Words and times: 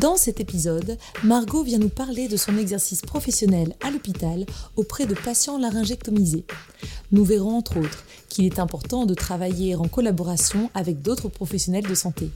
Dans 0.00 0.16
cet 0.16 0.40
épisode, 0.40 0.96
Margot 1.24 1.62
vient 1.62 1.78
nous 1.78 1.90
parler 1.90 2.26
de 2.26 2.38
son 2.38 2.56
exercice 2.56 3.02
professionnel 3.02 3.74
à 3.84 3.90
l'hôpital 3.90 4.46
auprès 4.76 5.04
de 5.04 5.14
patients 5.14 5.58
laryngectomisés. 5.58 6.46
Nous 7.12 7.22
verrons 7.22 7.58
entre 7.58 7.76
autres 7.76 8.02
qu'il 8.30 8.46
est 8.46 8.58
important 8.58 9.04
de 9.04 9.12
travailler 9.12 9.74
en 9.74 9.88
collaboration 9.88 10.70
avec 10.72 11.02
d'autres 11.02 11.28
professionnels 11.28 11.86
de 11.86 11.94
santé. 11.94 12.30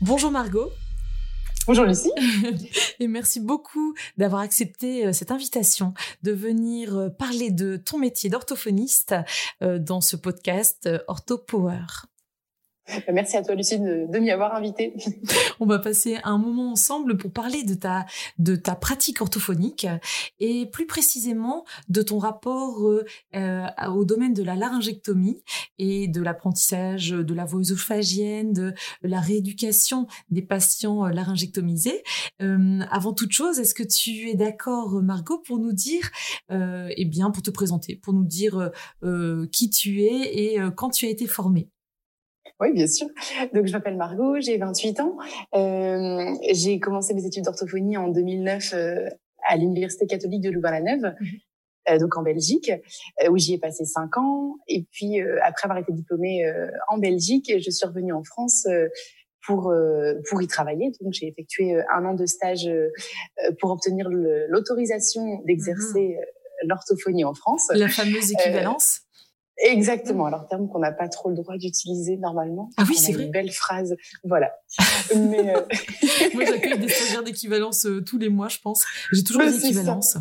Bonjour 0.00 0.30
Margot. 0.30 0.70
Bonjour 1.66 1.84
Lucie. 1.84 2.12
Et 3.00 3.06
merci 3.06 3.40
beaucoup 3.40 3.94
d'avoir 4.16 4.40
accepté 4.40 5.04
euh, 5.06 5.12
cette 5.12 5.30
invitation 5.30 5.92
de 6.22 6.32
venir 6.32 6.96
euh, 6.96 7.08
parler 7.10 7.50
de 7.50 7.76
ton 7.76 7.98
métier 7.98 8.30
d'orthophoniste 8.30 9.14
euh, 9.62 9.78
dans 9.78 10.00
ce 10.00 10.16
podcast 10.16 10.88
OrthoPower. 11.06 11.84
Bah, 12.88 13.12
merci 13.12 13.36
à 13.36 13.42
toi, 13.42 13.54
Lucie, 13.54 13.80
de, 13.80 14.18
m'y 14.18 14.30
avoir 14.30 14.54
invité. 14.54 14.94
On 15.60 15.66
va 15.66 15.78
passer 15.78 16.18
un 16.22 16.38
moment 16.38 16.70
ensemble 16.72 17.16
pour 17.16 17.32
parler 17.32 17.64
de 17.64 17.74
ta, 17.74 18.06
de 18.38 18.54
ta 18.54 18.76
pratique 18.76 19.20
orthophonique 19.20 19.86
et 20.38 20.66
plus 20.66 20.86
précisément 20.86 21.64
de 21.88 22.02
ton 22.02 22.18
rapport 22.18 22.86
euh, 22.86 23.04
euh, 23.34 23.66
au 23.88 24.04
domaine 24.04 24.34
de 24.34 24.42
la 24.42 24.54
laryngectomie 24.54 25.42
et 25.78 26.06
de 26.06 26.22
l'apprentissage 26.22 27.10
de 27.10 27.34
la 27.34 27.44
voix 27.44 27.60
œsophagienne, 27.60 28.52
de 28.52 28.72
la 29.02 29.20
rééducation 29.20 30.06
des 30.30 30.42
patients 30.42 31.06
euh, 31.06 31.10
laryngectomisés. 31.10 32.02
avant 32.38 33.12
toute 33.12 33.32
chose, 33.32 33.58
est-ce 33.58 33.74
que 33.74 33.82
tu 33.82 34.28
es 34.30 34.34
d'accord, 34.34 35.02
Margot, 35.02 35.38
pour 35.38 35.58
nous 35.58 35.72
dire, 35.72 36.10
eh 36.50 37.04
bien, 37.04 37.30
pour 37.30 37.42
te 37.42 37.50
présenter, 37.50 37.96
pour 37.96 38.12
nous 38.12 38.24
dire 38.24 38.70
qui 39.52 39.70
tu 39.70 40.02
es 40.02 40.54
et 40.54 40.58
quand 40.76 40.90
tu 40.90 41.06
as 41.06 41.10
été 41.10 41.26
formée? 41.26 41.68
Oui, 42.60 42.72
bien 42.72 42.86
sûr. 42.86 43.06
Donc, 43.52 43.66
je 43.66 43.72
m'appelle 43.72 43.96
Margot, 43.96 44.40
j'ai 44.40 44.56
28 44.56 45.00
ans. 45.00 45.16
Euh, 45.54 46.34
j'ai 46.52 46.80
commencé 46.80 47.14
mes 47.14 47.26
études 47.26 47.44
d'orthophonie 47.44 47.96
en 47.96 48.08
2009 48.08 48.72
euh, 48.74 49.08
à 49.46 49.56
l'Université 49.56 50.06
catholique 50.06 50.42
de 50.42 50.50
Louvain-la-Neuve, 50.50 51.14
mhm. 51.20 51.28
euh, 51.90 51.98
donc 51.98 52.16
en 52.16 52.22
Belgique, 52.22 52.72
euh, 53.22 53.30
où 53.30 53.38
j'y 53.38 53.54
ai 53.54 53.58
passé 53.58 53.84
cinq 53.84 54.16
ans. 54.18 54.56
Et 54.68 54.86
puis, 54.90 55.20
euh, 55.20 55.38
après 55.42 55.66
avoir 55.66 55.78
été 55.78 55.92
diplômée 55.92 56.44
en 56.88 56.98
Belgique, 56.98 57.52
je 57.58 57.70
suis 57.70 57.86
revenue 57.86 58.12
en 58.12 58.24
France 58.24 58.66
pour 59.46 59.72
pour 60.28 60.42
y 60.42 60.46
travailler. 60.46 60.90
Donc, 61.00 61.12
j'ai 61.12 61.28
effectué 61.28 61.76
un 61.94 62.04
an 62.04 62.14
de 62.14 62.26
stage 62.26 62.68
pour 63.60 63.70
obtenir 63.70 64.08
l'autorisation 64.10 65.42
d'exercer 65.46 66.16
mhm. 66.16 66.68
l'orthophonie 66.68 67.24
en 67.24 67.34
France. 67.34 67.68
La 67.74 67.88
fameuse 67.88 68.32
équivalence. 68.32 69.05
Exactement. 69.58 70.26
Alors 70.26 70.46
terme 70.48 70.68
qu'on 70.68 70.80
n'a 70.80 70.92
pas 70.92 71.08
trop 71.08 71.30
le 71.30 71.36
droit 71.36 71.56
d'utiliser 71.56 72.16
normalement. 72.16 72.70
Ah 72.76 72.84
oui, 72.86 72.94
c'est 72.96 73.12
vrai. 73.12 73.24
Une 73.24 73.30
belle 73.30 73.50
phrase. 73.50 73.96
Voilà. 74.24 74.52
Mais 75.16 75.54
euh... 75.54 75.60
moi, 76.34 76.44
j'accueille 76.44 76.78
des 76.78 76.88
stagiaires 76.88 77.22
d'équivalence 77.22 77.86
euh, 77.86 78.02
tous 78.02 78.18
les 78.18 78.28
mois, 78.28 78.48
je 78.48 78.58
pense. 78.58 78.84
J'ai 79.12 79.24
toujours 79.24 79.42
des 79.42 79.56
équivalences. 79.56 80.18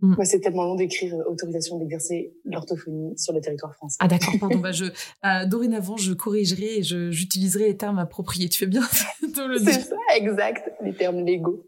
Mm. 0.00 0.14
C'est 0.24 0.40
tellement 0.40 0.64
long 0.64 0.76
d'écrire 0.76 1.14
euh, 1.14 1.30
autorisation 1.30 1.78
d'exercer 1.78 2.34
l'orthophonie 2.44 3.18
sur 3.18 3.32
le 3.32 3.40
territoire 3.40 3.74
français. 3.74 3.96
Ah 4.00 4.06
d'accord, 4.06 4.34
pardon. 4.38 4.58
bah 4.58 4.72
je 4.72 4.84
euh, 4.84 5.46
dorénavant, 5.46 5.96
je 5.96 6.12
corrigerai 6.12 6.78
et 6.78 6.82
j'utiliserai 6.82 7.64
les 7.64 7.76
termes 7.76 7.98
appropriés. 7.98 8.48
Tu 8.48 8.58
fais 8.60 8.66
bien 8.66 8.82
de 9.22 9.42
le 9.42 9.58
dire. 9.58 9.72
C'est 9.72 9.88
ça, 9.88 9.96
exact. 10.14 10.70
Les 10.82 10.94
termes 10.94 11.24
légaux. 11.24 11.66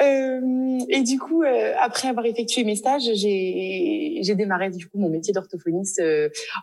Et 0.00 1.02
du 1.02 1.18
coup, 1.18 1.42
après 1.78 2.08
avoir 2.08 2.26
effectué 2.26 2.64
mes 2.64 2.76
stages, 2.76 3.08
j'ai 3.14 4.34
démarré 4.34 4.70
du 4.70 4.86
coup 4.86 4.98
mon 4.98 5.10
métier 5.10 5.32
d'orthophoniste 5.32 6.00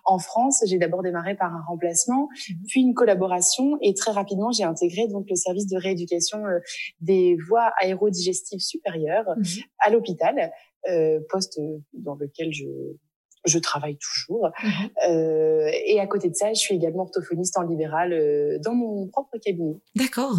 en 0.05 0.19
France, 0.19 0.63
j'ai 0.65 0.77
d'abord 0.77 1.03
démarré 1.03 1.35
par 1.35 1.53
un 1.53 1.61
remplacement, 1.67 2.29
mhm. 2.49 2.55
puis 2.67 2.81
une 2.81 2.93
collaboration, 2.93 3.77
et 3.81 3.93
très 3.93 4.11
rapidement, 4.11 4.51
j'ai 4.51 4.63
intégré 4.63 5.07
donc 5.07 5.27
le 5.29 5.35
service 5.35 5.67
de 5.67 5.77
rééducation 5.77 6.45
euh, 6.45 6.59
des 7.01 7.37
voies 7.47 7.71
aérodigestives 7.81 8.59
supérieures 8.59 9.29
mhm. 9.37 9.63
à 9.79 9.89
l'hôpital, 9.89 10.51
euh, 10.89 11.19
poste 11.29 11.59
dans 11.93 12.15
lequel 12.15 12.53
je 12.53 12.65
je 13.45 13.59
travaille 13.59 13.97
toujours. 13.97 14.49
Mhm. 14.63 14.89
Euh, 15.09 15.69
et 15.85 15.99
à 15.99 16.07
côté 16.07 16.29
de 16.29 16.35
ça, 16.35 16.53
je 16.53 16.59
suis 16.59 16.75
également 16.75 17.03
orthophoniste 17.03 17.57
en 17.57 17.63
libéral 17.63 18.13
euh, 18.13 18.59
dans 18.59 18.73
mon 18.73 19.07
propre 19.07 19.37
cabinet. 19.37 19.75
D'accord. 19.95 20.37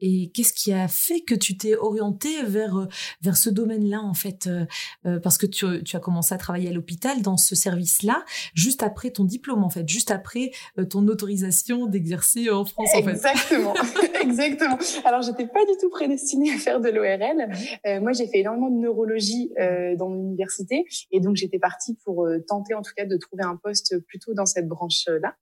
Et 0.00 0.30
qu'est-ce 0.34 0.52
qui 0.52 0.72
a 0.72 0.88
fait 0.88 1.20
que 1.20 1.34
tu 1.34 1.56
t'es 1.56 1.76
orientée 1.76 2.42
vers 2.44 2.76
euh, 2.76 2.86
vers 3.22 3.36
ce 3.36 3.50
domaine-là 3.50 4.00
en 4.00 4.14
fait 4.14 4.48
euh, 4.48 5.20
Parce 5.20 5.38
que 5.38 5.46
tu, 5.46 5.82
tu, 5.84 5.96
as 5.96 6.00
commencé 6.00 6.34
à 6.34 6.38
travailler 6.38 6.68
à 6.68 6.72
l'hôpital 6.72 7.22
dans 7.22 7.36
ce 7.36 7.54
service-là 7.54 8.24
juste 8.54 8.82
après 8.82 9.10
ton 9.10 9.24
diplôme 9.24 9.64
en 9.64 9.70
fait, 9.70 9.88
juste 9.88 10.10
après 10.10 10.50
ton 10.90 11.06
autorisation 11.08 11.86
d'exercer 11.86 12.50
en 12.50 12.64
France 12.64 12.90
en 12.94 13.02
fait. 13.02 13.10
Exactement, 13.10 13.74
exactement. 14.22 14.78
Alors 15.04 15.22
j'étais 15.22 15.46
pas 15.46 15.64
du 15.64 15.72
tout 15.80 15.90
prédestinée 15.90 16.52
à 16.52 16.58
faire 16.58 16.80
de 16.80 16.88
l'ORL. 16.88 18.00
moi, 18.00 18.12
j'ai 18.12 18.26
fait 18.26 18.40
énormément 18.40 18.70
de 18.70 18.80
neurologie 18.80 19.50
dans 19.98 20.08
l'université 20.10 20.84
et 21.10 21.20
donc 21.20 21.36
j'étais 21.36 21.58
partie 21.58 21.96
pour 22.04 22.26
tenter 22.38 22.74
en 22.74 22.82
tout 22.82 22.92
cas 22.96 23.04
de 23.04 23.16
trouver 23.16 23.42
un 23.42 23.56
poste 23.56 23.98
plutôt 24.06 24.34
dans 24.34 24.46
cette 24.46 24.68
branche-là. 24.68 25.34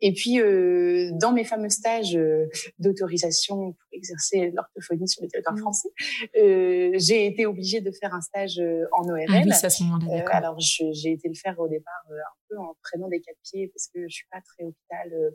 Et 0.00 0.12
puis, 0.12 0.40
euh, 0.40 1.10
dans 1.14 1.32
mes 1.32 1.44
fameux 1.44 1.68
stages 1.68 2.16
euh, 2.16 2.46
d'autorisation 2.78 3.72
pour 3.72 3.88
exercer 3.92 4.50
l'orthophonie 4.54 5.08
sur 5.08 5.22
le 5.22 5.28
territoire 5.28 5.54
mmh. 5.54 5.60
français, 5.60 5.88
euh, 6.36 6.92
j'ai 6.94 7.26
été 7.26 7.46
obligée 7.46 7.80
de 7.80 7.90
faire 7.90 8.14
un 8.14 8.20
stage 8.20 8.60
en 8.92 9.08
ORL. 9.08 9.24
Ah 9.28 9.42
oui, 9.44 9.52
à 9.52 9.70
ce 9.70 9.82
moment-là. 9.84 10.24
alors, 10.30 10.56
j'ai 10.58 11.12
été 11.12 11.28
le 11.28 11.34
faire 11.34 11.58
au 11.58 11.68
départ 11.68 11.92
un 12.10 12.38
peu 12.48 12.58
en 12.58 12.76
prenant 12.82 13.08
des 13.08 13.20
quatre 13.20 13.38
pieds 13.42 13.68
parce 13.68 13.88
que 13.88 14.08
je 14.08 14.14
suis 14.14 14.26
pas 14.30 14.40
très 14.40 14.64
hôpital 14.64 15.32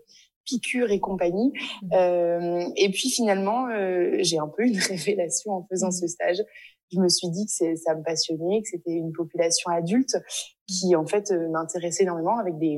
piqûre 0.51 0.91
et 0.91 0.99
compagnie. 0.99 1.51
Mmh. 1.81 1.93
Euh, 1.93 2.63
et 2.75 2.89
puis 2.89 3.09
finalement, 3.09 3.67
euh, 3.69 4.17
j'ai 4.19 4.37
un 4.37 4.47
peu 4.47 4.65
une 4.65 4.79
révélation 4.89 5.51
en 5.51 5.67
faisant 5.69 5.89
mmh. 5.89 6.03
ce 6.03 6.07
stage 6.07 6.43
je 6.93 6.99
me 6.99 7.07
suis 7.07 7.29
dit 7.29 7.45
que 7.45 7.75
ça 7.77 7.95
me 7.95 8.03
passionnait, 8.03 8.61
que 8.61 8.67
c'était 8.67 8.91
une 8.91 9.13
population 9.13 9.71
adulte 9.71 10.17
qui 10.67 10.93
en 10.93 11.05
fait 11.05 11.31
euh, 11.31 11.47
m'intéressait 11.49 12.03
énormément 12.03 12.37
avec 12.37 12.57
des 12.57 12.77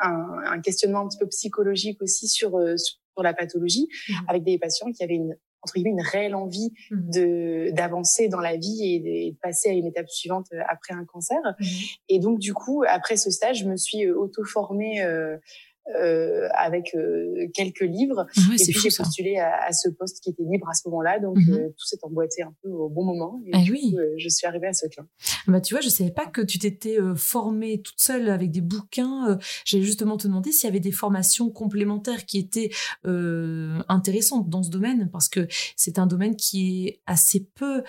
un, 0.00 0.38
un, 0.46 0.60
questionnement 0.60 1.00
un 1.00 1.08
petit 1.08 1.18
peu 1.18 1.26
psychologique 1.26 2.00
aussi 2.00 2.28
sur 2.28 2.52
sur 2.78 3.22
la 3.24 3.34
pathologie, 3.34 3.88
mmh. 4.08 4.12
avec 4.28 4.44
des 4.44 4.56
patients 4.56 4.92
qui 4.92 5.02
avaient 5.02 5.16
une 5.16 5.36
entre 5.62 5.74
guillemets 5.74 5.90
une 5.90 6.02
réelle 6.02 6.34
envie 6.34 6.72
mmh. 6.90 7.10
de 7.10 7.70
d'avancer 7.72 8.28
dans 8.28 8.40
la 8.40 8.56
vie 8.56 8.94
et 8.94 9.30
de, 9.30 9.36
passer 9.40 9.70
à 9.70 9.72
une 9.72 9.86
étape 9.86 10.08
suivante 10.08 10.46
après 10.68 10.94
un 10.94 11.04
cancer. 11.04 11.38
Mmh. 11.58 11.64
Et 12.08 12.18
donc 12.18 12.38
du 12.38 12.52
coup, 12.52 12.84
après 12.86 13.16
ce 13.16 13.30
stage, 13.30 13.60
je 13.60 13.66
me 13.66 13.76
suis 13.76 14.10
auto 14.10 14.44
formée 14.44 15.02
euh, 15.02 15.36
euh, 15.96 16.48
avec 16.56 16.94
euh, 16.94 17.48
quelques 17.54 17.80
livres. 17.80 18.26
Ah 18.36 18.40
et 18.52 18.64
puis 18.64 18.78
j'ai 18.80 18.96
postulé 18.96 19.38
à, 19.38 19.64
à, 19.66 19.72
ce 19.72 19.88
poste 19.88 20.20
qui 20.22 20.30
était 20.30 20.44
libre 20.44 20.68
à 20.68 20.74
ce 20.74 20.88
moment-là, 20.88 21.18
donc 21.18 21.36
mhm. 21.36 21.54
euh, 21.54 21.68
tout 21.70 21.84
s'est 21.84 21.98
emboîté 22.02 22.42
un 22.42 22.54
peu 22.62 22.68
au 22.68 22.88
bon 22.88 23.04
moment. 23.04 23.40
Et 23.46 23.50
ah 23.52 23.58
oui. 23.68 23.92
Euh, 23.98 24.14
je 24.16 24.28
suis 24.28 24.46
arrivée 24.46 24.68
à 24.68 24.74
ce 24.74 24.86
clin. 24.86 25.08
Bah 25.48 25.60
tu 25.60 25.74
vois, 25.74 25.80
je 25.80 25.88
savais 25.88 26.12
pas 26.12 26.26
que 26.26 26.40
tu 26.40 26.60
t'étais 26.60 26.98
formée 27.16 27.82
toute 27.82 27.98
seule 27.98 28.28
avec 28.28 28.52
des 28.52 28.60
bouquins. 28.60 29.38
J'allais 29.64 29.82
justement 29.82 30.16
te 30.16 30.28
demander 30.28 30.52
s'il 30.52 30.68
y 30.68 30.70
avait 30.70 30.78
des 30.78 30.92
formations 30.92 31.50
complémentaires 31.50 32.26
qui 32.26 32.38
étaient 32.38 32.70
intéressantes 33.04 34.48
dans 34.48 34.62
ce 34.62 34.70
domaine, 34.70 35.10
parce 35.10 35.28
que 35.28 35.48
c'est 35.76 35.98
un 35.98 36.06
domaine 36.06 36.36
qui 36.36 36.86
est 36.86 37.00
assez 37.06 37.48
peu 37.56 37.82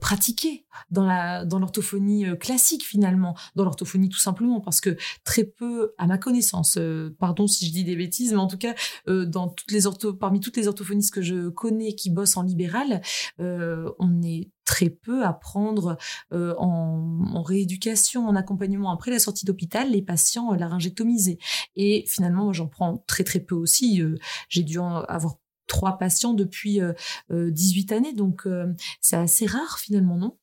pratiqué 0.00 0.64
dans 0.90 1.04
la 1.04 1.44
dans 1.44 1.58
l'orthophonie 1.58 2.26
classique 2.38 2.84
finalement, 2.84 3.36
dans 3.56 3.64
l'orthophonie 3.64 4.08
tout 4.08 4.18
simplement, 4.18 4.60
parce 4.60 4.80
que 4.80 4.96
très 5.24 5.44
peu, 5.44 5.92
à 5.98 6.06
ma 6.06 6.18
connaissance 6.18 6.78
pardon 7.18 7.46
si 7.46 7.66
je 7.66 7.72
dis 7.72 7.84
des 7.84 7.96
bêtises, 7.96 8.32
mais 8.32 8.38
en 8.38 8.46
tout 8.46 8.58
cas, 8.58 8.74
euh, 9.08 9.26
dans 9.26 9.48
toutes 9.48 9.70
les 9.72 9.86
ortho, 9.86 10.12
parmi 10.14 10.40
toutes 10.40 10.56
les 10.56 10.68
orthophonistes 10.68 11.12
que 11.12 11.22
je 11.22 11.48
connais 11.48 11.92
qui 11.94 12.10
bossent 12.10 12.36
en 12.36 12.42
libéral, 12.42 13.02
euh, 13.40 13.90
on 13.98 14.22
est 14.22 14.50
très 14.64 14.90
peu 14.90 15.24
à 15.24 15.32
prendre 15.32 15.96
euh, 16.32 16.54
en, 16.58 17.42
rééducation, 17.42 18.26
en 18.26 18.36
accompagnement 18.36 18.92
après 18.92 19.10
la 19.10 19.18
sortie 19.18 19.46
d'hôpital, 19.46 19.90
les 19.90 20.02
patients 20.02 20.52
laryngectomisés. 20.52 21.38
Et 21.76 22.04
finalement, 22.06 22.52
j'en 22.52 22.68
prends 22.68 22.98
très 23.06 23.24
très 23.24 23.40
peu 23.40 23.54
aussi. 23.54 24.02
J'ai 24.48 24.62
dû 24.62 24.78
en 24.78 24.96
avoir 25.04 25.36
trois 25.66 25.98
patients 25.98 26.34
depuis 26.34 26.80
18 27.30 27.92
années, 27.92 28.12
donc 28.12 28.46
c'est 29.00 29.16
assez 29.16 29.46
rare 29.46 29.78
finalement, 29.78 30.16
non? 30.16 30.37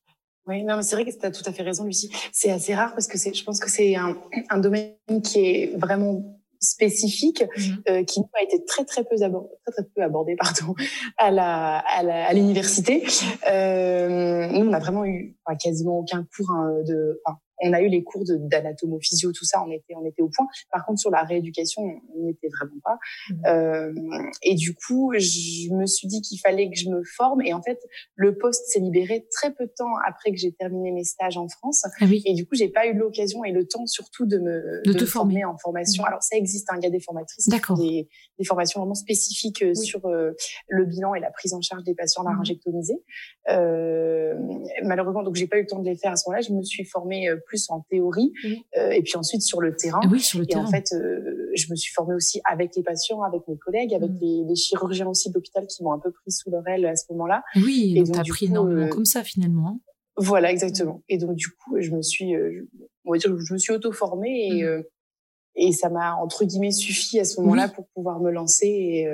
Oui, 0.46 0.62
non, 0.62 0.76
mais 0.76 0.82
c'est 0.82 0.96
vrai 0.96 1.04
que 1.04 1.10
tu 1.10 1.26
as 1.26 1.30
tout 1.30 1.42
à 1.46 1.52
fait 1.52 1.62
raison, 1.62 1.84
Lucie. 1.84 2.10
C'est 2.32 2.50
assez 2.50 2.74
rare 2.74 2.92
parce 2.92 3.06
que 3.06 3.18
c'est, 3.18 3.34
je 3.34 3.44
pense 3.44 3.60
que 3.60 3.70
c'est 3.70 3.96
un, 3.96 4.16
un 4.50 4.58
domaine 4.58 4.94
qui 5.22 5.40
est 5.40 5.76
vraiment 5.76 6.22
spécifique 6.60 7.44
mmh. 7.44 8.04
qui 8.04 8.20
nous 8.20 8.30
a 8.38 8.42
été 8.42 8.64
très 8.64 8.84
très 8.84 9.04
peu 9.04 9.16
abordé, 9.22 9.48
très 9.64 9.72
très 9.72 9.90
peu 9.94 10.02
abordé 10.02 10.36
pardon 10.36 10.74
à 11.18 11.30
la 11.30 11.78
à 11.78 12.32
l'université. 12.32 13.02
nous 13.44 14.66
on 14.66 14.72
a 14.72 14.78
vraiment 14.78 15.04
eu 15.04 15.36
quasiment 15.62 15.98
aucun 15.98 16.26
cours 16.34 16.50
hein, 16.50 16.82
de 16.86 17.20
enfin, 17.24 17.38
on 17.62 17.72
a 17.72 17.80
eu 17.80 17.88
les 17.88 18.02
cours 18.02 18.24
d'anatomophysio, 18.26 19.32
tout 19.32 19.44
ça, 19.44 19.62
on 19.66 19.70
était, 19.70 19.94
on 19.94 20.04
était 20.04 20.22
au 20.22 20.28
point. 20.28 20.46
Par 20.70 20.84
contre, 20.84 21.00
sur 21.00 21.10
la 21.10 21.22
rééducation, 21.22 21.82
on 21.82 22.22
n'y 22.22 22.30
était 22.30 22.48
vraiment 22.48 22.80
pas. 22.84 22.98
Mmh. 23.30 23.46
Euh, 23.46 23.92
et 24.42 24.54
du 24.54 24.74
coup, 24.74 25.12
je 25.16 25.72
me 25.72 25.86
suis 25.86 26.08
dit 26.08 26.20
qu'il 26.20 26.38
fallait 26.40 26.68
que 26.70 26.76
je 26.76 26.90
me 26.90 27.02
forme. 27.16 27.42
Et 27.42 27.52
en 27.52 27.62
fait, 27.62 27.78
le 28.14 28.36
poste 28.36 28.66
s'est 28.68 28.80
libéré 28.80 29.26
très 29.30 29.52
peu 29.52 29.66
de 29.66 29.72
temps 29.76 29.94
après 30.06 30.30
que 30.30 30.36
j'ai 30.36 30.52
terminé 30.52 30.92
mes 30.92 31.04
stages 31.04 31.36
en 31.36 31.48
France. 31.48 31.84
Ah 31.84 32.04
oui. 32.06 32.22
Et 32.26 32.34
du 32.34 32.46
coup, 32.46 32.54
j'ai 32.54 32.68
pas 32.68 32.86
eu 32.86 32.94
l'occasion 32.94 33.44
et 33.44 33.52
le 33.52 33.66
temps 33.66 33.86
surtout 33.86 34.26
de 34.26 34.38
me, 34.38 34.82
de, 34.84 34.92
te 34.92 35.04
former. 35.04 35.44
en 35.44 35.56
formation. 35.56 36.02
Mmh. 36.02 36.08
Alors, 36.08 36.22
ça 36.22 36.36
existe, 36.36 36.68
hein, 36.70 36.76
il 36.78 36.84
y 36.84 36.86
a 36.86 36.90
des 36.90 37.00
formatrices 37.00 37.48
des, 37.48 38.08
des, 38.38 38.44
formations 38.44 38.80
vraiment 38.80 38.94
spécifiques 38.94 39.62
euh, 39.62 39.74
sur 39.74 40.06
euh, 40.06 40.32
le 40.68 40.84
bilan 40.84 41.14
et 41.14 41.20
la 41.20 41.30
prise 41.30 41.54
en 41.54 41.60
charge 41.60 41.84
des 41.84 41.94
patients 41.94 42.22
mmh. 42.22 42.28
laryngectomisés. 42.28 43.02
Euh, 43.50 44.34
malheureusement, 44.82 45.22
donc 45.22 45.36
j'ai 45.36 45.46
pas 45.46 45.58
eu 45.58 45.62
le 45.62 45.66
temps 45.66 45.78
de 45.78 45.88
les 45.88 45.96
faire 45.96 46.12
à 46.12 46.16
ce 46.16 46.28
moment-là. 46.28 46.42
Je 46.46 46.52
me 46.52 46.62
suis 46.62 46.84
formée 46.84 47.28
euh, 47.28 47.36
plus 47.46 47.70
en 47.70 47.80
théorie 47.88 48.32
euh, 48.76 48.90
et 48.90 49.02
puis 49.02 49.16
ensuite 49.16 49.42
sur 49.42 49.60
le 49.60 49.74
terrain. 49.74 50.00
Oui, 50.10 50.20
sur 50.20 50.38
le 50.38 50.44
et 50.44 50.48
terrain. 50.48 50.64
en 50.64 50.70
fait, 50.70 50.92
euh, 50.92 51.50
je 51.54 51.70
me 51.70 51.76
suis 51.76 51.92
formée 51.92 52.14
aussi 52.14 52.40
avec 52.44 52.74
les 52.76 52.82
patients, 52.82 53.22
avec 53.22 53.42
mes 53.48 53.56
collègues, 53.56 53.94
avec 53.94 54.10
mm. 54.10 54.18
les, 54.20 54.44
les, 54.48 54.54
chirurgiens 54.56 55.08
aussi 55.08 55.30
d'hôpital 55.30 55.66
qui 55.66 55.82
m'ont 55.82 55.92
un 55.92 55.98
peu 55.98 56.10
pris 56.10 56.30
sous 56.30 56.50
leur 56.50 56.66
aile 56.68 56.86
à 56.86 56.96
ce 56.96 57.04
moment-là. 57.10 57.42
Oui, 57.56 57.94
et 57.96 58.02
donc, 58.02 58.18
as 58.18 58.24
pris 58.24 58.46
énormément 58.46 58.88
comme 58.88 59.04
ça 59.04 59.24
finalement. 59.24 59.68
Hein. 59.68 59.80
Voilà, 60.18 60.50
exactement. 60.50 61.02
Et 61.08 61.18
donc 61.18 61.34
du 61.34 61.48
coup, 61.50 61.76
je 61.78 61.90
me 61.90 62.02
suis, 62.02 62.34
on 63.04 63.12
va 63.12 63.18
dire, 63.18 63.36
je 63.38 63.52
me 63.52 63.58
suis 63.58 63.72
auto-formée 63.72 64.48
et 64.48 64.64
mm. 64.64 64.84
et 65.56 65.72
ça 65.72 65.88
m'a 65.90 66.14
entre 66.14 66.44
guillemets 66.44 66.70
suffi 66.70 67.20
à 67.20 67.24
ce 67.24 67.40
moment-là 67.40 67.68
pour 67.68 67.86
pouvoir 67.88 68.20
me 68.20 68.30
lancer 68.30 68.66
et 68.66 69.08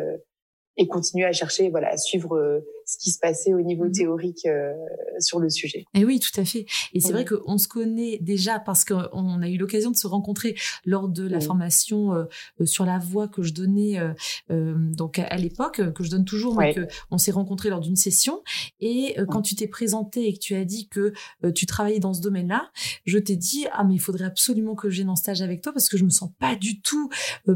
et 0.76 0.87
continuer 0.87 1.26
à 1.26 1.32
chercher, 1.32 1.70
voilà, 1.70 1.90
à 1.90 1.96
suivre 1.96 2.37
euh, 2.37 2.61
ce 2.92 2.98
qui 2.98 3.10
se 3.10 3.18
passait 3.18 3.54
au 3.54 3.60
niveau 3.60 3.84
mmh 3.86 3.92
théorique 3.92 4.46
euh, 4.46 4.72
sur 5.18 5.38
le 5.38 5.50
sujet. 5.50 5.84
Et 5.94 6.04
oui, 6.04 6.18
tout 6.18 6.40
à 6.40 6.44
fait. 6.44 6.66
Et 6.92 7.00
c'est 7.00 7.12
vrai 7.12 7.24
qu'on 7.24 7.58
se 7.58 7.68
connaît 7.68 8.18
déjà 8.20 8.58
parce 8.58 8.84
qu'on 8.84 9.42
a 9.42 9.48
eu 9.48 9.56
l'occasion 9.56 9.90
de 9.90 9.96
se 9.96 10.06
rencontrer 10.06 10.56
lors 10.84 11.08
de 11.08 11.26
la 11.26 11.40
formation 11.40 12.14
euh, 12.14 12.24
sur 12.64 12.84
la 12.86 12.98
voix 12.98 13.28
que 13.28 13.42
je 13.42 13.52
donnais 13.52 14.00
donc 14.48 15.18
à, 15.18 15.36
l'époque, 15.36 15.92
que 15.92 16.04
je 16.04 16.10
donne 16.10 16.24
toujours, 16.24 16.56
mais 16.56 16.74
que 16.74 16.86
on 17.10 17.18
s'est 17.18 17.30
rencontrés 17.30 17.70
lors 17.70 17.80
d'une 17.80 17.96
session. 17.96 18.42
Et 18.80 19.16
quand 19.28 19.42
tu 19.42 19.54
t'es 19.54 19.68
présenté 19.68 20.28
et 20.28 20.34
que 20.34 20.38
tu 20.38 20.54
as 20.54 20.64
dit 20.64 20.88
que 20.88 21.12
tu 21.54 21.66
travaillais 21.66 22.00
dans 22.00 22.14
ce 22.14 22.20
domaine-là, 22.20 22.70
je 23.04 23.18
t'ai 23.18 23.36
dit 23.36 23.66
ah 23.72 23.84
mais 23.84 23.94
il 23.94 24.00
faudrait 24.00 24.24
absolument 24.24 24.74
que 24.74 24.90
je 24.90 24.96
vienne 24.96 25.10
en 25.10 25.16
stage 25.16 25.42
avec 25.42 25.62
toi 25.62 25.72
parce 25.72 25.88
que 25.88 25.96
je 25.96 26.04
me 26.04 26.10
sens 26.10 26.30
pas 26.38 26.56
du 26.56 26.80
tout 26.80 27.10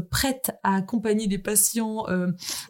prête 0.09 0.51
à 0.63 0.75
accompagner 0.75 1.27
des 1.27 1.39
patients 1.39 2.05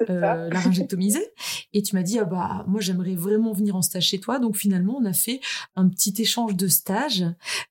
euh, 0.09 0.49
laryngectomisée. 0.49 1.25
Et 1.73 1.81
tu 1.81 1.95
m'as 1.95 2.03
dit, 2.03 2.19
ah 2.19 2.25
bah, 2.25 2.56
moi, 2.68 2.81
j'aimerais 2.81 3.15
vraiment 3.15 3.54
venir 3.54 3.75
en 3.75 3.81
stage 3.81 4.07
chez 4.07 4.19
toi. 4.19 4.39
Donc, 4.39 4.56
finalement, 4.56 4.98
on 4.98 5.06
a 5.06 5.13
fait 5.13 5.39
un 5.75 5.88
petit 5.89 6.13
échange 6.18 6.56
de 6.56 6.68
stage. 6.68 7.25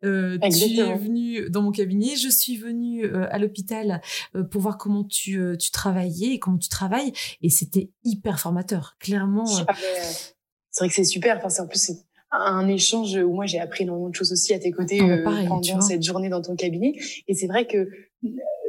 Euh, 0.05 0.39
tu 0.39 0.79
es 0.79 0.97
venu 0.97 1.51
dans 1.51 1.63
mon 1.63 1.73
cabinet. 1.73 2.17
Je 2.17 2.29
suis 2.29 2.57
venue 2.57 3.05
euh, 3.05 3.27
à 3.31 3.39
l'hôpital 3.39 4.01
euh, 4.35 4.45
pour 4.45 4.61
voir 4.61 4.79
comment 4.79 5.05
tu, 5.05 5.41
tu 5.59 5.71
travaillais 5.71 6.35
et 6.35 6.39
comment 6.39 6.59
tu 6.59 6.69
travailles. 6.69 7.13
Et 7.43 7.51
c'était 7.51 7.91
hyper 8.05 8.39
formateur. 8.41 8.97
Clairement. 8.99 9.47
c'est 9.47 9.65
vrai 9.65 10.89
que 10.89 10.95
c'est 10.95 11.05
super. 11.05 11.41
Enfin, 11.43 11.63
en 11.63 11.67
plus, 11.67 11.81
c'est 11.81 12.07
un 12.31 12.69
échange 12.69 13.15
où 13.17 13.33
moi 13.33 13.47
j'ai 13.47 13.61
appris 13.61 13.85
énormément 13.85 14.09
de 14.09 14.15
choses 14.15 14.33
aussi 14.33 14.53
à 14.53 14.59
tes 14.59 14.71
côtés 14.71 14.99
ah 15.01 15.19
bah, 15.25 15.31
pendant 15.49 15.81
cette 15.81 16.03
journée 16.03 16.29
dans 16.29 16.43
ton 16.43 16.57
cabinet. 16.57 16.95
Et 17.29 17.35
c'est 17.35 17.47
vrai 17.47 17.67
que 17.67 17.89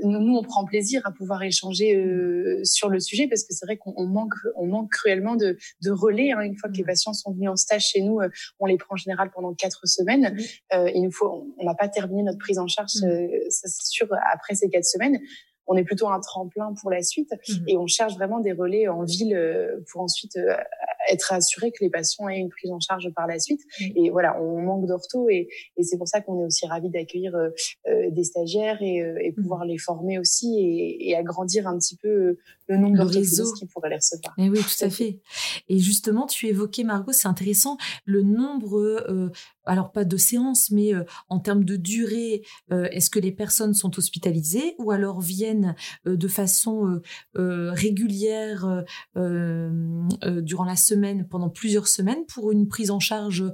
nous, 0.03 0.35
on 0.35 0.43
prend 0.43 0.65
plaisir 0.65 1.01
à 1.05 1.11
pouvoir 1.11 1.41
échanger 1.43 1.95
euh, 1.95 2.63
sur 2.63 2.89
le 2.89 2.99
sujet 2.99 3.27
parce 3.27 3.43
que 3.43 3.53
c'est 3.53 3.65
vrai 3.65 3.77
qu'on 3.77 4.05
manque, 4.05 4.33
on 4.55 4.67
manque 4.67 4.91
cruellement 4.91 5.35
de, 5.35 5.57
de 5.83 5.91
relais. 5.91 6.31
Hein. 6.31 6.41
Une 6.41 6.55
fois 6.55 6.69
que 6.69 6.75
les 6.75 6.83
patients 6.83 7.13
sont 7.13 7.33
venus 7.33 7.49
en 7.49 7.55
stage 7.55 7.87
chez 7.87 8.01
nous, 8.01 8.19
euh, 8.19 8.29
on 8.59 8.67
les 8.67 8.77
prend 8.77 8.93
en 8.93 8.97
général 8.97 9.31
pendant 9.33 9.53
quatre 9.53 9.87
semaines. 9.87 10.37
Euh, 10.73 10.89
il 10.93 11.01
nous 11.01 11.11
faut, 11.11 11.53
on 11.57 11.65
n'a 11.65 11.73
pas 11.73 11.87
terminé 11.87 12.23
notre 12.23 12.37
prise 12.37 12.59
en 12.59 12.67
charge, 12.67 12.91
mm. 13.01 13.05
euh, 13.05 13.27
ça 13.49 13.67
c'est 13.67 13.87
sûr, 13.87 14.07
après 14.31 14.55
ces 14.55 14.69
quatre 14.69 14.85
semaines 14.85 15.19
on 15.67 15.75
est 15.75 15.83
plutôt 15.83 16.07
un 16.07 16.19
tremplin 16.19 16.73
pour 16.81 16.89
la 16.89 17.03
suite 17.03 17.33
et 17.67 17.77
on 17.77 17.87
cherche 17.87 18.15
vraiment 18.15 18.39
des 18.39 18.53
relais 18.53 18.87
en 18.87 19.03
ville 19.03 19.35
euh, 19.35 19.83
pour 19.91 20.01
ensuite 20.01 20.37
être 21.09 21.33
assuré 21.33 21.71
que 21.71 21.83
les 21.83 21.89
patients 21.89 22.29
aient 22.29 22.39
une 22.39 22.49
prise 22.49 22.71
en 22.71 22.79
charge 22.79 23.09
par 23.15 23.27
la 23.27 23.39
suite. 23.39 23.61
Et 23.95 24.09
voilà, 24.09 24.41
on 24.41 24.61
manque 24.61 24.87
d'ortho 24.87 25.29
et, 25.29 25.47
et 25.77 25.83
c'est 25.83 25.97
pour 25.97 26.07
ça 26.07 26.21
qu'on 26.21 26.41
est 26.41 26.45
aussi 26.45 26.65
ravis 26.67 26.89
d'accueillir 26.89 27.35
euh, 27.35 27.49
euh 27.87 28.09
des 28.11 28.23
stagiaires 28.23 28.81
et, 28.81 29.01
euh, 29.01 29.17
et, 29.21 29.31
mmh. 29.31 29.35
pouvoir 29.35 29.65
les 29.65 29.77
former 29.77 30.17
aussi 30.19 30.59
et, 30.59 31.09
et 31.09 31.15
agrandir 31.15 31.67
un 31.67 31.77
petit 31.77 31.97
peu 31.97 32.37
le 32.67 32.77
nombre 32.77 33.03
réseau 33.05 33.53
qui 33.53 33.65
pourraient 33.65 33.89
les 33.89 33.97
recevoir. 33.97 34.33
Et 34.37 34.49
oui, 34.49 34.59
tout 34.59 34.85
à 34.85 34.89
fait. 34.89 35.19
Et 35.69 35.79
justement, 35.79 36.25
tu 36.25 36.47
évoquais, 36.47 36.83
Margot, 36.83 37.11
c'est 37.11 37.27
intéressant, 37.27 37.77
le 38.05 38.23
nombre, 38.23 38.77
euh, 38.77 39.31
alors 39.65 39.91
pas 39.91 40.03
de 40.03 40.17
séances, 40.17 40.69
mais 40.71 40.93
euh, 40.93 41.03
en 41.29 41.39
termes 41.39 41.63
de 41.63 41.75
durée, 41.75 42.41
est-ce 42.69 43.09
que 43.09 43.19
les 43.19 43.31
personnes 43.31 43.73
sont 43.73 43.97
hospitalisées 43.97 44.75
ou 44.77 44.91
alors 44.91 45.21
viennent 45.21 45.75
de 46.05 46.27
façon 46.27 46.99
régulière 47.35 48.83
durant 49.15 50.65
la 50.65 50.75
semaine, 50.75 50.96
pendant 51.29 51.49
plusieurs 51.49 51.87
semaines, 51.87 52.25
pour 52.27 52.51
une 52.51 52.67
prise 52.67 52.91
en 52.91 52.99
charge 52.99 53.45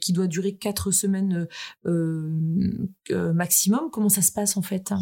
qui 0.00 0.12
doit 0.12 0.26
durer 0.26 0.54
quatre 0.54 0.90
semaines 0.90 1.46
maximum. 3.10 3.90
Comment 3.90 4.08
ça 4.08 4.22
se 4.22 4.32
passe 4.32 4.56
en 4.56 4.62
fait? 4.62 4.92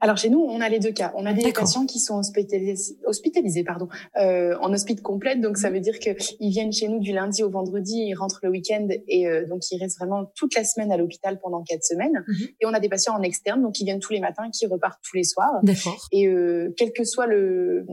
Alors 0.00 0.16
chez 0.16 0.30
nous, 0.30 0.40
on 0.40 0.60
a 0.60 0.68
les 0.68 0.78
deux 0.78 0.92
cas. 0.92 1.12
On 1.16 1.26
a 1.26 1.32
des 1.32 1.52
patients 1.52 1.86
qui 1.86 1.98
sont 1.98 2.18
hospitalisés, 2.18 2.96
hospitalisés 3.04 3.64
pardon, 3.64 3.88
euh, 4.16 4.56
en 4.60 4.72
hospice 4.72 5.00
complète. 5.00 5.40
Donc 5.40 5.56
ça 5.58 5.70
veut 5.70 5.80
dire 5.80 5.98
qu'ils 5.98 6.50
viennent 6.50 6.72
chez 6.72 6.88
nous 6.88 7.00
du 7.00 7.12
lundi 7.12 7.42
au 7.42 7.50
vendredi, 7.50 8.04
ils 8.08 8.14
rentrent 8.14 8.40
le 8.42 8.50
week-end 8.50 8.86
et 9.08 9.26
euh, 9.26 9.46
donc 9.46 9.62
ils 9.70 9.78
restent 9.78 9.98
vraiment 9.98 10.30
toute 10.36 10.54
la 10.54 10.64
semaine 10.64 10.92
à 10.92 10.96
l'hôpital 10.96 11.38
pendant 11.40 11.62
quatre 11.62 11.84
semaines. 11.84 12.24
Mhm. 12.26 12.46
Et 12.60 12.66
on 12.66 12.74
a 12.74 12.80
des 12.80 12.88
patients 12.88 13.14
en 13.14 13.22
externe, 13.22 13.62
donc 13.62 13.80
ils 13.80 13.84
viennent 13.84 13.98
tous 13.98 14.12
les 14.12 14.20
matins, 14.20 14.50
qui 14.50 14.66
repartent 14.66 15.00
tous 15.02 15.16
les 15.16 15.24
soirs. 15.24 15.60
Et 16.12 16.28
euh, 16.28 16.72
quel 16.76 16.92
que 16.92 17.04
soit 17.04 17.26
le, 17.26 17.84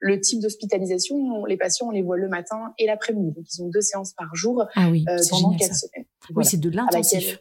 le 0.00 0.20
type 0.20 0.40
d'hospitalisation, 0.40 1.44
les 1.46 1.56
patients 1.56 1.88
on 1.88 1.90
les 1.90 2.02
voit 2.02 2.16
le 2.16 2.28
matin 2.28 2.72
et 2.78 2.86
l'après-midi. 2.86 3.32
Donc 3.32 3.44
ils 3.52 3.62
ont 3.62 3.68
deux 3.68 3.80
séances 3.80 4.12
par 4.12 4.34
jour 4.34 4.64
ah 4.74 4.88
oui, 4.90 5.04
euh, 5.08 5.16
pendant 5.30 5.56
quatre 5.56 5.74
semaines. 5.74 6.04
Oui, 6.34 6.44
c'est 6.44 6.60
de 6.60 6.70
l'intensif. 6.70 7.38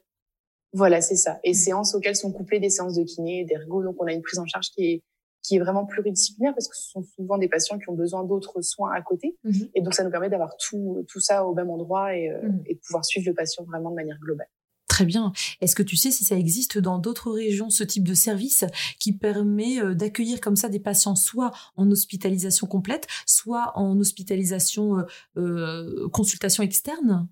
Voilà, 0.73 1.01
c'est 1.01 1.15
ça. 1.15 1.39
Et 1.43 1.51
mmh. 1.51 1.55
séances 1.55 1.95
auxquelles 1.95 2.15
sont 2.15 2.31
couplées 2.31 2.59
des 2.59 2.69
séances 2.69 2.95
de 2.95 3.03
kiné, 3.03 3.45
d'ergo. 3.45 3.83
Donc, 3.83 3.95
on 3.99 4.05
a 4.05 4.13
une 4.13 4.21
prise 4.21 4.39
en 4.39 4.45
charge 4.45 4.69
qui 4.71 4.85
est 4.85 5.03
qui 5.45 5.57
est 5.57 5.59
vraiment 5.59 5.85
pluridisciplinaire 5.85 6.53
parce 6.55 6.69
que 6.69 6.77
ce 6.77 6.89
sont 6.89 7.03
souvent 7.03 7.37
des 7.37 7.49
patients 7.49 7.77
qui 7.77 7.89
ont 7.89 7.95
besoin 7.95 8.23
d'autres 8.23 8.61
soins 8.61 8.91
à 8.93 9.01
côté. 9.01 9.37
Mmh. 9.43 9.51
Et 9.75 9.81
donc, 9.81 9.93
ça 9.93 10.05
nous 10.05 10.09
permet 10.09 10.29
d'avoir 10.29 10.55
tout, 10.55 11.05
tout 11.09 11.19
ça 11.19 11.45
au 11.45 11.53
même 11.53 11.69
endroit 11.69 12.15
et, 12.15 12.29
euh, 12.29 12.41
mmh. 12.41 12.63
et 12.67 12.75
de 12.75 12.79
pouvoir 12.79 13.03
suivre 13.03 13.27
le 13.27 13.33
patient 13.33 13.65
vraiment 13.65 13.89
de 13.89 13.95
manière 13.95 14.17
globale. 14.19 14.47
Très 14.87 15.05
bien. 15.05 15.33
Est-ce 15.59 15.75
que 15.75 15.81
tu 15.81 15.97
sais 15.97 16.11
si 16.11 16.23
ça 16.23 16.37
existe 16.37 16.77
dans 16.77 16.99
d'autres 16.99 17.31
régions, 17.31 17.71
ce 17.71 17.83
type 17.83 18.07
de 18.07 18.13
service 18.13 18.63
qui 18.99 19.11
permet 19.11 19.81
euh, 19.81 19.95
d'accueillir 19.95 20.39
comme 20.39 20.55
ça 20.55 20.69
des 20.69 20.79
patients 20.79 21.15
soit 21.15 21.51
en 21.75 21.89
hospitalisation 21.89 22.67
complète, 22.67 23.07
soit 23.25 23.71
en 23.75 23.99
hospitalisation 23.99 24.99
euh, 24.99 25.03
euh 25.37 26.09
consultation 26.09 26.61
externe? 26.63 27.27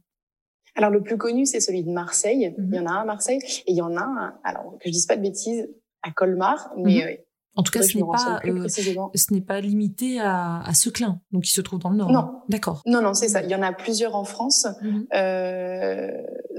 Alors 0.75 0.89
le 0.89 1.01
plus 1.01 1.17
connu, 1.17 1.45
c'est 1.45 1.59
celui 1.59 1.83
de 1.83 1.91
Marseille. 1.91 2.53
Il 2.57 2.75
y 2.75 2.79
en 2.79 2.85
a 2.85 2.91
un 2.91 3.01
à 3.01 3.05
Marseille 3.05 3.39
et 3.67 3.71
il 3.71 3.75
y 3.75 3.81
en 3.81 3.95
a 3.95 4.01
un, 4.01 4.39
alors 4.43 4.77
que 4.79 4.85
je 4.85 4.91
dise 4.91 5.05
pas 5.05 5.17
de 5.17 5.21
bêtises, 5.21 5.67
à 6.03 6.11
Colmar, 6.11 6.71
mais 6.77 6.95
mhm. 6.95 7.01
euh, 7.01 7.15
en 7.55 7.63
tout 7.63 7.71
cas, 7.71 7.81
ce 7.81 7.97
n'est 7.97 8.03
pas 8.03 8.39
euh, 8.45 8.67
ce 8.69 9.33
n'est 9.33 9.41
pas 9.41 9.59
limité 9.59 10.19
à, 10.19 10.61
à 10.61 10.73
Seclin, 10.73 11.19
donc 11.31 11.47
il 11.47 11.51
se 11.51 11.59
trouve 11.59 11.79
dans 11.79 11.89
le 11.89 11.97
nord. 11.97 12.11
Non, 12.11 12.41
d'accord. 12.47 12.81
Non, 12.85 13.01
non, 13.01 13.13
c'est 13.13 13.27
ça. 13.27 13.43
Il 13.43 13.49
y 13.49 13.55
en 13.55 13.61
a 13.61 13.73
plusieurs 13.73 14.15
en 14.15 14.23
France. 14.23 14.67
Mhm. 14.81 15.07
Euh, 15.13 16.11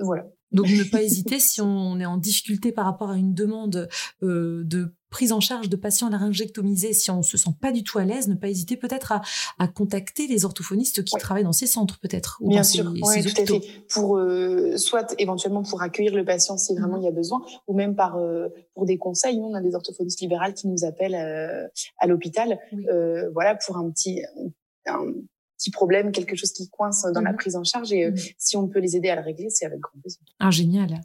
voilà. 0.02 0.26
Donc 0.50 0.68
ne 0.68 0.84
pas 0.90 1.02
hésiter 1.02 1.40
si 1.40 1.62
on 1.62 1.98
est 1.98 2.04
en 2.04 2.18
difficulté 2.18 2.72
par 2.72 2.84
rapport 2.84 3.10
à 3.10 3.16
une 3.16 3.32
demande 3.32 3.88
euh, 4.22 4.62
de 4.64 4.94
prise 5.12 5.30
en 5.30 5.38
charge 5.38 5.68
de 5.68 5.76
patients 5.76 6.08
laryngectomisés, 6.08 6.92
si 6.94 7.10
on 7.12 7.22
se 7.22 7.36
sent 7.36 7.50
pas 7.60 7.70
du 7.70 7.84
tout 7.84 7.98
à 7.98 8.04
l'aise, 8.04 8.26
ne 8.26 8.34
pas 8.34 8.48
hésiter 8.48 8.76
peut-être 8.76 9.12
à, 9.12 9.22
à, 9.58 9.68
contacter 9.68 10.26
les 10.26 10.44
orthophonistes 10.44 11.04
qui 11.04 11.16
travaillent 11.18 11.44
dans 11.44 11.52
ces 11.52 11.68
centres 11.68 12.00
peut-être. 12.00 12.38
Bien 12.40 12.64
sûr, 12.64 12.92
tout 12.92 13.08
à 13.08 13.46
fait. 13.46 13.60
Pour 13.88 14.18
euh, 14.18 14.76
soit 14.76 15.14
éventuellement 15.18 15.62
pour 15.62 15.82
accueillir 15.82 16.16
le 16.16 16.24
patient 16.24 16.56
si 16.56 16.74
vraiment 16.74 16.96
il 16.96 17.04
y 17.04 17.08
a 17.08 17.12
besoin, 17.12 17.44
ou 17.68 17.74
même 17.74 17.94
par 17.94 18.16
euh, 18.16 18.48
pour 18.74 18.86
des 18.86 18.98
conseils. 18.98 19.38
Nous 19.38 19.44
on 19.44 19.54
a 19.54 19.60
des 19.60 19.74
orthophonistes 19.74 20.20
libérales 20.20 20.54
qui 20.54 20.66
nous 20.66 20.84
appellent 20.84 21.14
euh, 21.14 21.68
à 21.98 22.06
l'hôpital, 22.06 22.58
voilà 23.34 23.54
pour 23.54 23.76
un 23.76 23.90
petit 23.90 24.22
un 24.86 25.12
petit 25.58 25.70
problème, 25.70 26.10
quelque 26.10 26.34
chose 26.34 26.52
qui 26.52 26.68
coince 26.70 27.06
dans 27.14 27.20
la 27.20 27.30
mhm. 27.30 27.36
prise 27.36 27.54
en 27.54 27.64
charge 27.64 27.92
et 27.92 28.10
mhm. 28.10 28.16
si 28.38 28.56
on 28.56 28.66
peut 28.66 28.80
les 28.80 28.96
aider 28.96 29.10
à 29.10 29.16
le 29.16 29.22
régler, 29.22 29.50
c'est 29.50 29.66
avec 29.66 29.78
grand 29.78 30.00
plaisir. 30.00 30.20
Ah 30.40 30.50
génial. 30.50 31.00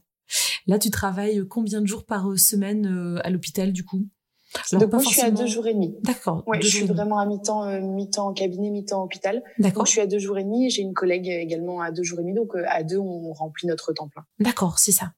Là, 0.67 0.79
tu 0.79 0.91
travailles 0.91 1.43
combien 1.50 1.81
de 1.81 1.88
jours 1.88 2.05
par 2.05 2.29
euh, 2.29 2.38
semaine 2.38 2.86
euh, 2.86 3.21
à 3.24 3.29
l'hôpital 3.29 3.71
du 3.71 3.83
coup? 3.83 4.05
Donc 4.71 4.91
moi, 4.91 5.01
je 5.01 5.09
suis 5.09 5.21
à 5.21 5.31
deux 5.31 5.45
jours 5.45 5.67
et 5.67 5.74
demi. 5.74 5.95
D'accord. 6.03 6.43
Ouais, 6.47 6.62
je 6.62 6.67
suis 6.67 6.86
vraiment 6.86 7.19
à 7.19 7.25
mi-temps, 7.25 7.63
euh, 7.65 7.81
mi-temps 7.81 8.33
cabinet, 8.33 8.69
mi-temps 8.69 9.03
hôpital. 9.03 9.43
D'accord. 9.59 9.86
je 9.86 9.91
suis 9.91 10.01
à 10.01 10.07
deux 10.07 10.19
jours 10.19 10.38
et 10.38 10.43
demi. 10.43 10.69
J'ai 10.69 10.81
une 10.81 10.93
collègue 10.93 11.27
également 11.27 11.81
à 11.81 11.91
deux 11.91 12.03
jours 12.03 12.19
et 12.19 12.24
demi. 12.24 12.33
Donc 12.33 12.53
à 12.67 12.83
deux, 12.83 12.97
on 12.97 13.33
remplit 13.33 13.67
notre 13.67 13.93
temps 13.93 14.07
plein. 14.07 14.24
D'accord, 14.39 14.79
c'est 14.79 14.91
ça. 14.93 15.12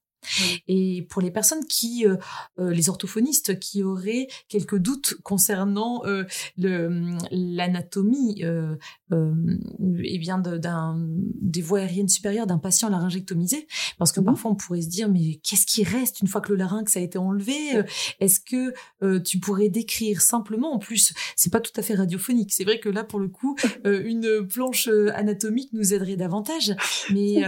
Et 0.68 1.08
pour 1.10 1.22
les 1.22 1.32
personnes 1.32 1.66
qui, 1.66 2.06
euh, 2.06 2.16
euh, 2.60 2.72
les 2.72 2.90
orthophonistes 2.90 3.60
qui 3.60 3.84
auraient 3.84 4.28
quelques 4.48 4.78
doutes 4.78 5.16
concernant 5.24 6.02
euh, 6.06 6.24
le 6.58 6.90
l'anatomie, 7.32 8.44
euh, 8.44 8.76
eh 9.12 10.18
bien 10.20 10.42
des 11.42 11.62
voies 11.62 11.80
aériennes 11.80 12.08
supérieures 12.08 12.48
d'un 12.48 12.58
patient 12.58 12.90
laryngectomisé, 12.90 13.68
parce 13.98 14.12
que 14.12 14.20
mhm. 14.20 14.28
parfois 14.28 14.52
on 14.52 14.56
pourrait 14.56 14.82
se 14.82 14.90
dire 14.90 15.10
mais 15.10 15.40
qu'est-ce 15.44 15.66
qui 15.66 15.84
reste 15.84 16.22
une 16.22 16.28
fois 16.28 16.42
que 16.42 16.52
le 16.52 16.58
larynx 16.58 16.96
a 16.96 17.00
été 17.00 17.18
enlevé 17.18 17.56
Est-ce 18.20 18.40
que 18.40 19.20
tu 19.20 19.40
pourrais 19.40 19.70
décrire 19.70 20.22
simplement, 20.22 20.74
en 20.74 20.80
plus 20.80 21.14
c'est 21.36 21.52
pas 21.52 21.60
tout 21.60 21.72
à 21.76 21.82
fait 21.82 21.96
radiophonique, 21.96 22.54
c'est 22.54 22.64
vrai 22.64 22.80
que 22.80 22.90
là 22.90 23.04
pour 23.04 23.20
le 23.20 23.30
coup 23.30 23.56
une 23.86 24.48
planche 24.48 24.90
anatomique 25.14 25.72
nous 25.74 25.94
aiderait 25.94 26.18
davantage, 26.18 26.76
mais 27.12 27.44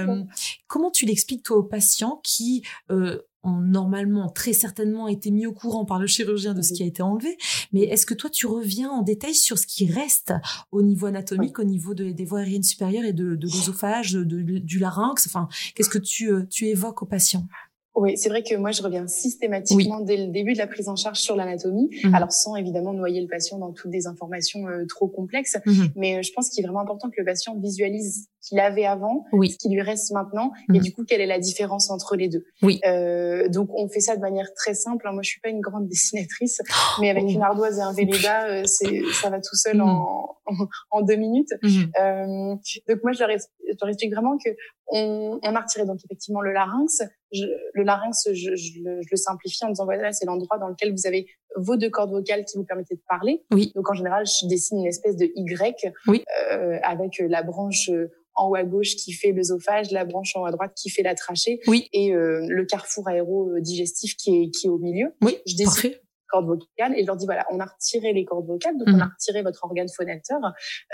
comment 0.67 0.91
tu 0.91 1.05
l'expliques 1.05 1.43
toi 1.43 1.57
aux 1.57 1.63
patients 1.63 2.19
qui 2.23 2.63
euh, 2.91 3.19
ont 3.43 3.59
normalement 3.59 4.29
très 4.29 4.53
certainement 4.53 5.07
été 5.07 5.31
mis 5.31 5.47
au 5.47 5.53
courant 5.53 5.85
par 5.85 5.99
le 5.99 6.07
chirurgien 6.07 6.53
de 6.53 6.61
ce 6.61 6.73
qui 6.73 6.83
a 6.83 6.85
été 6.85 7.01
enlevé. 7.01 7.37
Mais 7.73 7.81
est-ce 7.81 8.05
que 8.05 8.13
toi, 8.13 8.29
tu 8.29 8.45
reviens 8.45 8.89
en 8.89 9.01
détail 9.01 9.33
sur 9.33 9.57
ce 9.57 9.65
qui 9.65 9.91
reste 9.91 10.33
au 10.71 10.83
niveau 10.83 11.07
anatomique, 11.07 11.57
au 11.57 11.63
niveau 11.63 11.93
des 11.93 12.25
voies 12.25 12.39
aériennes 12.39 12.63
supérieures 12.63 13.05
et 13.05 13.13
de, 13.13 13.35
de 13.35 13.47
l'œsophage, 13.47 14.13
du 14.13 14.79
larynx? 14.79 15.25
Enfin, 15.27 15.47
qu'est-ce 15.75 15.89
que 15.89 15.97
tu, 15.97 16.31
euh, 16.31 16.43
tu 16.49 16.67
évoques 16.67 17.01
aux 17.01 17.07
patients? 17.07 17.47
Oui, 17.95 18.17
c'est 18.17 18.29
vrai 18.29 18.41
que 18.41 18.55
moi, 18.55 18.71
je 18.71 18.81
reviens 18.81 19.07
systématiquement 19.07 19.99
dès 19.99 20.17
le 20.17 20.27
début 20.27 20.53
de 20.53 20.57
la 20.57 20.67
prise 20.67 20.87
en 20.87 20.95
charge 20.95 21.19
sur 21.19 21.35
l'anatomie, 21.35 21.89
mmh. 22.03 22.15
alors 22.15 22.31
sans 22.31 22.55
évidemment 22.55 22.93
noyer 22.93 23.21
le 23.21 23.27
patient 23.27 23.57
dans 23.57 23.73
toutes 23.73 23.91
des 23.91 24.07
informations 24.07 24.67
euh, 24.67 24.85
trop 24.87 25.07
complexes, 25.07 25.57
mmh. 25.65 25.85
mais 25.95 26.17
euh, 26.17 26.21
je 26.21 26.31
pense 26.33 26.49
qu'il 26.49 26.63
est 26.63 26.67
vraiment 26.67 26.81
important 26.81 27.09
que 27.09 27.15
le 27.17 27.25
patient 27.25 27.57
visualise 27.59 28.29
ce 28.41 28.49
qu'il 28.49 28.59
avait 28.59 28.85
avant, 28.85 29.25
ce 29.31 29.57
qui 29.57 29.69
lui 29.69 29.81
reste 29.81 30.11
maintenant, 30.11 30.51
et 30.73 30.79
mmh. 30.79 30.81
du 30.81 30.93
coup, 30.93 31.05
quelle 31.05 31.21
est 31.21 31.27
la 31.27 31.39
différence 31.39 31.91
entre 31.91 32.15
les 32.15 32.27
deux. 32.27 32.43
Oui. 32.63 32.79
Euh, 32.85 33.47
donc, 33.49 33.69
on 33.75 33.87
fait 33.87 33.99
ça 33.99 34.15
de 34.15 34.21
manière 34.21 34.51
très 34.55 34.73
simple. 34.73 35.07
Moi, 35.11 35.21
je 35.21 35.29
suis 35.29 35.41
pas 35.41 35.49
une 35.49 35.61
grande 35.61 35.87
dessinatrice, 35.87 36.59
mais 37.01 37.09
avec 37.09 37.23
une 37.29 37.43
ardoise 37.43 37.77
et 37.77 37.81
un 37.81 37.93
Velleda, 37.93 38.47
euh, 38.47 38.63
c'est 38.65 39.01
ça 39.21 39.29
va 39.29 39.39
tout 39.39 39.55
seul 39.55 39.79
en, 39.81 40.37
en, 40.89 41.01
deux 41.01 41.15
minutes. 41.15 41.53
Euh, 41.63 42.55
donc, 42.87 43.03
moi, 43.03 43.11
je 43.11 43.19
leur, 43.19 43.29
explique 43.29 44.11
vraiment 44.11 44.37
que 44.37 44.49
on, 44.87 45.39
on 45.41 45.55
a 45.55 45.59
retiré 45.59 45.85
donc 45.85 45.99
effectivement 46.03 46.41
le 46.41 46.51
larynx, 46.51 47.01
le 47.31 47.83
larynx, 47.83 48.27
je, 48.27 48.33
je, 48.33 48.79
le, 48.83 49.01
je, 49.01 49.07
le, 49.09 49.17
simplifie 49.17 49.63
en 49.65 49.69
disant 49.69 49.85
voilà, 49.85 50.11
c'est 50.11 50.25
l'endroit 50.25 50.57
dans 50.57 50.67
lequel 50.67 50.91
vous 50.91 51.07
avez 51.07 51.27
vos 51.55 51.77
deux 51.77 51.89
cordes 51.89 52.11
vocales 52.11 52.45
qui 52.45 52.57
vous 52.57 52.65
permettent 52.65 52.91
de 52.91 52.99
parler. 53.07 53.43
Oui. 53.51 53.71
Donc 53.75 53.89
en 53.89 53.93
général, 53.93 54.25
je 54.25 54.47
dessine 54.47 54.79
une 54.79 54.87
espèce 54.87 55.15
de 55.15 55.31
Y 55.35 55.93
oui. 56.07 56.23
euh, 56.51 56.77
avec 56.83 57.19
la 57.19 57.43
branche 57.43 57.89
en 58.35 58.49
haut 58.49 58.55
à 58.55 58.63
gauche 58.63 58.95
qui 58.95 59.11
fait 59.11 59.31
l'œsophage, 59.31 59.91
la 59.91 60.05
branche 60.05 60.35
en 60.35 60.41
haut 60.41 60.45
à 60.45 60.51
droite 60.51 60.73
qui 60.75 60.89
fait 60.89 61.03
la 61.03 61.15
trachée, 61.15 61.59
oui. 61.67 61.89
et 61.93 62.13
euh, 62.13 62.45
le 62.47 62.65
carrefour 62.65 63.07
aérodigestif 63.07 64.15
qui 64.15 64.43
est 64.43 64.49
qui 64.51 64.67
est 64.67 64.69
au 64.69 64.77
milieu. 64.77 65.13
Oui. 65.21 65.37
Je 65.45 65.55
dessine 65.55 65.91
cordes 66.31 66.47
vocales 66.47 66.97
et 66.97 67.01
je 67.01 67.07
leur 67.07 67.17
dis 67.17 67.25
voilà 67.25 67.45
on 67.51 67.59
a 67.59 67.65
retiré 67.65 68.13
les 68.13 68.25
cordes 68.25 68.47
vocales 68.47 68.77
donc 68.77 68.87
on 68.87 68.99
a 68.99 69.05
retiré 69.05 69.43
votre 69.43 69.63
organe 69.63 69.89
phonateur 69.95 70.39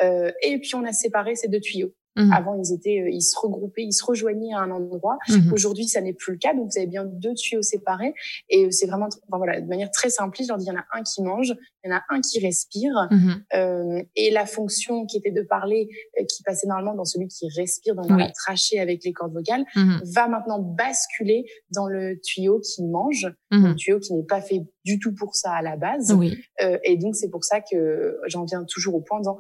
euh, 0.02 0.32
et 0.42 0.60
puis 0.60 0.76
on 0.76 0.84
a 0.84 0.92
séparé 0.92 1.36
ces 1.36 1.48
deux 1.48 1.60
tuyaux 1.60 1.94
Mhm. 2.18 2.32
Avant, 2.34 2.56
ils 2.56 2.74
étaient, 2.74 3.00
euh, 3.02 3.10
ils 3.10 3.22
se 3.22 3.38
regroupaient, 3.40 3.84
ils 3.84 3.94
se 3.94 4.04
rejoignaient 4.04 4.54
à 4.54 4.60
un 4.60 4.72
endroit. 4.72 5.18
Mhm. 5.30 5.54
Aujourd'hui, 5.54 5.88
ça 5.88 6.02
n'est 6.02 6.14
plus 6.14 6.34
le 6.34 6.38
cas. 6.40 6.54
Donc, 6.54 6.72
vous 6.72 6.78
avez 6.78 6.88
bien 6.88 7.06
deux 7.06 7.34
tuyaux 7.34 7.62
séparés. 7.62 8.14
Et 8.50 8.66
euh, 8.66 8.72
c'est 8.72 8.88
vraiment, 8.88 9.06
enfin, 9.06 9.38
voilà, 9.38 9.62
de 9.62 9.68
manière 9.68 9.92
très 9.92 10.10
simple, 10.10 10.38
je 10.42 10.48
leur 10.48 10.58
dis, 10.58 10.66
il 10.66 10.70
y 10.70 10.72
en 10.72 10.80
a 10.80 10.86
un 10.94 11.04
qui 11.04 11.22
mange, 11.22 11.56
il 11.84 11.90
y 11.90 11.94
en 11.94 11.96
a 11.96 12.02
un 12.10 12.22
qui 12.22 12.40
respire. 12.40 13.08
Mhm. 13.12 13.44
Euh, 13.54 14.04
et 14.16 14.32
la 14.32 14.46
fonction 14.46 15.06
qui 15.06 15.18
était 15.18 15.32
de 15.32 15.44
parler, 15.44 15.90
qui 16.28 16.44
passait 16.44 16.68
normalement 16.68 16.96
dans 16.96 17.06
celui 17.06 17.28
qui 17.28 17.48
respire, 17.56 17.96
dans 17.96 18.16
la 18.16 18.32
trachée 18.32 18.80
avec 18.80 19.04
les 19.04 19.14
cordes 19.14 19.34
vocales, 19.34 19.64
va 19.76 20.28
maintenant 20.28 20.60
basculer 20.60 21.46
dans 21.72 21.88
le 21.88 22.20
tuyau 22.22 22.60
qui 22.60 22.84
mange, 22.84 23.28
le 23.52 23.76
tuyau 23.76 24.00
qui 24.00 24.14
n'est 24.14 24.26
pas 24.26 24.42
fait 24.42 24.66
du 24.88 25.00
tout 25.00 25.14
pour 25.14 25.36
ça 25.36 25.52
à 25.52 25.62
la 25.62 25.76
base. 25.76 26.14
Oui. 26.14 26.38
Euh, 26.62 26.78
et 26.84 26.98
donc, 26.98 27.16
c'est 27.16 27.30
pour 27.30 27.44
ça 27.44 27.60
que 27.62 28.18
j'en 28.28 28.46
viens 28.46 28.64
toujours 28.64 28.96
au 28.96 29.02
point 29.02 29.20
disant, 29.20 29.38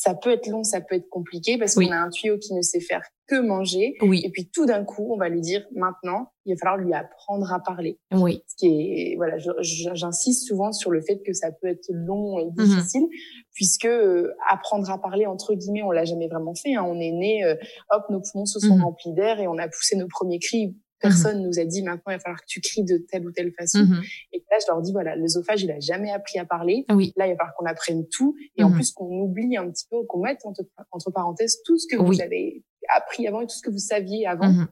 ça 0.00 0.14
peut 0.14 0.30
être 0.30 0.46
long, 0.46 0.62
ça 0.62 0.80
peut 0.80 0.94
être 0.94 1.08
compliqué 1.08 1.58
parce 1.58 1.74
qu'on 1.74 1.90
a 1.90 1.96
un 1.96 2.08
tuyau 2.08 2.38
qui 2.38 2.54
ne 2.54 2.62
sait 2.62 2.78
faire 2.78 3.02
que 3.26 3.40
manger. 3.40 3.96
Oui. 4.00 4.22
Et 4.24 4.30
puis 4.30 4.48
tout 4.48 4.64
d'un 4.64 4.84
coup, 4.84 5.12
on 5.12 5.16
va 5.16 5.28
lui 5.28 5.40
dire 5.40 5.66
maintenant, 5.74 6.30
il 6.44 6.54
va 6.54 6.58
falloir 6.58 6.76
lui 6.76 6.94
apprendre 6.94 7.52
à 7.52 7.58
parler. 7.58 7.98
Oui. 8.12 8.40
Ce 8.46 8.54
qui 8.54 8.68
est 8.68 9.16
voilà, 9.16 9.38
j'insiste 9.60 10.46
souvent 10.46 10.70
sur 10.70 10.92
le 10.92 11.00
fait 11.00 11.20
que 11.26 11.32
ça 11.32 11.50
peut 11.50 11.66
être 11.66 11.90
long 11.90 12.38
et 12.38 12.44
mhm. 12.44 12.52
difficile 12.54 13.08
puisque 13.54 13.86
euh, 13.86 14.32
apprendre 14.48 14.88
à 14.88 15.02
parler 15.02 15.26
entre 15.26 15.54
guillemets, 15.54 15.82
on 15.82 15.90
l'a 15.90 16.04
jamais 16.04 16.28
vraiment 16.28 16.54
fait. 16.54 16.76
Hein. 16.76 16.84
On 16.86 17.00
est 17.00 17.10
né, 17.10 17.42
euh, 17.42 17.56
hop, 17.90 18.04
nos 18.08 18.20
poumons 18.20 18.46
se 18.46 18.60
sont 18.60 18.76
mhm. 18.76 18.84
remplis 18.84 19.12
d'air 19.14 19.40
et 19.40 19.48
on 19.48 19.58
a 19.58 19.66
poussé 19.66 19.96
nos 19.96 20.06
premiers 20.06 20.38
cris 20.38 20.76
Personne 21.00 21.42
nous 21.42 21.58
a 21.58 21.64
dit 21.64 21.82
maintenant 21.82 22.12
il 22.12 22.16
va 22.16 22.18
falloir 22.18 22.40
que 22.40 22.46
tu 22.46 22.60
cries 22.60 22.84
de 22.84 22.98
telle 22.98 23.26
ou 23.26 23.32
telle 23.32 23.52
façon. 23.52 23.80
Mhm. 23.80 24.02
Et 24.32 24.44
là, 24.50 24.58
je 24.60 24.72
leur 24.72 24.82
dis 24.82 24.92
voilà, 24.92 25.16
l'œsophage 25.16 25.62
il 25.62 25.70
a 25.70 25.80
jamais 25.80 26.10
appris 26.10 26.38
à 26.38 26.44
parler. 26.44 26.84
Oui. 26.90 27.12
Là, 27.16 27.26
il 27.26 27.30
va 27.30 27.36
falloir 27.36 27.54
qu'on 27.56 27.66
apprenne 27.66 28.06
tout 28.08 28.36
et 28.56 28.64
en 28.64 28.70
mhm. 28.70 28.74
plus 28.74 28.92
qu'on 28.92 29.20
oublie 29.20 29.56
un 29.56 29.70
petit 29.70 29.86
peu, 29.90 30.04
qu'on 30.06 30.22
mette 30.22 30.44
entre, 30.44 30.62
entre, 30.90 31.10
parenthèses 31.10 31.58
tout 31.64 31.78
ce 31.78 31.86
que 31.86 31.96
vous 32.00 32.20
avez 32.20 32.64
appris 32.94 33.26
avant 33.26 33.42
et 33.42 33.46
tout 33.46 33.56
ce 33.56 33.62
que 33.62 33.70
vous 33.70 33.78
saviez 33.78 34.26
avant. 34.26 34.50
Mhm. 34.50 34.68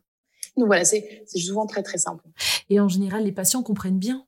Donc 0.56 0.66
voilà, 0.66 0.84
c'est 0.84 1.22
souvent 1.26 1.66
très 1.66 1.82
très 1.82 1.98
simple. 1.98 2.24
Et 2.70 2.80
en 2.80 2.88
général, 2.88 3.24
les 3.24 3.32
patients 3.32 3.62
comprennent 3.62 3.98
bien. 3.98 4.26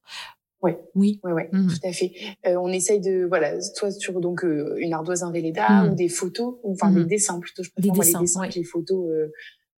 Oui, 0.61 0.73
oui, 0.97 1.21
ouais, 1.23 1.33
ouais, 1.33 1.51
tout 1.51 1.87
à 1.87 1.93
fait. 1.93 2.13
Euh, 2.47 2.57
on 2.57 2.69
essaye 2.69 3.01
de, 3.01 3.27
voilà, 3.29 3.61
soit 3.61 3.93
sur 3.93 4.21
donc 4.21 4.45
euh, 4.45 4.75
une 4.79 4.93
ardoise, 4.93 5.23
un 5.23 5.31
Velleda 5.31 5.85
ou 5.89 5.95
des 5.95 6.09
photos, 6.09 6.57
ou 6.65 6.73
enfin 6.73 6.91
des 6.91 7.05
dessins 7.05 7.39
plutôt. 7.39 7.63
Je 7.63 7.71
préfère 7.71 7.93
des 7.93 7.99
dessins, 7.99 8.19
les 8.19 8.25
dessins, 8.25 8.49
les 8.49 8.65
photos. 8.65 9.09
Euh, 9.09 9.33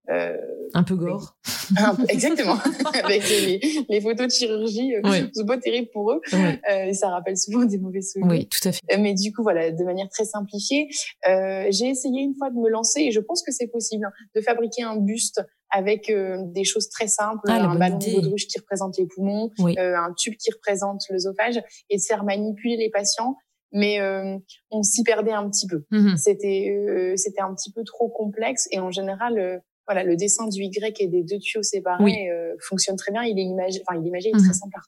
euh, 0.09 0.37
un 0.75 0.83
peu 0.83 0.97
gore. 0.97 1.37
exactement. 2.09 2.57
Avec 3.05 3.29
les, 3.29 3.61
les, 3.89 4.01
photos 4.01 4.27
de 4.27 4.33
chirurgie, 4.33 4.95
euh, 4.97 5.29
c'est 5.33 5.47
pas 5.47 5.59
terrible 5.59 5.89
pour 5.93 6.13
eux. 6.13 6.21
Euh, 6.33 6.93
ça 6.93 7.11
rappelle 7.11 7.37
souvent 7.37 7.65
des 7.65 7.79
mauvais 7.79 8.03
souvenirs. 8.03 8.31
Oui, 8.31 8.49
tout 8.49 8.69
à 8.69 8.73
fait. 8.73 8.81
Euh, 8.93 8.97
mais 8.99 9.15
du 9.15 9.33
coup, 9.33 9.43
voilà, 9.43 9.71
de 9.71 9.85
manière 9.85 10.09
très 10.09 10.25
simplifiée, 10.25 10.89
j'ai 11.25 11.89
essayé 11.89 12.23
une 12.23 12.35
fois 12.37 12.51
de 12.51 12.57
me 12.57 12.69
lancer 12.69 13.01
et 13.03 13.11
je 13.11 13.21
pense 13.21 13.43
que 13.43 13.53
c'est 13.53 13.69
possible 13.69 14.05
hein, 14.05 14.13
de 14.35 14.41
fabriquer 14.41 14.83
un 14.83 14.97
buste 14.97 15.43
avec 15.73 16.13
des 16.13 16.65
choses 16.65 16.89
très 16.89 17.07
simples, 17.07 17.47
ah, 17.47 17.71
un 17.71 17.77
ballon 17.77 17.99
de 17.99 18.15
baudruche 18.17 18.49
qui 18.49 18.59
représente 18.59 18.99
les 18.99 19.07
poumons, 19.07 19.51
un 19.59 20.13
tube 20.17 20.35
qui 20.37 20.51
représente 20.51 21.03
l'œsophage 21.11 21.63
et 21.91 21.97
de 21.97 22.03
faire 22.03 22.25
manipuler 22.25 22.77
les 22.77 22.91
patients 22.91 23.37
mais 23.73 24.01
euh, 24.01 24.37
on 24.73 24.83
s'y 24.83 25.05
perdait 25.05 25.33
un 25.33 25.49
petit 25.49 25.69
peu. 25.69 25.85
Mm-hmm. 25.93 26.17
C'était 26.17 26.77
euh, 26.77 27.15
c'était 27.17 27.41
un 27.41 27.55
petit 27.55 27.71
peu 27.73 27.85
trop 27.85 28.09
complexe 28.09 28.67
et 28.73 28.81
en 28.81 28.91
général 28.91 29.63
voilà, 29.91 30.05
le 30.05 30.15
dessin 30.15 30.47
du 30.47 30.63
Y 30.63 31.01
et 31.01 31.09
des 31.09 31.25
deux 31.25 31.39
tuyaux 31.41 31.65
séparés 31.65 32.31
euh, 32.31 32.55
fonctionne 32.61 32.95
très 32.95 33.11
bien. 33.11 33.25
Il 33.25 33.41
est 33.41 33.45
imagé, 33.45 33.83
enfin, 33.85 33.99
il 33.99 34.05
est 34.05 34.09
imagé, 34.09 34.29
il 34.29 34.37
est 34.37 34.39
très 34.39 34.49
mhm. 34.49 34.55
simple 34.55 34.77
à 34.77 34.81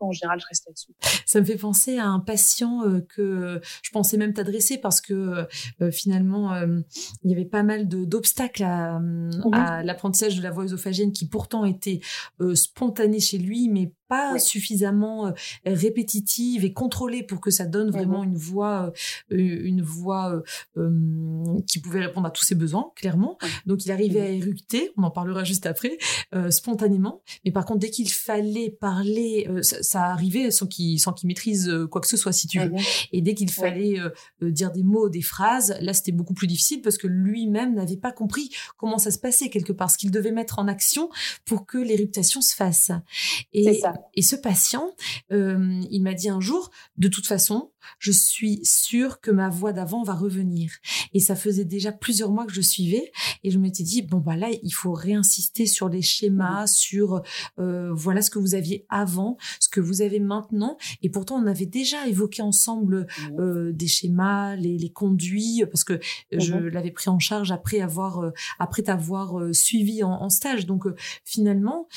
En 0.00 0.12
général, 0.12 0.40
je 0.40 0.46
reste 0.46 0.66
là-dessus. 0.66 0.92
Ça 1.26 1.40
me 1.40 1.44
fait 1.44 1.56
penser 1.56 1.98
à 1.98 2.06
un 2.06 2.20
patient 2.20 2.84
euh, 2.84 3.00
que 3.00 3.60
je 3.82 3.90
pensais 3.90 4.16
même 4.16 4.32
t'adresser 4.32 4.78
parce 4.78 5.00
que 5.00 5.46
euh, 5.80 5.90
finalement, 5.90 6.54
il 7.22 7.30
y 7.30 7.34
avait 7.34 7.44
pas 7.44 7.62
mal 7.62 7.88
d'obstacles 7.88 8.64
à, 8.64 9.00
à 9.52 9.82
l'apprentissage 9.82 10.36
de 10.36 10.42
la 10.42 10.50
voix 10.50 10.64
œsophagienne 10.64 11.12
qui 11.12 11.26
pourtant 11.26 11.64
était 11.64 12.00
spontané 12.54 13.20
chez 13.20 13.38
lui, 13.38 13.68
mais 13.68 13.92
pas 14.10 14.38
suffisamment 14.40 15.28
euh, 15.28 15.32
répétitive 15.64 16.64
et 16.64 16.72
contrôlée 16.74 17.22
pour 17.22 17.40
que 17.40 17.50
ça 17.50 17.64
donne 17.64 17.88
mmh 17.88 18.00
vraiment 18.00 18.24
une 18.24 18.36
voix, 18.36 18.92
euh, 19.30 19.36
une 19.36 19.82
voix 19.82 20.42
euh, 20.76 21.60
qui 21.68 21.78
pouvait 21.78 22.06
répondre 22.06 22.26
à 22.26 22.30
tous 22.30 22.44
ses 22.44 22.56
besoins, 22.56 22.90
clairement. 22.96 23.38
Donc 23.66 23.86
il 23.86 23.92
arrivait 23.92 24.20
à 24.20 24.28
éructer, 24.28 24.90
on 24.96 25.04
en 25.04 25.10
parlera 25.10 25.44
juste 25.44 25.66
après, 25.66 25.96
spontanément. 26.50 27.22
Mais 27.44 27.52
par 27.52 27.64
contre, 27.64 27.80
dès 27.80 27.90
qu'il 27.90 28.10
fallait 28.10 28.70
parler, 28.70 29.48
ça, 29.62 29.89
arrivait 29.94 30.50
sans 30.50 30.66
qu'il 30.66 30.98
sans 31.00 31.12
qu'il 31.12 31.26
maîtrise 31.26 31.70
quoi 31.90 32.00
que 32.00 32.08
ce 32.08 32.16
soit, 32.16 32.32
si 32.32 32.46
tu 32.46 32.58
veux. 32.58 32.70
Mmh 32.70 32.78
et 33.12 33.22
dès 33.22 33.34
qu'il 33.34 33.50
fallait 33.50 33.98
dire 34.40 34.70
des 34.70 34.82
mots, 34.82 35.08
des 35.08 35.22
phrases, 35.22 35.76
là 35.80 35.92
c'était 35.92 36.12
beaucoup 36.12 36.34
plus 36.34 36.46
difficile 36.46 36.80
parce 36.82 36.96
que 36.96 37.06
lui-même 37.06 37.74
n'avait 37.74 37.96
pas 37.96 38.12
compris 38.12 38.50
comment 38.76 38.98
ça 38.98 39.10
se 39.10 39.18
passait 39.18 39.48
quelque 39.48 39.72
part, 39.72 39.90
ce 39.90 39.98
qu'il 39.98 40.10
devait 40.10 40.32
mettre 40.32 40.58
en 40.58 40.68
action 40.68 41.10
pour 41.44 41.66
que 41.66 41.78
l'éructation 41.78 42.40
se 42.40 42.54
fasse. 42.54 42.90
Et, 43.52 43.74
ça. 43.74 43.94
Et 44.14 44.22
ce 44.22 44.36
patient, 44.36 44.90
euh, 45.32 45.80
il 45.90 46.02
m'a 46.02 46.14
dit 46.14 46.28
un 46.28 46.40
jour, 46.40 46.70
de 46.96 47.08
toute 47.08 47.26
façon, 47.26 47.70
je 47.98 48.12
suis 48.12 48.60
sûre 48.64 49.20
que 49.20 49.30
ma 49.30 49.48
voix 49.48 49.72
d'avant 49.72 50.02
va 50.02 50.14
revenir. 50.14 50.72
Et 51.12 51.20
ça 51.20 51.36
faisait 51.36 51.64
déjà 51.64 51.92
plusieurs 51.92 52.30
mois 52.30 52.46
que 52.46 52.52
je 52.52 52.60
suivais, 52.60 53.12
et 53.42 53.50
je 53.50 53.58
m'étais 53.58 53.82
dit 53.82 54.02
bon 54.02 54.18
bah 54.18 54.36
là, 54.36 54.48
il 54.62 54.70
faut 54.70 54.92
réinsister 54.92 55.66
sur 55.66 55.88
les 55.88 56.02
schémas, 56.02 56.66
sur 56.66 57.22
euh, 57.58 57.92
voilà 57.92 58.22
ce 58.22 58.30
que 58.30 58.38
vous 58.38 58.54
aviez 58.54 58.86
avant, 58.88 59.36
ce 59.58 59.68
que 59.68 59.80
vous 59.80 60.02
avez 60.02 60.20
maintenant. 60.20 60.76
Et 61.02 61.10
pourtant, 61.10 61.36
on 61.36 61.46
avait 61.46 61.66
déjà 61.66 62.06
évoqué 62.06 62.42
ensemble 62.42 63.06
euh, 63.38 63.72
des 63.72 63.88
schémas, 63.88 64.56
les, 64.56 64.78
les, 64.78 64.90
conduits, 64.90 65.62
parce 65.70 65.84
que 65.84 66.00
je 66.32 66.54
mhm. 66.54 66.68
l'avais 66.68 66.90
pris 66.90 67.10
en 67.10 67.18
charge 67.18 67.52
après 67.52 67.80
avoir 67.80 68.32
après 68.58 68.82
t'avoir 68.82 69.54
suivi 69.54 70.02
en, 70.02 70.10
en, 70.10 70.28
stage. 70.28 70.66
Donc 70.66 70.86
finalement 71.24 71.88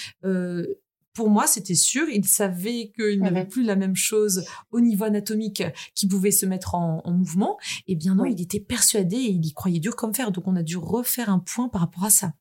pour 1.14 1.30
moi, 1.30 1.48
c'était 1.48 1.76
sûr. 1.76 2.10
Il 2.10 2.26
savait 2.26 2.92
qu'il 2.96 3.22
n'avait 3.22 3.46
plus 3.46 3.64
la 3.64 3.76
même 3.76 3.96
chose 3.96 4.46
au 4.72 4.80
niveau 4.80 5.06
anatomique 5.06 5.64
qui 5.96 6.08
pouvait 6.08 6.32
se 6.32 6.46
mettre 6.46 6.76
en, 6.76 7.02
mouvement. 7.12 7.58
Et 7.88 7.96
bien 7.96 8.16
non, 8.16 8.26
il 8.26 8.42
était 8.42 8.60
persuadé 8.60 9.16
et 9.16 9.30
il 9.30 9.46
y 9.46 9.54
croyait 9.54 9.80
dur 9.80 9.96
comme 9.96 10.14
fer. 10.14 10.32
Donc 10.32 10.48
on 10.48 10.56
a 10.56 10.64
dû 10.64 10.78
refaire 10.78 11.30
un 11.30 11.40
point 11.40 11.70
par 11.70 11.82
rapport 11.82 12.06
à 12.06 12.10
ça. 12.10 12.34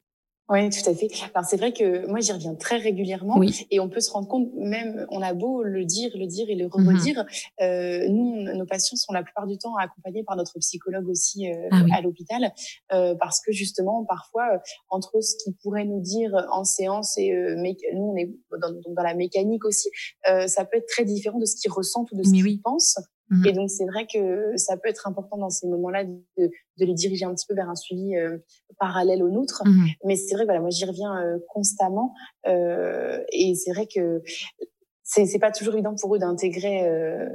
Oui, 0.53 0.69
tout 0.69 0.91
à 0.91 0.95
fait. 0.95 1.09
Alors 1.35 1.49
c'est 1.49 1.57
vrai 1.57 1.73
que 1.73 2.07
moi 2.09 2.21
j'y 2.21 2.31
reviens 2.31 2.55
très 2.55 2.77
régulièrement 2.77 3.39
oui. 3.39 3.67
et 3.71 3.81
on 3.81 3.89
peut 3.89 4.01
se 4.01 4.11
rendre 4.11 4.29
compte, 4.29 4.51
même 4.55 5.07
on 5.09 5.23
a 5.23 5.33
beau 5.33 5.63
le 5.63 5.87
dire, 5.87 6.11
le 6.15 6.27
dire 6.27 6.51
et 6.51 6.55
le 6.55 6.67
redire, 6.67 7.25
mm-hmm. 7.25 7.63
euh, 7.63 8.09
nous 8.11 8.43
nos 8.55 8.67
patients 8.67 8.99
sont 8.99 9.15
la 9.15 9.23
plupart 9.23 9.47
du 9.47 9.57
temps 9.57 9.77
accompagnés 9.77 10.25
par 10.25 10.37
notre 10.37 10.59
psychologue 10.59 11.09
aussi 11.09 11.51
euh, 11.51 11.69
ah 11.71 11.85
à 11.97 12.01
l'hôpital 12.03 12.53
euh, 12.93 13.15
parce 13.19 13.41
que 13.41 13.51
justement 13.51 14.05
parfois 14.05 14.61
entre 14.91 15.23
ce 15.23 15.43
qu'ils 15.43 15.55
pourraient 15.55 15.87
nous 15.87 16.01
dire 16.01 16.35
en 16.51 16.65
séance 16.65 17.17
et 17.17 17.33
nous 17.95 18.13
on 18.13 18.17
est 18.17 18.31
dans, 18.61 18.75
dans 18.95 19.03
la 19.03 19.15
mécanique 19.15 19.65
aussi, 19.65 19.89
ça 20.27 20.67
peut 20.67 20.77
être 20.77 20.89
très 20.89 21.07
différent 21.07 21.39
de 21.39 21.47
ce 21.47 21.57
qu'ils 21.57 21.73
ressentent 21.73 22.13
ou 22.13 22.17
de 22.17 22.25
ce 22.25 22.33
qu'ils 22.33 22.61
pensent. 22.61 22.99
Mhm. 23.33 23.47
Et 23.47 23.53
donc, 23.53 23.71
c'est 23.71 23.87
vrai 23.87 24.07
que 24.07 24.57
ça 24.57 24.77
peut 24.77 24.91
être 24.91 25.09
important 25.09 25.39
dans 25.39 25.49
ces 25.49 25.67
moments-là 25.67 26.05
de, 26.05 26.21
de, 26.37 26.51
les 26.85 26.93
diriger 26.93 27.25
un 27.25 27.35
petit 27.35 27.47
peu 27.49 27.55
vers 27.55 27.71
un 27.71 27.75
suivi 27.75 28.15
euh, 28.15 28.37
parallèle 28.79 29.23
au 29.23 29.31
nôtre. 29.31 29.63
Mhm. 29.65 29.87
Mais 30.05 30.17
c'est 30.17 30.35
vrai, 30.35 30.45
voilà, 30.45 30.61
moi, 30.61 30.69
j'y 30.69 30.85
reviens 30.85 31.17
euh, 31.17 31.39
constamment. 31.49 32.13
Euh, 32.47 33.23
et 33.33 33.55
c'est 33.55 33.73
vrai 33.73 33.87
que 33.87 34.23
c'est, 35.03 35.25
c'est 35.25 35.39
pas 35.39 35.51
toujours 35.51 35.73
évident 35.75 35.95
pour 35.99 36.15
eux 36.15 36.19
d'intégrer 36.19 36.87
euh, 36.87 37.27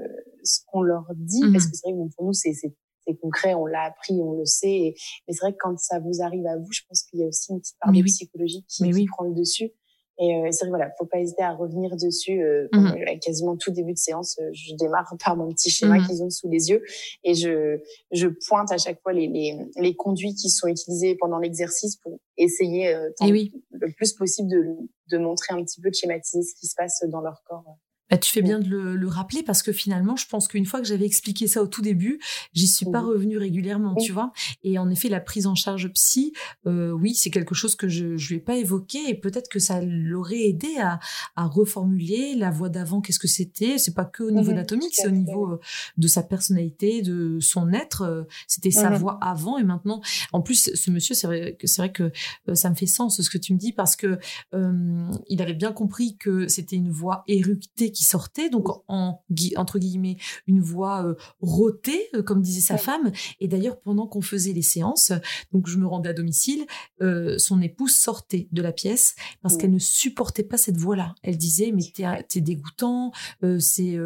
ce 0.43 0.59
qu'on 0.67 0.83
leur 0.83 1.05
dit, 1.15 1.41
parce 1.51 1.65
mhm. 1.65 1.71
que 1.71 1.77
c'est 1.77 1.91
vrai 1.91 1.97
que 1.97 2.15
pour 2.15 2.25
nous, 2.25 2.33
c'est, 2.33 2.53
c'est, 2.53 2.75
c'est 3.07 3.15
concret, 3.15 3.55
on 3.55 3.65
l'a 3.65 3.85
appris, 3.85 4.21
on 4.21 4.33
le 4.33 4.45
sait. 4.45 4.93
mais 5.27 5.33
c'est 5.33 5.41
vrai 5.41 5.53
que 5.53 5.57
quand 5.59 5.79
ça 5.79 5.99
vous 5.99 6.21
arrive 6.21 6.45
à 6.45 6.57
vous, 6.57 6.71
je 6.71 6.81
pense 6.87 7.01
qu'il 7.03 7.21
y 7.21 7.23
a 7.23 7.27
aussi 7.27 7.51
une 7.51 7.59
petite 7.59 7.77
part 7.79 7.91
de 7.91 8.03
psychologie 8.03 8.63
qui, 8.67 8.91
qui 8.91 9.05
prend 9.05 9.23
le 9.23 9.33
dessus. 9.33 9.71
Et 10.19 10.35
euh, 10.35 10.47
c'est 10.51 10.65
vrai, 10.65 10.69
voilà, 10.69 10.91
faut 10.97 11.05
pas 11.05 11.19
hésiter 11.19 11.43
à 11.43 11.53
revenir 11.53 11.95
dessus. 11.95 12.41
Euh, 12.41 12.67
mmh. 12.73 13.19
Quasiment 13.21 13.55
tout 13.55 13.71
début 13.71 13.93
de 13.93 13.97
séance, 13.97 14.37
euh, 14.41 14.49
je 14.53 14.75
démarre 14.75 15.13
par 15.23 15.37
mon 15.37 15.49
petit 15.49 15.69
schéma 15.69 15.99
mmh. 15.99 16.07
qu'ils 16.07 16.23
ont 16.23 16.29
sous 16.29 16.49
les 16.49 16.69
yeux 16.69 16.83
et 17.23 17.33
je, 17.33 17.79
je 18.11 18.27
pointe 18.47 18.71
à 18.71 18.77
chaque 18.77 19.01
fois 19.01 19.13
les, 19.13 19.27
les, 19.27 19.57
les 19.77 19.95
conduits 19.95 20.33
qui 20.33 20.49
sont 20.49 20.67
utilisés 20.67 21.15
pendant 21.15 21.37
l'exercice 21.37 21.97
pour 21.97 22.19
essayer 22.37 22.93
euh, 22.93 23.09
oui. 23.21 23.53
le 23.71 23.91
plus 23.91 24.13
possible 24.13 24.49
de, 24.49 24.75
de 25.11 25.17
montrer 25.17 25.53
un 25.53 25.63
petit 25.63 25.81
peu, 25.81 25.89
de 25.89 25.95
schématiser 25.95 26.43
ce 26.43 26.55
qui 26.59 26.67
se 26.67 26.75
passe 26.75 27.03
dans 27.07 27.21
leur 27.21 27.43
corps. 27.45 27.77
Bah, 28.09 28.17
tu 28.17 28.31
fais 28.31 28.41
bien 28.41 28.59
de 28.59 28.67
le, 28.69 28.95
le, 28.95 29.07
rappeler 29.07 29.43
parce 29.43 29.63
que 29.63 29.71
finalement, 29.71 30.15
je 30.15 30.27
pense 30.27 30.47
qu'une 30.47 30.65
fois 30.65 30.79
que 30.79 30.85
j'avais 30.85 31.05
expliqué 31.05 31.47
ça 31.47 31.61
au 31.61 31.67
tout 31.67 31.81
début, 31.81 32.19
j'y 32.53 32.67
suis 32.67 32.85
pas 32.85 33.01
revenue 33.01 33.37
régulièrement, 33.37 33.95
tu 33.95 34.11
vois. 34.11 34.31
Et 34.63 34.79
en 34.79 34.89
effet, 34.89 35.09
la 35.09 35.19
prise 35.19 35.47
en 35.47 35.55
charge 35.55 35.91
psy, 35.93 36.33
euh, 36.65 36.91
oui, 36.91 37.15
c'est 37.15 37.29
quelque 37.29 37.55
chose 37.55 37.75
que 37.75 37.87
je 37.87 38.17
je 38.17 38.29
lui 38.29 38.35
ai 38.37 38.39
pas 38.39 38.55
évoqué 38.55 39.09
et 39.09 39.15
peut-être 39.15 39.49
que 39.49 39.59
ça 39.59 39.81
l'aurait 39.81 40.41
aidé 40.41 40.77
à, 40.79 40.99
à 41.35 41.45
reformuler 41.45 42.35
la 42.35 42.51
voix 42.51 42.69
d'avant. 42.69 43.01
Qu'est-ce 43.01 43.19
que 43.19 43.27
c'était 43.27 43.77
C'est 43.77 43.93
pas 43.93 44.05
que 44.05 44.23
au 44.23 44.31
niveau 44.31 44.51
anatomique, 44.51 44.93
c'est 44.93 45.07
au 45.07 45.11
niveau 45.11 45.51
euh, 45.51 45.59
de 45.97 46.07
sa 46.07 46.23
personnalité, 46.23 47.01
de 47.01 47.39
son 47.39 47.73
être. 47.73 48.01
Euh, 48.03 48.23
c'était 48.47 48.71
sa 48.71 48.89
voix 48.89 49.17
avant 49.21 49.57
et 49.57 49.63
maintenant. 49.63 50.01
En 50.31 50.41
plus, 50.41 50.71
ce 50.73 50.91
monsieur, 50.91 51.15
c'est 51.15 51.27
vrai 51.27 51.55
que 51.59 51.67
c'est 51.67 51.81
vrai 51.81 51.91
que 51.91 52.11
euh, 52.49 52.55
ça 52.55 52.69
me 52.69 52.75
fait 52.75 52.85
sens 52.85 53.21
ce 53.21 53.29
que 53.29 53.37
tu 53.37 53.53
me 53.53 53.57
dis 53.57 53.73
parce 53.73 53.95
que 53.95 54.17
euh, 54.53 55.11
il 55.27 55.41
avait 55.41 55.53
bien 55.53 55.71
compris 55.71 56.17
que 56.17 56.47
c'était 56.47 56.75
une 56.75 56.91
voix 56.91 57.23
éructée 57.27 57.91
qui 57.97 58.03
sortait, 58.03 58.49
donc 58.49 58.67
en 58.87 59.23
entre 59.55 59.79
guillemets 59.79 60.17
une 60.45 60.61
voix 60.61 61.03
euh, 61.03 61.15
rôtée, 61.41 62.09
euh, 62.13 62.21
comme 62.21 62.41
disait 62.41 62.61
sa 62.61 62.77
femme. 62.77 63.11
Et 63.39 63.47
d'ailleurs, 63.47 63.79
pendant 63.79 64.05
qu'on 64.05 64.21
faisait 64.21 64.53
les 64.53 64.61
séances, 64.61 65.11
donc 65.51 65.67
je 65.67 65.77
me 65.77 65.87
rendais 65.87 66.09
à 66.09 66.13
domicile, 66.13 66.65
euh, 67.01 67.39
son 67.39 67.59
épouse 67.59 67.95
sortait 67.95 68.47
de 68.51 68.61
la 68.61 68.71
pièce 68.71 69.15
parce 69.41 69.57
qu'elle 69.57 69.71
ne 69.71 69.79
supportait 69.79 70.43
pas 70.43 70.57
cette 70.57 70.77
voix-là. 70.77 71.15
Elle 71.23 71.37
disait 71.37 71.71
mais 71.73 71.83
t'es 72.27 72.41
dégoûtant, 72.41 73.11
c'est 73.59 73.97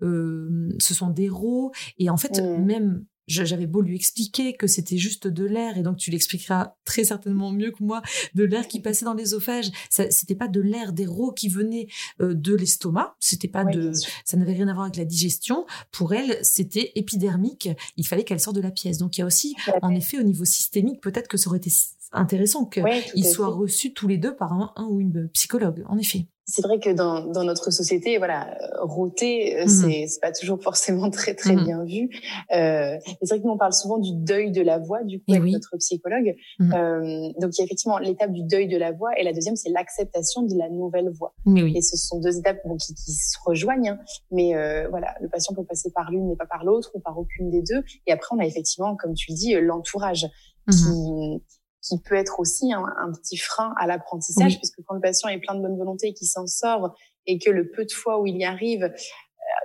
ce 0.00 0.94
sont 0.94 1.10
des 1.10 1.28
rots. 1.28 1.72
Et 1.98 2.08
en 2.08 2.16
fait, 2.16 2.40
même 2.40 3.04
j'avais 3.30 3.66
beau 3.66 3.80
lui 3.80 3.96
expliquer 3.96 4.54
que 4.54 4.66
c'était 4.66 4.98
juste 4.98 5.26
de 5.26 5.44
l'air, 5.44 5.78
et 5.78 5.82
donc 5.82 5.96
tu 5.96 6.10
l'expliqueras 6.10 6.74
très 6.84 7.04
certainement 7.04 7.52
mieux 7.52 7.70
que 7.70 7.82
moi, 7.82 8.02
de 8.34 8.44
l'air 8.44 8.66
qui 8.68 8.80
passait 8.80 9.04
dans 9.04 9.14
l'œsophage. 9.14 9.70
C'était 9.88 10.34
pas 10.34 10.48
de 10.48 10.60
l'air 10.60 10.92
des 10.92 11.06
rots 11.06 11.32
qui 11.32 11.48
venait 11.48 11.88
euh, 12.20 12.34
de 12.34 12.54
l'estomac. 12.54 13.16
C'était 13.20 13.48
pas 13.48 13.64
de, 13.64 13.92
ça 14.24 14.36
n'avait 14.36 14.52
rien 14.52 14.68
à 14.68 14.74
voir 14.74 14.86
avec 14.86 14.96
la 14.96 15.04
digestion. 15.04 15.66
Pour 15.92 16.14
elle, 16.14 16.38
c'était 16.42 16.92
épidermique. 16.94 17.68
Il 17.96 18.06
fallait 18.06 18.24
qu'elle 18.24 18.40
sorte 18.40 18.56
de 18.56 18.60
la 18.62 18.70
pièce. 18.70 18.98
Donc 18.98 19.16
il 19.16 19.20
y 19.20 19.22
a 19.22 19.26
aussi, 19.26 19.56
en 19.82 19.94
effet, 19.94 20.18
au 20.18 20.22
niveau 20.22 20.44
systémique, 20.44 21.00
peut-être 21.00 21.28
que 21.28 21.36
ça 21.36 21.48
aurait 21.48 21.58
été 21.58 21.70
intéressant 22.12 22.66
qu'ils 22.66 23.26
soient 23.26 23.48
reçus 23.48 23.92
tous 23.92 24.08
les 24.08 24.18
deux 24.18 24.34
par 24.34 24.52
un, 24.52 24.72
un 24.76 24.86
ou 24.86 25.00
une 25.00 25.28
psychologue. 25.28 25.84
En 25.88 25.98
effet 25.98 26.26
c'est 26.50 26.62
vrai 26.62 26.80
que 26.80 26.90
dans, 26.90 27.26
dans 27.26 27.44
notre 27.44 27.70
société, 27.70 28.18
voilà, 28.18 28.56
rôter, 28.82 29.58
euh, 29.58 29.64
mmh. 29.64 29.68
c'est 30.08 30.20
pas 30.20 30.32
toujours 30.32 30.60
forcément 30.62 31.10
très 31.10 31.34
très 31.34 31.54
mmh. 31.54 31.64
bien 31.64 31.84
vu. 31.84 32.10
Euh, 32.54 32.96
c'est 33.22 33.28
vrai 33.28 33.40
que 33.40 33.44
nous 33.44 33.52
on 33.52 33.58
parle 33.58 33.72
souvent 33.72 33.98
du 33.98 34.10
deuil 34.12 34.50
de 34.50 34.60
la 34.60 34.78
voix, 34.78 35.04
du 35.04 35.18
coup 35.18 35.26
eh 35.28 35.36
avec 35.36 35.52
notre 35.52 35.76
psychologue. 35.78 36.34
Mmh. 36.58 36.72
Euh, 36.72 37.32
donc 37.40 37.56
il 37.56 37.58
y 37.58 37.62
a 37.62 37.64
effectivement 37.64 37.98
l'étape 37.98 38.32
du 38.32 38.42
deuil 38.42 38.68
de 38.68 38.76
la 38.76 38.92
voix 38.92 39.18
et 39.18 39.22
la 39.22 39.32
deuxième 39.32 39.56
c'est 39.56 39.70
l'acceptation 39.70 40.42
de 40.42 40.56
la 40.56 40.68
nouvelle 40.68 41.10
voix. 41.10 41.34
oui. 41.46 41.72
Et 41.76 41.82
ce 41.82 41.96
sont 41.96 42.20
deux 42.20 42.36
étapes 42.38 42.60
bon, 42.64 42.76
qui, 42.76 42.94
qui, 42.94 43.12
se 43.12 43.38
rejoignent, 43.44 43.90
hein. 43.90 43.98
mais 44.30 44.54
euh, 44.54 44.88
voilà, 44.90 45.14
le 45.20 45.28
patient 45.28 45.54
peut 45.54 45.64
passer 45.64 45.90
par 45.94 46.10
l'une 46.10 46.28
mais 46.28 46.36
pas 46.36 46.46
par 46.46 46.64
l'autre 46.64 46.90
ou 46.94 47.00
par 47.00 47.16
aucune 47.18 47.50
des 47.50 47.62
deux. 47.62 47.82
Et 48.06 48.12
après 48.12 48.34
on 48.34 48.40
a 48.40 48.46
effectivement, 48.46 48.96
comme 48.96 49.14
tu 49.14 49.30
le 49.30 49.36
dis, 49.36 49.54
euh, 49.54 49.60
l'entourage 49.60 50.26
qui 50.70 51.59
qui 51.82 51.98
peut 52.00 52.14
être 52.14 52.40
aussi 52.40 52.72
un, 52.72 52.84
un 52.98 53.12
petit 53.12 53.36
frein 53.36 53.72
à 53.78 53.86
l'apprentissage, 53.86 54.58
puisque 54.58 54.80
quand 54.86 54.94
le 54.94 55.00
patient 55.00 55.28
est 55.28 55.38
plein 55.38 55.54
de 55.54 55.62
bonne 55.62 55.76
volonté 55.76 56.08
et 56.08 56.14
qu'il 56.14 56.28
s'en 56.28 56.46
sort, 56.46 56.94
et 57.26 57.38
que 57.38 57.50
le 57.50 57.70
peu 57.70 57.84
de 57.84 57.92
fois 57.92 58.20
où 58.20 58.26
il 58.26 58.36
y 58.36 58.44
arrive, 58.44 58.84
euh, 58.84 58.90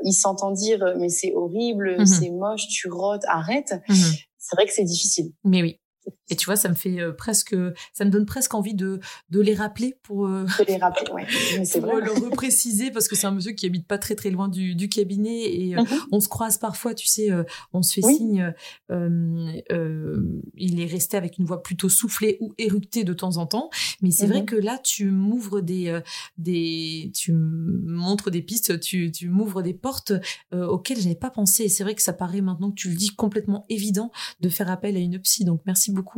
il 0.04 0.14
s'entend 0.14 0.52
dire 0.52 0.96
mais 0.98 1.10
c'est 1.10 1.34
horrible, 1.34 2.02
mmh 2.02 2.06
c'est 2.06 2.30
moche, 2.32 2.68
tu 2.68 2.90
rotes, 2.90 3.26
arrête. 3.28 3.74
Mmh 3.90 3.96
c'est 4.38 4.56
vrai 4.56 4.68
que 4.68 4.74
c'est 4.74 4.84
difficile. 4.84 5.32
Mais 5.44 5.64
oui. 5.64 5.80
Et 6.30 6.36
tu 6.36 6.46
vois, 6.46 6.56
ça 6.56 6.70
me 6.70 6.74
fait 6.74 7.00
euh, 7.00 7.12
presque, 7.12 7.56
ça 7.94 8.06
me 8.06 8.10
donne 8.10 8.26
presque 8.26 8.54
envie 8.54 8.74
de, 8.74 9.00
de 9.30 9.42
les 9.42 9.54
rappeler 9.54 9.96
pour, 10.02 10.26
euh, 10.26 10.46
de 10.60 10.66
les 10.66 10.78
rappeler, 10.78 11.12
ouais. 11.12 11.26
pour 11.72 11.82
vrai. 11.82 12.02
le 12.02 12.12
repréciser 12.12 12.90
parce 12.92 13.08
que 13.08 13.16
c'est 13.16 13.28
un 13.28 13.32
monsieur 13.32 13.52
qui 13.52 13.66
habite 13.66 13.88
pas 13.88 13.98
très 13.98 14.16
très 14.16 14.32
loin 14.32 14.48
du, 14.48 14.76
du 14.76 14.90
cabinet 14.90 15.44
et 15.44 15.78
euh, 15.78 15.82
mhm. 15.82 15.88
on 16.12 16.20
se 16.20 16.28
croise 16.28 16.58
parfois, 16.58 16.96
tu 16.96 17.08
sais, 17.08 17.30
on 17.74 17.84
se 17.84 17.94
fait 17.94 18.02
signe. 18.02 18.54
il 18.90 20.82
est 20.82 20.86
resté 20.86 21.18
avec 21.18 21.38
une 21.38 21.46
voix 21.46 21.62
plutôt 21.62 21.90
soufflée 21.90 22.38
ou 22.40 22.54
éructée 22.58 23.04
de 23.04 23.14
temps 23.14 23.38
en 23.38 23.46
temps, 23.46 23.70
mais 24.02 24.12
c'est 24.12 24.28
vrai 24.28 24.40
mhm. 24.40 24.46
que 24.46 24.56
là, 24.56 24.80
tu 24.84 25.12
m'ouvres 25.12 25.62
des, 25.62 26.00
des, 26.38 27.12
tu 27.14 27.34
montres 27.34 28.32
des 28.32 28.42
pistes, 28.42 28.80
tu, 28.80 29.12
tu 29.12 29.30
m'ouvres 29.30 29.62
des 29.62 29.74
portes 29.74 30.14
auxquelles 30.52 31.00
j'avais 31.00 31.16
pas 31.16 31.30
pensé. 31.30 31.64
Et 31.64 31.70
c'est 31.70 31.84
vrai 31.84 31.94
que 31.94 32.02
ça 32.02 32.14
paraît 32.14 32.42
maintenant 32.42 32.72
que 32.72 32.76
tu 32.76 32.90
le 32.90 32.96
dis 32.96 33.10
complètement 33.10 33.66
évident 33.70 34.12
de 34.40 34.50
faire 34.50 34.70
appel 34.70 34.96
à 34.96 35.00
une 35.00 35.20
psy. 35.20 35.46
Donc 35.46 35.62
merci 35.66 35.92
beaucoup. 35.92 36.15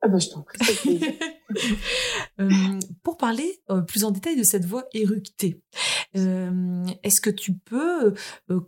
Ah 0.00 0.06
euh, 2.40 2.78
pour 3.02 3.16
parler 3.16 3.60
euh, 3.68 3.80
plus 3.80 4.04
en 4.04 4.12
détail 4.12 4.36
de 4.36 4.44
cette 4.44 4.64
voix 4.64 4.84
éructée, 4.92 5.60
euh, 6.16 6.84
est-ce 7.02 7.20
que 7.20 7.30
tu 7.30 7.54
peux, 7.54 8.14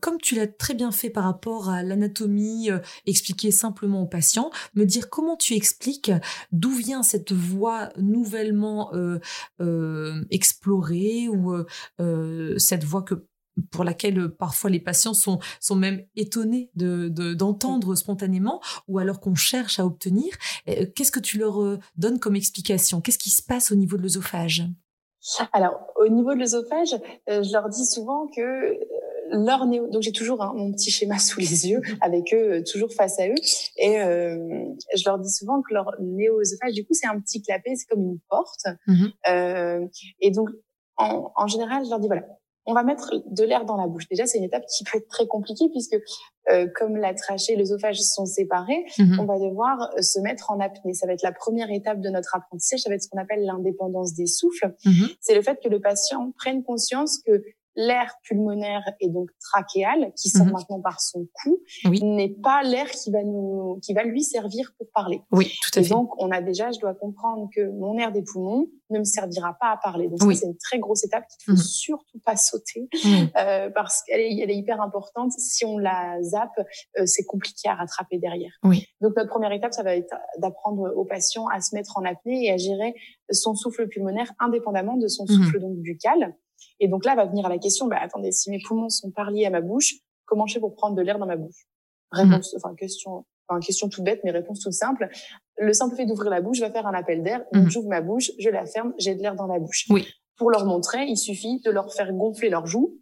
comme 0.00 0.18
tu 0.20 0.34
l'as 0.34 0.48
très 0.48 0.74
bien 0.74 0.90
fait 0.90 1.08
par 1.08 1.22
rapport 1.22 1.68
à 1.68 1.84
l'anatomie, 1.84 2.68
expliquer 3.06 3.52
simplement 3.52 4.02
aux 4.02 4.08
patients, 4.08 4.50
me 4.74 4.84
dire 4.84 5.08
comment 5.08 5.36
tu 5.36 5.54
expliques 5.54 6.10
d'où 6.50 6.70
vient 6.70 7.04
cette 7.04 7.32
voix 7.32 7.90
nouvellement 7.96 8.92
explorée 10.30 11.28
ou 11.28 11.64
cette 12.58 12.84
voix 12.84 13.02
que 13.02 13.26
pour 13.70 13.84
laquelle 13.84 14.18
euh, 14.18 14.28
parfois 14.28 14.70
les 14.70 14.80
patients 14.80 15.14
sont, 15.14 15.38
sont 15.60 15.76
même 15.76 16.02
étonnés 16.16 16.70
de, 16.74 17.08
d'entendre 17.34 17.94
spontanément 17.94 18.60
ou 18.88 18.98
alors 18.98 19.20
qu'on 19.20 19.34
cherche 19.34 19.78
à 19.78 19.86
obtenir. 19.86 20.34
Euh, 20.68 20.86
qu'est-ce 20.94 21.12
que 21.12 21.20
tu 21.20 21.38
leur 21.38 21.62
euh, 21.62 21.78
donnes 21.96 22.18
comme 22.18 22.36
explication? 22.36 23.00
Qu'est-ce 23.00 23.18
qui 23.18 23.30
se 23.30 23.42
passe 23.42 23.72
au 23.72 23.74
niveau 23.74 23.96
de 23.96 24.02
l'œsophage? 24.02 24.64
Alors, 25.52 25.74
au 25.96 26.08
niveau 26.08 26.32
de 26.32 26.38
l'œsophage, 26.38 26.94
je 27.28 27.52
leur 27.52 27.68
dis 27.68 27.84
souvent 27.84 28.26
que 28.34 28.74
leur 29.30 29.66
néo... 29.66 29.86
Donc 29.88 30.00
j'ai 30.00 30.12
toujours 30.12 30.38
mon 30.54 30.72
petit 30.72 30.90
schéma 30.90 31.18
sous 31.18 31.40
les 31.40 31.68
yeux 31.68 31.82
avec 32.00 32.32
eux, 32.32 32.64
toujours 32.64 32.90
face 32.94 33.20
à 33.20 33.28
eux. 33.28 33.34
Et 33.76 33.98
je 33.98 35.04
leur 35.04 35.18
dis 35.18 35.30
souvent 35.30 35.60
que 35.60 35.74
leur 35.74 35.92
néo-œsophage, 36.00 36.72
du 36.72 36.86
coup, 36.86 36.94
c'est 36.94 37.06
un 37.06 37.20
petit 37.20 37.42
clapet, 37.42 37.74
c'est 37.76 37.86
comme 37.86 38.02
une 38.02 38.18
porte. 38.30 38.64
Mmh 38.86 39.08
et 40.20 40.30
donc, 40.30 40.48
en, 40.96 41.32
en 41.36 41.46
général, 41.46 41.84
je 41.84 41.90
leur 41.90 42.00
dis, 42.00 42.06
voilà, 42.06 42.24
on 42.70 42.74
va 42.74 42.84
mettre 42.84 43.12
de 43.26 43.44
l'air 43.44 43.64
dans 43.64 43.76
la 43.76 43.88
bouche. 43.88 44.08
Déjà, 44.08 44.26
c'est 44.26 44.38
une 44.38 44.44
étape 44.44 44.64
qui 44.66 44.84
peut 44.84 44.98
être 44.98 45.08
très 45.08 45.26
compliquée 45.26 45.68
puisque 45.70 45.96
euh, 46.50 46.68
comme 46.76 46.96
la 46.96 47.14
trachée 47.14 47.54
et 47.54 47.56
l'œsophage 47.56 48.00
sont 48.00 48.26
séparés, 48.26 48.84
mhm. 48.98 49.18
on 49.18 49.24
va 49.24 49.38
devoir 49.38 49.90
euh, 49.96 50.02
se 50.02 50.20
mettre 50.20 50.50
en 50.50 50.60
apnée. 50.60 50.94
Ça 50.94 51.06
va 51.06 51.12
être 51.12 51.22
la 51.22 51.32
première 51.32 51.70
étape 51.70 52.00
de 52.00 52.08
notre 52.10 52.36
apprentissage. 52.36 52.80
Ça 52.80 52.88
va 52.88 52.94
être 52.94 53.02
ce 53.02 53.08
qu'on 53.08 53.20
appelle 53.20 53.44
l'indépendance 53.44 54.14
des 54.14 54.26
souffles. 54.26 54.72
Mhm. 54.84 55.08
C'est 55.20 55.34
le 55.34 55.42
fait 55.42 55.58
que 55.62 55.68
le 55.68 55.80
patient 55.80 56.32
prenne 56.38 56.62
conscience 56.62 57.18
que 57.26 57.42
l'air 57.80 58.14
pulmonaire 58.22 58.82
et 59.00 59.08
donc 59.08 59.30
trachéal, 59.40 60.12
qui 60.16 60.28
sort 60.28 60.46
mhm. 60.46 60.52
maintenant 60.52 60.80
par 60.80 61.00
son 61.00 61.26
cou, 61.32 61.58
n'est 61.84 62.28
pas 62.28 62.62
l'air 62.62 62.90
qui 62.90 63.10
va 63.10 63.22
nous, 63.22 63.78
qui 63.82 63.94
va 63.94 64.04
lui 64.04 64.22
servir 64.22 64.72
pour 64.76 64.86
parler. 64.94 65.22
Oui, 65.32 65.52
tout 65.62 65.78
à 65.78 65.80
et 65.80 65.84
fait. 65.84 65.90
Donc, 65.90 66.10
on 66.18 66.30
a 66.30 66.40
déjà, 66.40 66.70
je 66.70 66.78
dois 66.78 66.94
comprendre 66.94 67.48
que 67.54 67.70
mon 67.70 67.96
air 67.98 68.12
des 68.12 68.22
poumons 68.22 68.68
ne 68.90 68.98
me 68.98 69.04
servira 69.04 69.54
pas 69.54 69.70
à 69.70 69.76
parler. 69.76 70.08
Donc, 70.08 70.20
c'est 70.34 70.46
une 70.46 70.56
très 70.56 70.78
grosse 70.78 71.04
étape 71.04 71.24
qu'il 71.28 71.44
faut 71.44 71.58
mhm. 71.58 71.64
surtout 71.64 72.18
pas 72.24 72.36
sauter, 72.36 72.88
euh, 73.38 73.70
parce 73.70 74.02
qu'elle 74.02 74.20
est, 74.20 74.38
elle 74.40 74.50
est 74.50 74.56
hyper 74.56 74.80
importante. 74.80 75.32
Si 75.32 75.64
on 75.64 75.78
la 75.78 76.22
zappe, 76.22 76.58
euh, 76.98 77.06
c'est 77.06 77.24
compliqué 77.24 77.68
à 77.68 77.74
rattraper 77.74 78.18
derrière. 78.18 78.52
Oui. 78.64 78.86
Donc, 79.00 79.16
notre 79.16 79.30
première 79.30 79.52
étape, 79.52 79.72
ça 79.72 79.82
va 79.82 79.96
être 79.96 80.14
d'apprendre 80.38 80.92
au 80.96 81.04
patient 81.04 81.46
à 81.48 81.60
se 81.60 81.74
mettre 81.74 81.96
en 81.96 82.04
apnée 82.04 82.46
et 82.46 82.52
à 82.52 82.56
gérer 82.56 82.94
son 83.30 83.54
souffle 83.54 83.88
pulmonaire 83.88 84.32
indépendamment 84.38 84.96
de 84.96 85.08
son 85.08 85.24
mhm. 85.24 85.36
souffle 85.36 85.60
donc 85.60 85.76
buccal. 85.76 86.34
Et 86.80 86.88
donc 86.88 87.04
là 87.04 87.14
va 87.14 87.26
venir 87.26 87.48
la 87.48 87.58
question, 87.58 87.86
bah, 87.86 87.98
attendez, 88.00 88.32
si 88.32 88.50
mes 88.50 88.58
poumons 88.66 88.88
sont 88.88 89.10
pas 89.10 89.30
liés 89.30 89.46
à 89.46 89.50
ma 89.50 89.60
bouche, 89.60 89.94
comment 90.24 90.46
je 90.46 90.54
fais 90.54 90.60
pour 90.60 90.74
prendre 90.74 90.96
de 90.96 91.02
l'air 91.02 91.18
dans 91.18 91.26
ma 91.26 91.36
bouche? 91.36 91.66
Réponse, 92.10 92.52
mhm. 92.52 92.60
enfin 92.62 92.74
question, 92.74 93.24
enfin 93.46 93.60
question 93.60 93.88
toute 93.88 94.02
bête, 94.02 94.20
mais 94.24 94.30
réponse 94.30 94.60
toute 94.60 94.72
simple. 94.72 95.08
Le 95.58 95.72
simple 95.72 95.94
fait 95.94 96.06
d'ouvrir 96.06 96.30
la 96.30 96.40
bouche 96.40 96.60
va 96.60 96.70
faire 96.70 96.86
un 96.86 96.94
appel 96.94 97.22
d'air. 97.22 97.44
Mhm. 97.52 97.70
j'ouvre 97.70 97.88
ma 97.88 98.00
bouche, 98.00 98.32
je 98.38 98.48
la 98.48 98.66
ferme, 98.66 98.94
j'ai 98.98 99.14
de 99.14 99.22
l'air 99.22 99.36
dans 99.36 99.46
la 99.46 99.58
bouche. 99.58 99.86
Oui. 99.90 100.08
Pour 100.36 100.50
leur 100.50 100.64
montrer, 100.64 101.04
il 101.04 101.16
suffit 101.16 101.60
de 101.60 101.70
leur 101.70 101.92
faire 101.92 102.12
gonfler 102.12 102.48
leurs 102.48 102.66
joues. 102.66 102.98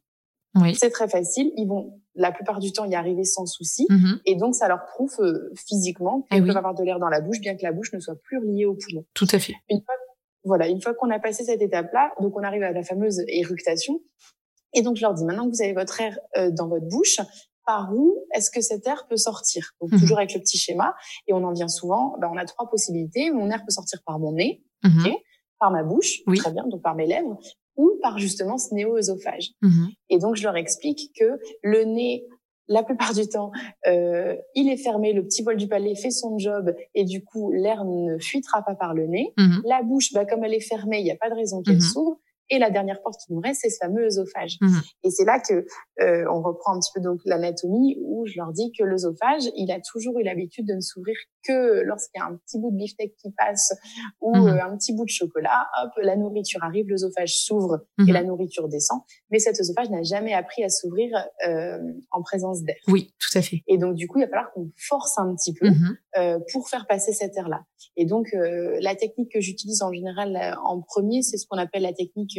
Oui. 0.57 0.75
C'est 0.75 0.91
très 0.91 1.09
facile. 1.09 1.53
Ils 1.57 1.69
vont 1.69 2.01
la 2.15 2.33
plupart 2.33 2.59
du 2.59 2.73
temps 2.73 2.85
y 2.85 2.97
arriver 2.97 3.23
sans 3.23 3.47
souci. 3.47 3.87
Mhm. 3.89 4.21
Et 4.27 4.35
donc, 4.35 4.55
ça 4.57 4.67
leur 4.67 4.85
prouve 4.87 5.15
euh, 5.21 5.53
physiquement 5.55 6.23
qu'ils 6.23 6.43
eh 6.43 6.47
peuvent 6.47 6.57
avoir 6.57 6.75
de 6.75 6.83
l'air 6.83 6.99
dans 6.99 7.09
la 7.09 7.21
bouche, 7.21 7.39
bien 7.39 7.57
que 7.57 7.63
la 7.63 7.73
bouche 7.73 7.93
ne 7.93 8.01
soit 8.01 8.17
plus 8.17 8.39
reliée 8.39 8.65
aux 8.65 8.75
poumons. 8.75 9.05
Tout 9.15 9.29
à 9.31 9.39
fait. 9.39 9.55
Une 9.71 9.81
fois 9.83 9.95
voilà, 10.45 10.69
une 10.69 10.81
fois 10.81 10.95
qu'on 10.95 11.11
a 11.11 11.19
passé 11.19 11.45
cette 11.45 11.63
étape-là, 11.63 12.13
donc 12.21 12.37
on 12.37 12.43
arrive 12.43 12.63
à 12.63 12.73
la 12.73 12.83
fameuse 12.83 13.23
éructation. 13.29 14.01
Et 14.75 14.83
donc 14.83 14.97
je 14.97 15.03
leur 15.03 15.15
dis 15.15 15.25
maintenant 15.25 15.47
que 15.47 15.55
vous 15.55 15.63
avez 15.63 15.73
votre 15.73 16.01
air 16.01 16.19
euh, 16.37 16.51
dans 16.51 16.69
votre 16.69 16.87
bouche, 16.87 17.21
par 17.69 17.95
où 17.95 18.25
est-ce 18.35 18.51
que 18.51 18.63
cet 18.63 18.87
air 18.87 19.07
peut 19.09 19.17
sortir? 19.17 19.73
Donc 19.81 19.93
mhm. 19.93 20.01
toujours 20.01 20.19
avec 20.19 20.33
le 20.33 20.41
petit 20.41 20.57
schéma. 20.57 20.95
Et 21.27 21.35
on 21.35 21.45
en 21.45 21.53
vient 21.53 21.69
souvent. 21.69 22.17
Ben, 22.19 22.31
on 22.33 22.37
a 22.39 22.47
trois 22.47 22.69
possibilités. 22.71 23.31
Mon 23.31 23.51
air 23.51 23.63
peut 23.63 23.71
sortir 23.71 24.01
par 24.07 24.19
mon 24.19 24.33
nez, 24.33 24.65
mhm. 24.85 25.13
par 25.59 25.71
ma 25.71 25.83
bouche, 25.83 26.21
oui. 26.27 26.39
très 26.39 26.51
bien, 26.51 26.67
donc 26.67 26.83
par 26.83 26.95
mes 26.95 27.07
lèvres, 27.07 27.39
ou 27.77 27.99
par 28.03 28.19
justement 28.19 28.57
ce 28.57 28.75
néo-œsophage. 28.75 29.51
Mhm. 29.63 29.89
Et 30.09 30.19
donc 30.19 30.37
je 30.37 30.45
leur 30.45 30.57
explique 30.57 31.13
que 31.19 31.39
le 31.63 31.85
nez 31.85 32.25
la 32.69 32.83
plupart 32.83 33.15
du 33.15 33.27
temps, 33.29 33.51
euh, 33.87 34.37
il 34.55 34.69
est 34.69 34.77
fermé, 34.77 35.13
le 35.13 35.25
petit 35.25 35.43
voile 35.43 35.57
du 35.57 35.69
palais 35.69 35.95
fait 35.95 36.11
son 36.11 36.39
job 36.39 36.75
et 36.95 37.05
du 37.05 37.25
coup, 37.25 37.51
l'air 37.51 37.85
ne 37.85 38.19
fuitera 38.19 38.63
pas 38.63 38.75
par 38.75 38.95
le 38.95 39.07
nez. 39.07 39.33
Mhm. 39.37 39.63
La 39.65 39.83
bouche, 39.83 40.13
bah, 40.13 40.25
comme 40.25 40.45
elle 40.45 40.55
est 40.55 40.61
fermée, 40.61 40.99
il 40.99 41.05
n'y 41.05 41.11
a 41.11 41.17
pas 41.17 41.31
de 41.31 41.35
raison 41.35 41.63
qu'elle 41.63 41.77
mhm. 41.77 41.81
s'ouvre. 41.81 42.19
Et 42.51 42.59
la 42.59 42.71
dernière 42.71 43.03
porte 43.03 43.21
qui 43.21 43.33
nous 43.33 43.41
reste, 43.41 43.61
c'est 43.63 43.69
ce 43.69 43.77
fameux 43.79 44.07
œsophage. 44.07 44.57
Mhm. 44.61 44.81
Et 45.05 45.11
c'est 45.11 45.25
là 45.25 45.39
que 45.39 45.67
euh, 46.01 46.25
on 46.31 46.41
reprend 46.41 46.75
un 46.75 46.81
petit 46.81 46.91
peu 46.95 47.01
donc 47.01 47.21
l'anatomie 47.27 47.99
où 48.03 48.27
je 48.27 48.35
leur 48.37 48.53
dis 48.53 48.73
que 48.79 48.85
l'œsophage, 48.85 49.51
il 49.55 49.71
a 49.71 49.81
toujours 49.81 50.19
eu 50.19 50.23
l'habitude 50.23 50.67
de 50.67 50.75
ne 50.75 50.81
s'ouvrir 50.81 51.17
que 51.49 51.83
lorsqu'il 51.83 52.21
y 52.21 52.23
a 52.23 52.27
un 52.27 52.37
petit 52.37 52.59
bout 52.59 52.71
de 52.71 52.77
beefsteak 52.77 53.17
qui 53.17 53.31
passe 53.33 53.73
ou 54.21 54.37
Mhm. 54.37 54.49
euh, 54.49 54.65
un 54.65 54.77
petit 54.77 54.95
bout 54.95 55.05
de 55.05 55.11
chocolat. 55.11 55.67
Hop, 55.83 55.91
la 56.03 56.17
nourriture 56.17 56.63
arrive, 56.63 56.87
l'œsophage 56.89 57.35
s'ouvre 57.39 57.81
et 57.99 58.03
Mhm. 58.03 58.13
la 58.13 58.23
nourriture 58.25 58.69
descend. 58.69 59.01
Mais 59.31 59.39
cet 59.39 59.59
œsophage 59.61 59.91
n'a 59.91 60.03
jamais 60.03 60.35
appris 60.35 60.63
à 60.65 60.69
s'ouvrir 60.69 61.11
euh, 61.49 61.79
en 62.11 62.23
présence 62.23 62.63
d'air. 62.63 62.77
Oui, 62.89 63.15
tout 63.19 63.37
à 63.39 63.43
fait. 63.43 63.63
Et 63.67 63.79
donc 63.79 63.95
du 63.95 64.07
coup, 64.09 64.19
il 64.19 64.23
va 64.25 64.29
falloir 64.29 64.53
qu'on 64.53 64.71
force 64.77 65.19
un 65.19 65.35
petit 65.35 65.55
peu 65.55 65.69
Mhm. 65.71 65.97
euh, 66.19 66.39
pour 66.53 66.69
faire 66.69 66.87
passer 66.87 67.13
cet 67.13 67.37
air-là. 67.37 67.63
Et 67.97 68.05
donc, 68.05 68.29
la 68.33 68.95
technique 68.95 69.33
que 69.33 69.41
j'utilise 69.41 69.83
en 69.83 69.93
général 69.93 70.57
en 70.65 70.81
premier, 70.81 71.23
c'est 71.23 71.37
ce 71.37 71.47
qu'on 71.49 71.59
appelle 71.59 71.83
la 71.83 71.93
technique 71.93 72.39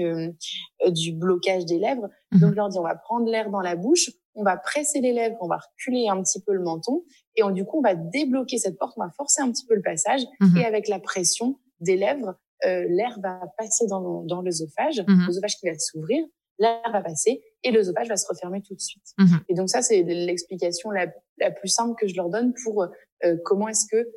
du 0.88 1.14
blocage 1.14 1.66
des 1.66 1.78
lèvres. 1.80 2.08
Mhm. 2.32 2.40
Donc, 2.42 2.50
je 2.52 2.56
leur 2.56 2.70
dis, 2.70 2.78
on 2.80 2.84
va 2.84 2.96
prendre 2.96 3.30
l'air 3.30 3.50
dans 3.50 3.62
la 3.62 3.76
bouche, 3.76 4.12
on 4.36 4.44
va 4.44 4.56
presser 4.58 5.02
les 5.02 5.14
lèvres, 5.14 5.38
on 5.42 5.48
va 5.48 5.58
reculer 5.58 6.08
un 6.08 6.22
petit 6.22 6.40
peu 6.42 6.54
le 6.54 6.62
menton, 6.62 7.04
et 7.36 7.44
on, 7.44 7.50
du 7.52 7.66
coup, 7.66 7.80
on 7.80 7.82
va 7.82 7.96
débloquer 7.96 8.58
cette 8.58 8.78
porte, 8.78 8.94
on 8.98 9.04
va 9.04 9.12
forcer 9.12 9.42
un 9.42 9.52
petit 9.52 9.66
peu 9.66 9.76
le 9.76 9.82
passage, 9.82 10.22
Mhm. 10.40 10.58
et 10.58 10.66
avec 10.66 10.88
la 10.88 11.00
pression 11.00 11.58
des 11.80 11.96
lèvres, 11.96 12.36
euh, 12.66 12.86
l'air 12.90 13.18
va 13.24 13.42
passer 13.58 13.88
dans, 13.88 14.22
dans 14.24 14.42
l'œsophage, 14.42 15.04
Mhm. 15.08 15.26
l'œsophage 15.28 15.56
qui 15.58 15.68
va 15.70 15.78
s'ouvrir, 15.80 16.24
l'air 16.60 16.82
va 16.92 17.02
passer, 17.02 17.42
et 17.64 17.72
l'œsophage 17.72 18.08
va 18.10 18.18
se 18.18 18.28
refermer 18.28 18.62
tout 18.62 18.76
de 18.76 18.80
suite. 18.82 19.06
Mhm. 19.18 19.40
Et 19.50 19.54
donc 19.54 19.70
ça, 19.70 19.82
c'est 19.82 20.04
l'explication 20.04 20.92
la, 20.92 21.08
la 21.40 21.52
plus 21.52 21.70
simple 21.70 21.96
que 22.00 22.08
je 22.08 22.16
leur 22.16 22.30
donne 22.30 22.54
pour 22.64 22.84
euh, 23.26 23.36
comment 23.46 23.68
est-ce 23.70 23.86
que 23.90 24.08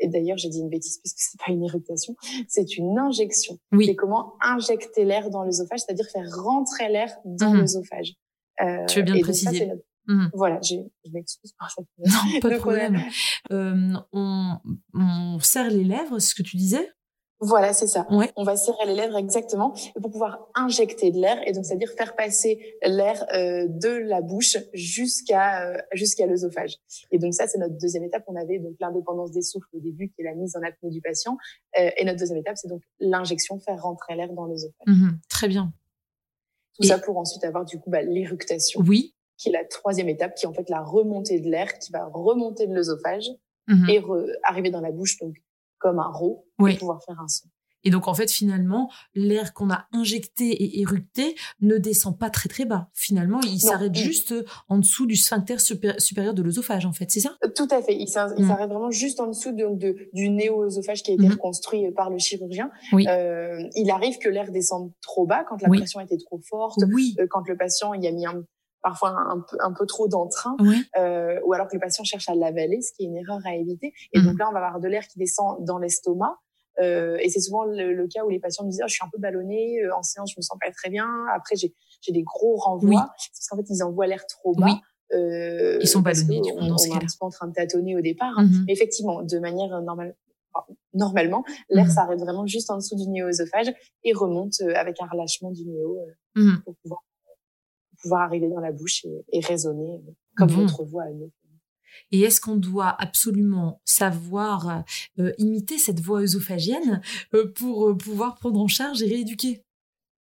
et 0.00 0.08
d'ailleurs 0.08 0.38
j'ai 0.38 0.48
dit 0.48 0.60
une 0.60 0.68
bêtise 0.70 0.98
parce 1.02 1.14
que 1.14 1.20
c'est 1.22 1.38
pas 1.40 1.52
une 1.52 1.62
éructation, 1.64 2.16
c'est 2.48 2.76
une 2.76 2.98
injection. 2.98 3.58
Oui. 3.72 3.86
C'est 3.86 3.94
comment 3.94 4.34
injecter 4.42 5.04
l'air 5.04 5.30
dans 5.30 5.44
l'œsophage, 5.44 5.80
c'est-à-dire 5.80 6.06
faire 6.12 6.28
rentrer 6.42 6.88
l'air 6.88 7.14
dans 7.24 7.50
Mhm. 7.52 7.60
l'œsophage. 7.60 8.14
Euh, 8.62 8.84
Tu 8.86 8.98
veux 8.98 9.04
bien 9.04 9.14
le 9.14 9.20
ça, 9.20 9.24
préciser. 9.26 9.66
notre- 9.66 9.82
Mhm. 10.08 10.30
Voilà, 10.34 10.58
je 10.62 10.76
m'excuse 11.12 11.52
pour 11.58 11.70
ça. 11.70 11.82
Non, 11.98 12.40
pas 12.40 12.48
de 12.50 12.56
problème. 12.58 13.00
Euh, 13.52 13.92
on, 14.12 14.56
on 14.94 15.38
serre 15.40 15.70
les 15.70 15.84
lèvres, 15.84 16.18
c'est 16.18 16.30
ce 16.30 16.34
que 16.34 16.42
tu 16.42 16.56
disais? 16.56 16.90
Voilà, 17.42 17.72
c'est 17.72 17.86
ça. 17.86 18.06
Ouais. 18.10 18.30
On 18.36 18.44
va 18.44 18.54
serrer 18.56 18.84
les 18.86 18.94
lèvres 18.94 19.16
exactement 19.16 19.72
pour 20.00 20.10
pouvoir 20.10 20.46
injecter 20.54 21.10
de 21.10 21.18
l'air 21.18 21.38
et 21.48 21.52
donc 21.52 21.64
c'est-à-dire 21.64 21.90
faire 21.96 22.14
passer 22.14 22.76
l'air 22.82 23.24
euh, 23.34 23.66
de 23.66 23.88
la 23.88 24.20
bouche 24.20 24.58
jusqu'à 24.74 25.66
euh, 25.66 25.78
jusqu'à 25.92 26.26
l'œsophage. 26.26 26.76
Et 27.10 27.18
donc 27.18 27.32
ça, 27.32 27.46
c'est 27.46 27.56
notre 27.58 27.78
deuxième 27.78 28.04
étape. 28.04 28.24
On 28.26 28.36
avait 28.36 28.58
donc 28.58 28.74
l'indépendance 28.78 29.30
des 29.30 29.40
souffles 29.42 29.68
au 29.72 29.80
début, 29.80 30.10
qui 30.10 30.20
est 30.20 30.24
la 30.24 30.34
mise 30.34 30.54
en 30.54 30.62
apnée 30.62 30.90
du 30.90 31.00
patient. 31.00 31.38
Euh, 31.78 31.90
et 31.96 32.04
notre 32.04 32.18
deuxième 32.18 32.38
étape, 32.38 32.56
c'est 32.58 32.68
donc 32.68 32.82
l'injection, 32.98 33.58
faire 33.58 33.80
rentrer 33.82 34.16
l'air 34.16 34.32
dans 34.34 34.44
l'œsophage. 34.44 34.86
Mhm. 34.86 35.18
Très 35.30 35.48
bien. 35.48 35.72
Tout 36.76 36.84
Et- 36.84 36.88
ça 36.88 36.98
pour 36.98 37.16
ensuite 37.16 37.44
avoir 37.44 37.64
du 37.64 37.78
coup 37.80 37.88
bah, 37.88 38.02
l'éructation, 38.02 38.82
Oui. 38.86 39.14
qui 39.38 39.48
est 39.48 39.52
la 39.52 39.64
troisième 39.64 40.10
étape, 40.10 40.34
qui 40.34 40.44
est 40.44 40.48
en 40.48 40.52
fait 40.52 40.68
la 40.68 40.82
remontée 40.82 41.40
de 41.40 41.48
l'air, 41.48 41.78
qui 41.78 41.90
va 41.90 42.04
remonter 42.12 42.66
de 42.66 42.74
l'œsophage 42.74 43.28
Mhm. 43.68 43.88
et 43.88 44.02
arriver 44.42 44.70
dans 44.70 44.80
la 44.82 44.90
bouche, 44.90 45.18
donc 45.18 45.36
comme 45.80 45.98
un 45.98 46.10
rot, 46.12 46.46
Oui. 46.60 46.74
et 46.74 46.78
pouvoir 46.78 47.02
faire 47.04 47.18
un 47.20 47.26
son. 47.28 47.48
Et 47.82 47.88
donc, 47.88 48.08
en 48.08 48.12
fait, 48.14 48.30
finalement, 48.30 48.90
l'air 49.14 49.54
qu'on 49.54 49.70
a 49.70 49.86
injecté 49.94 50.50
et 50.50 50.80
éructé 50.82 51.34
ne 51.62 51.78
descend 51.78 52.18
pas 52.18 52.28
très 52.28 52.50
très 52.50 52.66
bas. 52.66 52.90
Finalement, 52.92 53.40
il 53.40 53.58
s'arrête 53.58 53.92
il- 53.94 54.02
juste 54.04 54.34
en 54.68 54.76
dessous 54.76 55.06
du 55.06 55.16
sphincter 55.16 55.54
supé- 55.56 55.98
supérieur 55.98 56.34
de 56.34 56.42
l'œsophage, 56.42 56.84
en 56.84 56.92
fait, 56.92 57.10
c'est 57.10 57.20
ça? 57.20 57.38
Euh, 57.42 57.48
Tout 57.56 57.68
à 57.70 57.80
fait. 57.80 57.96
Il 57.96 58.04
Mm. 58.04 58.06
s'arrête 58.46 58.68
vraiment 58.68 58.90
juste 58.90 59.18
en 59.18 59.28
dessous 59.28 59.52
de, 59.52 59.96
du 60.12 60.28
néo-œsophage 60.28 61.02
qui 61.02 61.12
a 61.12 61.14
été 61.14 61.24
Mhm. 61.24 61.32
reconstruit 61.32 61.86
euh, 61.86 61.92
par 61.96 62.10
le 62.10 62.18
chirurgien. 62.18 62.70
Oui. 62.92 63.06
Euh, 63.08 63.62
il 63.74 63.90
arrive 63.90 64.18
que 64.18 64.28
l'air 64.28 64.50
descende 64.52 64.92
trop 65.00 65.24
bas 65.26 65.44
quand 65.48 65.62
la 65.62 65.70
Oui. 65.70 65.78
pression 65.78 66.00
était 66.00 66.18
trop 66.18 66.38
forte, 66.46 66.80
Oui. 66.92 67.14
euh, 67.18 67.26
quand 67.30 67.48
le 67.48 67.56
patient 67.56 67.94
il 67.94 68.06
a 68.06 68.12
mis 68.12 68.26
un, 68.26 68.44
parfois 68.82 69.10
un, 69.10 69.40
peu, 69.40 69.56
un 69.60 69.72
peu 69.72 69.86
trop 69.86 70.08
d'entrain, 70.08 70.56
Oui. 70.60 70.82
euh, 70.98 71.38
ou 71.44 71.52
alors 71.52 71.68
que 71.68 71.74
le 71.76 71.80
patient 71.80 72.04
cherche 72.04 72.28
à 72.28 72.34
l'avaler, 72.34 72.80
ce 72.80 72.92
qui 72.92 73.02
est 73.04 73.06
une 73.06 73.16
erreur 73.16 73.40
à 73.44 73.54
éviter. 73.54 73.92
Et 74.12 74.18
Mhm. 74.20 74.26
donc 74.26 74.38
là, 74.38 74.48
on 74.48 74.52
va 74.52 74.58
avoir 74.64 74.80
de 74.80 74.88
l'air 74.88 75.06
qui 75.06 75.18
descend 75.18 75.64
dans 75.64 75.78
l'estomac. 75.78 76.36
Euh, 76.80 77.18
et 77.20 77.28
c'est 77.28 77.40
souvent 77.40 77.64
le, 77.64 77.92
le 77.92 78.06
cas 78.08 78.24
où 78.24 78.30
les 78.30 78.38
patients 78.38 78.64
me 78.64 78.70
disent 78.70 78.80
Ah, 78.82 78.86
je 78.86 78.94
suis 78.94 79.04
un 79.04 79.10
peu 79.12 79.18
ballonné 79.18 79.82
euh, 79.82 79.94
en 79.94 80.02
séance 80.02 80.30
je 80.30 80.36
me 80.38 80.42
sens 80.42 80.56
pas 80.58 80.70
très 80.70 80.88
bien 80.88 81.04
après 81.34 81.56
j'ai 81.56 81.74
j'ai 82.00 82.12
des 82.12 82.22
gros 82.22 82.56
renvois 82.56 82.88
Oui. 82.88 82.96
Parce 82.96 83.48
qu'en 83.50 83.56
fait 83.56 83.66
ils 83.68 83.82
envoient 83.82 84.06
l'air 84.06 84.24
trop 84.26 84.54
bas 84.54 84.66
Oui. 84.66 84.72
Euh, 85.12 85.78
Ils 85.82 85.88
sont 85.88 86.00
ballonnés, 86.00 86.40
on, 86.56 86.78
ce 86.78 86.88
on 86.88 86.92
est 86.92 86.96
un 86.96 87.00
petit 87.00 87.18
peu 87.18 87.26
en 87.26 87.30
train 87.30 87.48
de 87.48 87.52
tâtonner 87.52 87.96
au 87.96 88.00
départ 88.00 88.32
hein. 88.38 88.44
Mhm. 88.44 88.64
Mais 88.68 88.72
effectivement 88.72 89.20
de 89.22 89.38
manière 89.40 89.74
euh, 89.74 89.80
normale 89.82 90.14
normalement 90.94 91.44
l'air 91.68 91.86
Mhm. 91.86 91.90
s'arrête 91.90 92.20
vraiment 92.20 92.46
juste 92.46 92.70
en 92.70 92.76
dessous 92.76 92.96
du 92.96 93.08
néo-œsophage 93.08 93.72
et 94.04 94.12
remonte 94.12 94.54
euh, 94.62 94.72
avec 94.76 95.00
un 95.02 95.06
relâchement 95.06 95.50
du 95.50 95.64
néo 95.66 95.98
euh, 95.98 96.40
Mhm. 96.42 96.62
pour 96.64 96.76
pouvoir 96.82 97.00
pouvoir 98.02 98.22
arriver 98.22 98.48
dans 98.48 98.60
la 98.60 98.72
bouche 98.72 99.04
et, 99.04 99.24
et 99.38 99.40
résonner 99.40 99.96
euh, 100.06 100.12
comme 100.36 100.48
Bon. 100.50 100.62
notre 100.62 100.84
voix 100.84 101.04
à 101.04 101.10
nous 101.10 101.30
Et 102.12 102.20
est-ce 102.22 102.40
qu'on 102.40 102.56
doit 102.56 102.94
absolument 102.98 103.80
savoir 103.84 104.84
euh, 105.18 105.32
imiter 105.38 105.78
cette 105.78 106.00
voix 106.00 106.20
œsophagienne 106.20 107.00
euh, 107.34 107.52
pour 107.52 107.88
euh, 107.88 107.96
pouvoir 107.96 108.36
prendre 108.36 108.60
en 108.60 108.68
charge 108.68 109.02
et 109.02 109.06
rééduquer? 109.08 109.64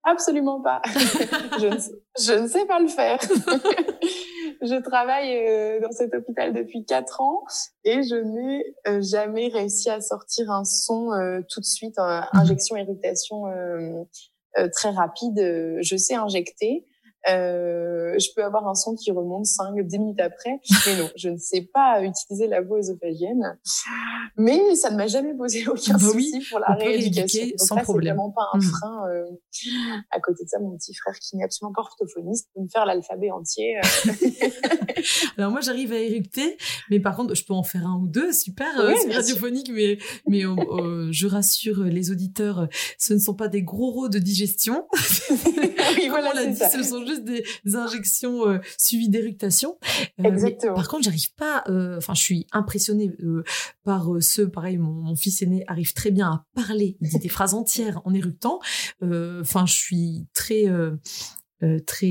Absolument 0.06 0.60
pas. 0.60 0.82
je, 1.58 1.66
ne, 1.66 1.78
sais- 1.78 2.02
je 2.20 2.32
ne 2.34 2.46
sais 2.46 2.66
pas 2.66 2.78
le 2.78 2.88
faire. 2.88 3.18
je 4.62 4.80
travaille 4.82 5.34
euh, 5.48 5.80
dans 5.80 5.92
cet 5.92 6.14
hôpital 6.14 6.52
depuis 6.52 6.84
quatre 6.84 7.20
ans 7.22 7.44
et 7.84 8.02
je 8.02 8.16
n'ai 8.16 8.64
euh, 8.86 9.00
jamais 9.00 9.48
réussi 9.48 9.88
à 9.88 10.00
sortir 10.02 10.50
un 10.50 10.64
son 10.64 11.12
euh, 11.12 11.40
tout 11.48 11.60
de 11.60 11.64
suite, 11.64 11.98
euh, 11.98 12.20
injection, 12.32 12.76
euh, 13.46 14.04
euh, 14.58 14.68
très 14.72 14.90
rapide. 14.90 15.38
Euh, 15.38 15.78
Je 15.80 15.96
sais 15.96 16.14
injecter. 16.14 16.84
Euh, 17.30 18.18
je 18.18 18.28
peux 18.36 18.44
avoir 18.44 18.68
un 18.68 18.74
son 18.74 18.94
qui 18.94 19.10
remonte 19.10 19.46
5 19.46 19.74
10 19.80 19.98
minutes 19.98 20.20
après, 20.20 20.60
mais 20.86 20.96
non, 20.98 21.08
je 21.16 21.30
ne 21.30 21.36
sais 21.38 21.68
pas 21.72 22.02
utiliser 22.02 22.46
la 22.48 22.60
voix 22.60 22.78
œsophagienne. 22.78 23.58
Mais 24.36 24.74
ça 24.76 24.90
ne 24.90 24.96
m'a 24.96 25.06
jamais 25.06 25.34
posé 25.34 25.66
aucun 25.68 25.94
Bah 25.94 25.98
souci 25.98 26.32
oui, 26.34 26.46
pour 26.50 26.58
la 26.60 26.74
rééducation. 26.74 27.46
Donc 27.46 27.52
sans 27.60 27.74
là, 27.76 27.80
c'est 27.80 27.84
problème. 27.84 28.14
vraiment 28.16 28.30
pas 28.30 28.48
un 28.52 28.58
Mhm. 28.58 28.62
frein. 28.62 29.02
euh, 29.10 29.24
à 30.10 30.20
côté 30.20 30.44
de 30.44 30.48
ça, 30.48 30.58
mon 30.60 30.76
petit 30.76 30.94
frère 30.94 31.14
qui 31.18 31.36
n'est 31.36 31.44
absolument 31.44 31.72
pas 31.74 31.82
orthophoniste 31.82 32.48
peut 32.54 32.60
me 32.62 32.68
faire 32.68 32.84
l'alphabet 32.86 33.30
entier. 33.30 33.76
euh. 33.78 33.80
Alors 35.38 35.50
moi, 35.50 35.60
j'arrive 35.60 35.92
à 35.92 35.98
éructer, 35.98 36.56
mais 36.90 37.00
par 37.00 37.16
contre, 37.16 37.34
je 37.34 37.44
peux 37.44 37.52
en 37.54 37.62
faire 37.62 37.86
un 37.86 37.98
ou 38.02 38.06
deux, 38.06 38.32
super, 38.32 38.66
c'est 39.02 39.12
radiophonique, 39.12 39.70
mais 39.72 39.98
mais 40.28 40.42
je 41.10 41.26
rassure 41.26 41.82
les 41.84 42.10
auditeurs, 42.10 42.68
ce 42.98 43.14
ne 43.14 43.18
sont 43.18 43.34
pas 43.34 43.48
des 43.48 43.62
gros 43.62 43.90
rots 43.90 44.08
de 44.08 44.18
digestion. 44.18 44.86
oui, 45.96 46.08
voilà, 46.08 46.30
on 46.32 46.36
l'a 46.36 46.46
dit, 46.46 46.60
ce 46.72 46.82
sont 46.82 47.04
juste 47.06 47.13
des, 47.22 47.44
injections 47.74 48.60
suivies 48.78 49.08
d'éructation. 49.08 49.78
Exactement. 50.22 50.74
par 50.74 50.88
contre, 50.88 51.04
j'arrive 51.04 51.32
pas, 51.34 51.64
enfin, 51.96 52.14
je 52.14 52.22
suis 52.22 52.46
impressionnée 52.52 53.12
par 53.84 54.08
ce, 54.20 54.42
pareil, 54.42 54.78
mon, 54.78 54.92
mon, 54.92 55.16
fils 55.16 55.42
aîné 55.42 55.64
arrive 55.66 55.92
très 55.92 56.10
bien 56.10 56.28
à 56.28 56.44
parler, 56.54 56.96
il 57.00 57.08
dit 57.08 57.18
des 57.18 57.28
phrases 57.28 57.54
entières 57.54 58.00
en 58.04 58.14
éructant. 58.14 58.58
Enfin, 59.02 59.66
je 59.66 59.74
suis 59.74 60.26
très 60.34 60.66
euh, 61.64 61.80
très 61.80 62.06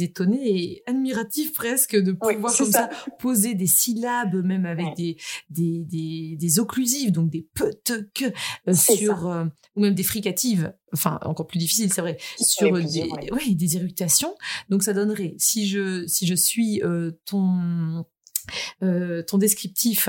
étonné 0.00 0.38
et 0.42 0.82
admiratif 0.86 1.52
presque 1.52 1.96
de 1.96 2.12
pouvoir 2.12 2.56
comme 2.56 2.72
ça. 2.72 2.90
poser 3.18 3.54
des 3.54 3.66
syllabes 3.66 4.34
même 4.44 4.66
avec 4.66 4.96
des, 4.96 5.16
des, 5.48 5.84
des, 5.84 6.36
des 6.36 6.58
occlusives 6.58 7.12
donc 7.12 7.30
des 7.30 7.46
peut 7.54 7.70
que 7.84 8.24
euh, 8.68 8.74
sur 8.74 9.28
euh, 9.28 9.44
ou 9.76 9.82
même 9.82 9.94
des 9.94 10.02
fricatives 10.02 10.72
enfin 10.92 11.20
encore 11.22 11.46
plus 11.46 11.58
difficile 11.58 11.92
c'est 11.92 12.00
vrai 12.00 12.16
sur 12.40 12.72
des 12.72 13.08
ouais. 13.30 13.54
des 13.54 13.76
éructations 13.76 14.34
donc 14.68 14.82
ça 14.82 14.92
donnerait 14.92 15.34
si 15.38 15.68
je 15.68 16.06
si 16.08 16.26
je 16.26 16.34
suis 16.34 16.82
ton 17.26 18.04
euh, 18.82 19.22
ton 19.22 19.38
descriptif 19.38 20.08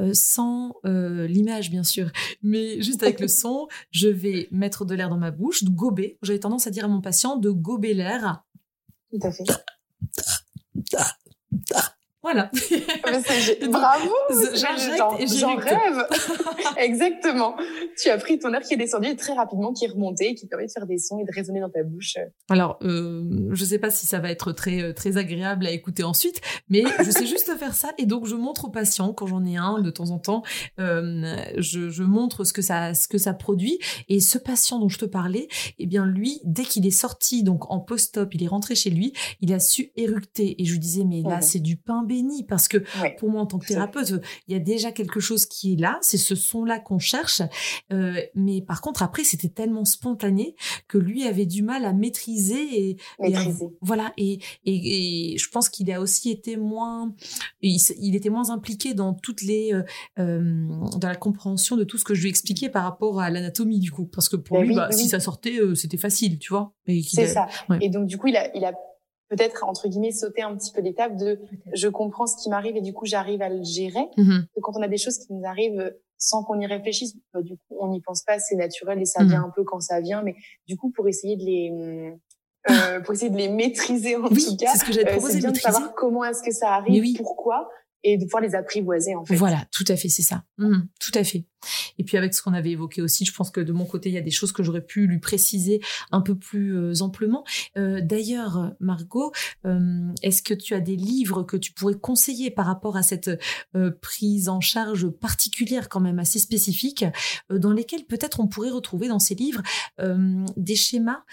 euh, 0.00 0.10
sans 0.14 0.74
euh, 0.84 1.26
l'image 1.26 1.70
bien 1.70 1.84
sûr, 1.84 2.10
mais 2.42 2.80
juste 2.82 3.02
avec 3.02 3.20
le 3.20 3.28
son, 3.42 3.68
je 3.90 4.08
vais 4.08 4.48
mettre 4.50 4.84
de 4.84 4.94
l'air 4.94 5.08
dans 5.08 5.18
ma 5.18 5.30
bouche, 5.30 5.64
de 5.64 5.70
gober. 5.70 6.18
J'avais 6.22 6.38
tendance 6.38 6.66
à 6.66 6.70
dire 6.70 6.84
à 6.84 6.88
mon 6.88 7.00
patient 7.00 7.36
de 7.36 7.50
gober 7.50 7.94
l'air. 7.94 8.44
Tout 9.10 9.20
à 9.22 9.30
fait. 9.30 9.44
Voilà. 12.22 12.50
Bravo 13.68 14.12
J'en 14.30 15.56
rêve 15.56 16.06
Exactement. 16.78 17.56
Tu 18.00 18.10
as 18.10 18.18
pris 18.18 18.38
ton 18.38 18.52
air 18.54 18.60
qui 18.60 18.74
est 18.74 18.76
descendu 18.76 19.08
et 19.08 19.16
très 19.16 19.32
rapidement 19.32 19.72
qui 19.72 19.86
est 19.86 19.88
remonté, 19.88 20.34
qui 20.36 20.46
permet 20.46 20.66
de 20.66 20.70
faire 20.70 20.86
des 20.86 20.98
sons 20.98 21.18
et 21.18 21.24
de 21.24 21.32
résonner 21.34 21.60
dans 21.60 21.70
ta 21.70 21.82
bouche. 21.82 22.16
Alors, 22.48 22.78
euh, 22.82 23.48
je 23.50 23.64
sais 23.64 23.78
pas 23.78 23.90
si 23.90 24.06
ça 24.06 24.20
va 24.20 24.30
être 24.30 24.52
très 24.52 24.82
euh, 24.82 24.92
très 24.92 25.16
agréable 25.16 25.66
à 25.66 25.72
écouter 25.72 26.04
ensuite, 26.04 26.40
mais 26.68 26.84
je 27.00 27.10
sais 27.10 27.26
juste 27.26 27.52
faire 27.58 27.74
ça 27.74 27.92
et 27.98 28.06
donc 28.06 28.26
je 28.26 28.36
montre 28.36 28.66
aux 28.66 28.70
patients 28.70 29.12
quand 29.12 29.26
j'en 29.26 29.44
ai 29.44 29.56
un 29.56 29.80
de 29.80 29.90
temps 29.90 30.10
en 30.10 30.18
temps, 30.18 30.42
euh, 30.78 31.36
je, 31.58 31.90
je, 31.90 32.02
montre 32.04 32.44
ce 32.44 32.52
que 32.52 32.62
ça 32.62 32.94
ce 32.94 33.08
que 33.08 33.18
ça 33.18 33.34
produit 33.34 33.78
et 34.08 34.20
ce 34.20 34.38
patient 34.38 34.78
dont 34.78 34.88
je 34.88 34.98
te 34.98 35.04
parlais, 35.04 35.48
eh 35.78 35.86
bien 35.86 36.06
lui, 36.06 36.40
dès 36.44 36.62
qu'il 36.62 36.86
est 36.86 36.90
sorti 36.90 37.42
donc 37.42 37.68
en 37.70 37.80
post-op, 37.80 38.32
il 38.34 38.44
est 38.44 38.48
rentré 38.48 38.76
chez 38.76 38.90
lui, 38.90 39.12
il 39.40 39.52
a 39.52 39.58
su 39.58 39.90
éructer 39.96 40.60
et 40.60 40.64
je 40.64 40.72
lui 40.72 40.78
disais 40.78 41.04
mais 41.04 41.22
là 41.22 41.36
mhm. 41.36 41.42
c'est 41.42 41.60
du 41.60 41.76
pain 41.76 42.04
parce 42.46 42.68
que 42.68 42.78
pour 43.18 43.30
moi 43.30 43.42
en 43.42 43.46
tant 43.46 43.58
que 43.58 43.66
thérapeute, 43.66 44.14
il 44.48 44.52
y 44.52 44.56
a 44.56 44.60
déjà 44.60 44.92
quelque 44.92 45.20
chose 45.20 45.46
qui 45.46 45.74
est 45.74 45.76
là, 45.76 45.98
c'est 46.00 46.18
ce 46.18 46.34
son-là 46.34 46.78
qu'on 46.78 46.98
cherche. 46.98 47.42
Euh, 47.92 48.20
mais 48.34 48.62
par 48.62 48.80
contre 48.80 49.02
après 49.02 49.24
c'était 49.24 49.48
tellement 49.48 49.84
spontané 49.84 50.54
que 50.88 50.98
lui 50.98 51.24
avait 51.24 51.46
du 51.46 51.62
mal 51.62 51.84
à 51.84 51.92
maîtriser 51.92 52.90
et, 52.90 52.96
voilà 53.80 54.12
et, 54.16 54.38
et, 54.64 55.36
je 55.38 55.48
pense 55.48 55.68
qu'il 55.68 55.90
a 55.90 56.00
aussi 56.00 56.30
été 56.30 56.56
moins 56.56 57.14
il, 57.60 58.16
était 58.16 58.30
moins 58.30 58.50
impliqué 58.50 58.94
dans 58.94 59.14
toutes 59.14 59.42
les 59.42 59.72
euh, 59.72 59.82
euh, 60.18 60.66
dans 60.96 61.08
la 61.08 61.14
compréhension 61.14 61.76
de 61.76 61.84
tout 61.84 61.98
ce 61.98 62.04
que 62.04 62.14
je 62.14 62.22
lui 62.22 62.28
expliquais 62.28 62.68
par 62.68 62.84
rapport 62.84 63.20
à 63.20 63.30
l'anatomie 63.30 63.78
du 63.78 63.90
coup. 63.90 64.06
Parce 64.06 64.28
que 64.28 64.36
pour 64.36 64.58
ben 64.58 64.66
lui 64.66 64.74
bah, 64.74 64.90
si 64.90 65.08
ça 65.08 65.20
sortait 65.20 65.58
c'était 65.74 65.96
facile 65.96 66.38
tu 66.38 66.52
vois 66.52 66.74
c'est 66.86 67.26
ça. 67.26 67.46
Et 67.80 67.88
donc 67.88 68.06
du 68.06 68.18
coup 68.18 68.28
il 68.28 68.36
a 68.36 68.54
il 68.56 68.64
a 68.64 68.72
peut-être 69.32 69.64
entre 69.64 69.88
guillemets 69.88 70.12
sauter 70.12 70.42
un 70.42 70.54
petit 70.54 70.72
peu 70.72 70.82
l'étape 70.82 71.16
de 71.16 71.40
je 71.72 71.88
comprends 71.88 72.26
ce 72.26 72.36
qui 72.36 72.50
m'arrive 72.50 72.76
et 72.76 72.82
du 72.82 72.92
coup 72.92 73.06
j'arrive 73.06 73.40
à 73.40 73.48
le 73.48 73.62
gérer. 73.62 74.06
Mm-hmm. 74.18 74.44
Quand 74.60 74.72
on 74.76 74.82
a 74.82 74.88
des 74.88 74.98
choses 74.98 75.18
qui 75.18 75.32
nous 75.32 75.46
arrivent 75.46 75.94
sans 76.18 76.44
qu'on 76.44 76.60
y 76.60 76.66
réfléchisse, 76.66 77.16
bah, 77.32 77.40
du 77.40 77.56
coup 77.56 77.76
on 77.80 77.88
n'y 77.88 78.02
pense 78.02 78.22
pas, 78.24 78.38
c'est 78.38 78.56
naturel 78.56 79.00
et 79.00 79.06
ça 79.06 79.22
mm-hmm. 79.22 79.28
vient 79.28 79.44
un 79.44 79.52
peu 79.56 79.64
quand 79.64 79.80
ça 79.80 80.00
vient. 80.00 80.22
Mais 80.22 80.36
du 80.68 80.76
coup 80.76 80.90
pour 80.90 81.08
essayer 81.08 81.36
de 81.36 81.44
les 81.44 82.12
euh, 82.70 83.00
pour 83.00 83.14
essayer 83.14 83.30
de 83.30 83.38
les 83.38 83.48
maîtriser 83.60 84.16
en 84.16 84.28
tout 84.28 84.56
cas, 84.58 84.72
c'est 84.72 84.78
ce 84.78 84.84
que 84.84 84.92
j'ai 84.92 85.04
proposé 85.04 85.44
euh, 85.44 85.50
de, 85.50 85.56
savoir 85.56 85.94
comment 85.94 86.24
est-ce 86.24 86.42
que 86.42 86.52
ça 86.52 86.74
arrive, 86.74 87.16
pourquoi 87.16 87.70
et 88.04 88.18
de 88.18 88.24
pouvoir 88.24 88.42
les 88.42 88.54
apprivoiser 88.54 89.14
en 89.14 89.24
fait. 89.24 89.34
Voilà, 89.34 89.66
tout 89.70 89.84
à 89.88 89.96
fait, 89.96 90.08
c'est 90.08 90.22
ça. 90.22 90.44
Mmh, 90.58 90.80
tout 91.00 91.12
à 91.14 91.24
fait. 91.24 91.46
Et 91.98 92.04
puis 92.04 92.16
avec 92.16 92.34
ce 92.34 92.42
qu'on 92.42 92.52
avait 92.52 92.70
évoqué 92.70 93.02
aussi, 93.02 93.24
je 93.24 93.32
pense 93.32 93.50
que 93.50 93.60
de 93.60 93.72
mon 93.72 93.84
côté, 93.84 94.08
il 94.08 94.14
y 94.14 94.18
a 94.18 94.22
des 94.22 94.30
choses 94.30 94.52
que 94.52 94.62
j'aurais 94.62 94.84
pu 94.84 95.06
lui 95.06 95.18
préciser 95.18 95.80
un 96.10 96.20
peu 96.20 96.36
plus 96.36 96.76
euh, 96.76 96.92
amplement. 97.00 97.44
Euh, 97.76 98.00
D'ailleurs, 98.02 98.72
Margot, 98.80 99.32
euh, 99.64 100.12
est-ce 100.22 100.42
que 100.42 100.54
tu 100.54 100.74
as 100.74 100.80
des 100.80 100.96
livres 100.96 101.42
que 101.42 101.56
tu 101.56 101.72
pourrais 101.72 101.94
conseiller 101.94 102.50
par 102.50 102.66
rapport 102.66 102.96
à 102.96 103.02
cette 103.02 103.30
prise 104.00 104.48
en 104.48 104.60
charge 104.60 105.08
particulière, 105.08 105.88
quand 105.88 106.00
même 106.00 106.18
assez 106.18 106.38
spécifique, 106.38 107.04
dans 107.50 107.72
lesquels 107.72 108.04
peut-être 108.04 108.40
on 108.40 108.48
pourrait 108.48 108.70
retrouver 108.70 109.08
dans 109.08 109.18
ces 109.18 109.34
livres 109.34 109.62
des 110.56 110.76
schémas 110.76 111.24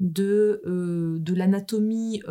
de 0.00 0.60
de 1.20 1.34
l'anatomie 1.34 2.22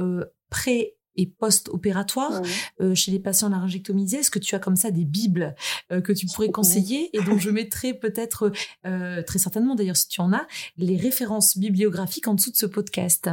pré 0.50 0.96
et 1.16 1.28
post-opératoire 1.28 2.42
euh, 2.80 2.96
chez 2.96 3.12
les 3.12 3.20
patients 3.20 3.50
laryngectomisés 3.50 4.18
Est-ce 4.18 4.32
que 4.32 4.40
tu 4.40 4.56
as 4.56 4.60
comme 4.60 4.76
ça 4.76 4.92
des 4.92 5.06
bibles 5.06 5.56
euh, 5.92 6.02
que 6.02 6.14
tu 6.14 6.26
pourrais 6.28 6.50
conseiller 6.50 7.10
Et 7.16 7.22
donc 7.22 7.40
je 7.40 7.50
mettrai 7.50 7.94
peut-être, 7.94 8.52
euh, 8.86 9.22
très 9.24 9.40
certainement 9.40 9.76
d'ailleurs 9.76 9.98
si 9.98 10.08
tu 10.08 10.22
en 10.22 10.34
as, 10.34 10.46
les 10.78 10.98
références 10.98 11.58
bibliographiques 11.58 12.28
en 12.28 12.36
dessous 12.36 12.52
de 12.52 12.58
ce 12.58 12.66
podcast? 12.66 13.30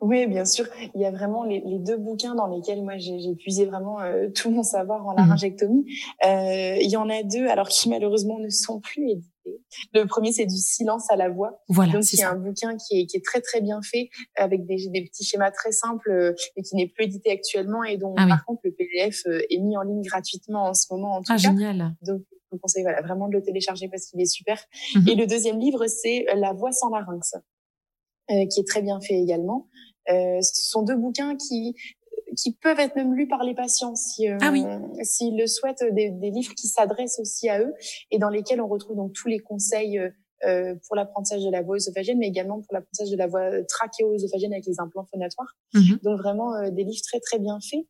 Oui, 0.00 0.26
bien 0.26 0.44
sûr. 0.44 0.66
Il 0.96 1.00
y 1.00 1.04
a 1.04 1.12
vraiment 1.12 1.44
les, 1.44 1.62
deux 1.78 1.96
bouquins 1.96 2.34
dans 2.34 2.48
lesquels 2.48 2.82
moi 2.82 2.98
j'ai 2.98 3.34
puisé 3.38 3.66
vraiment 3.66 3.98
tout 4.34 4.50
mon 4.50 4.64
savoir 4.64 5.06
en 5.06 5.12
mmh. 5.12 5.16
laryngectomie. 5.16 5.84
il 6.24 6.90
y 6.90 6.96
en 6.96 7.08
a 7.08 7.22
deux, 7.22 7.46
alors 7.46 7.68
qui 7.68 7.88
malheureusement 7.88 8.40
ne 8.40 8.48
sont 8.48 8.80
plus 8.80 9.10
édités 9.10 9.31
le 9.92 10.04
premier, 10.06 10.32
c'est 10.32 10.46
du 10.46 10.56
silence 10.56 11.10
à 11.10 11.16
la 11.16 11.28
voix. 11.28 11.62
Voilà. 11.68 11.92
Donc, 11.92 12.04
c'est 12.04 12.22
un 12.22 12.36
bouquin 12.36 12.76
qui 12.76 13.00
est, 13.00 13.06
qui 13.06 13.16
est 13.16 13.24
très, 13.24 13.40
très 13.40 13.60
bien 13.60 13.80
fait 13.82 14.10
avec 14.36 14.66
des, 14.66 14.88
des 14.88 15.04
petits 15.04 15.24
schémas 15.24 15.50
très 15.50 15.72
simples 15.72 16.10
euh, 16.10 16.34
et 16.56 16.62
qui 16.62 16.76
n'est 16.76 16.88
plus 16.88 17.04
édité 17.04 17.30
actuellement 17.30 17.84
et 17.84 17.96
dont, 17.96 18.14
ah 18.16 18.26
par 18.26 18.44
contre, 18.44 18.60
le 18.64 18.72
PDF 18.72 19.22
euh, 19.26 19.40
est 19.50 19.58
mis 19.58 19.76
en 19.76 19.82
ligne 19.82 20.02
gratuitement 20.02 20.68
en 20.68 20.74
ce 20.74 20.86
moment, 20.90 21.16
en 21.16 21.22
tout 21.22 21.32
ah, 21.32 21.36
génial. 21.36 21.94
Donc, 22.02 22.22
je 22.30 22.36
vous 22.52 22.58
conseille 22.58 22.82
voilà, 22.82 23.00
vraiment 23.02 23.28
de 23.28 23.34
le 23.34 23.42
télécharger 23.42 23.88
parce 23.88 24.06
qu'il 24.06 24.20
est 24.20 24.26
super. 24.26 24.62
Mhm. 24.94 25.08
Et 25.08 25.14
le 25.14 25.26
deuxième 25.26 25.58
livre, 25.58 25.86
c'est 25.86 26.26
La 26.36 26.52
voix 26.52 26.72
sans 26.72 26.90
larynx, 26.90 27.34
euh, 28.30 28.46
qui 28.46 28.60
est 28.60 28.68
très 28.68 28.82
bien 28.82 29.00
fait 29.00 29.14
également. 29.14 29.68
Euh, 30.10 30.40
ce 30.40 30.68
sont 30.70 30.82
deux 30.82 30.96
bouquins 30.96 31.36
qui 31.36 31.76
qui 32.36 32.52
peuvent 32.52 32.78
être 32.78 32.96
même 32.96 33.14
lus 33.14 33.28
par 33.28 33.44
les 33.44 33.54
patients 33.54 33.94
si 33.94 34.28
euh, 34.28 34.38
ah 34.40 34.52
s'ils 35.02 35.36
le 35.36 35.46
souhaitent 35.46 35.84
des, 35.92 36.10
des 36.10 36.30
livres 36.30 36.54
qui 36.54 36.66
s'adressent 36.66 37.18
aussi 37.18 37.48
à 37.48 37.60
eux 37.60 37.74
et 38.10 38.18
dans 38.18 38.28
lesquels 38.28 38.60
on 38.60 38.68
retrouve 38.68 38.96
donc 38.96 39.12
tous 39.12 39.28
les 39.28 39.38
conseils 39.38 39.98
euh, 39.98 40.10
euh 40.46 40.74
pour 40.86 40.96
l'apprentissage 40.96 41.44
de 41.44 41.50
la 41.50 41.62
voix 41.62 41.76
œsophagienne 41.76 42.18
mais 42.18 42.28
également 42.28 42.60
pour 42.60 42.74
l'apprentissage 42.74 43.10
de 43.10 43.16
la 43.16 43.26
voix 43.26 43.62
trachéo-œsophagienne 43.64 44.52
avec 44.52 44.66
les 44.66 44.80
implants 44.80 45.06
phonatoires 45.10 45.54
mhm. 45.74 45.98
donc 46.02 46.18
vraiment 46.18 46.54
euh, 46.54 46.70
des 46.70 46.84
livres 46.84 47.02
très 47.02 47.20
très 47.20 47.38
bien 47.38 47.58
faits 47.60 47.86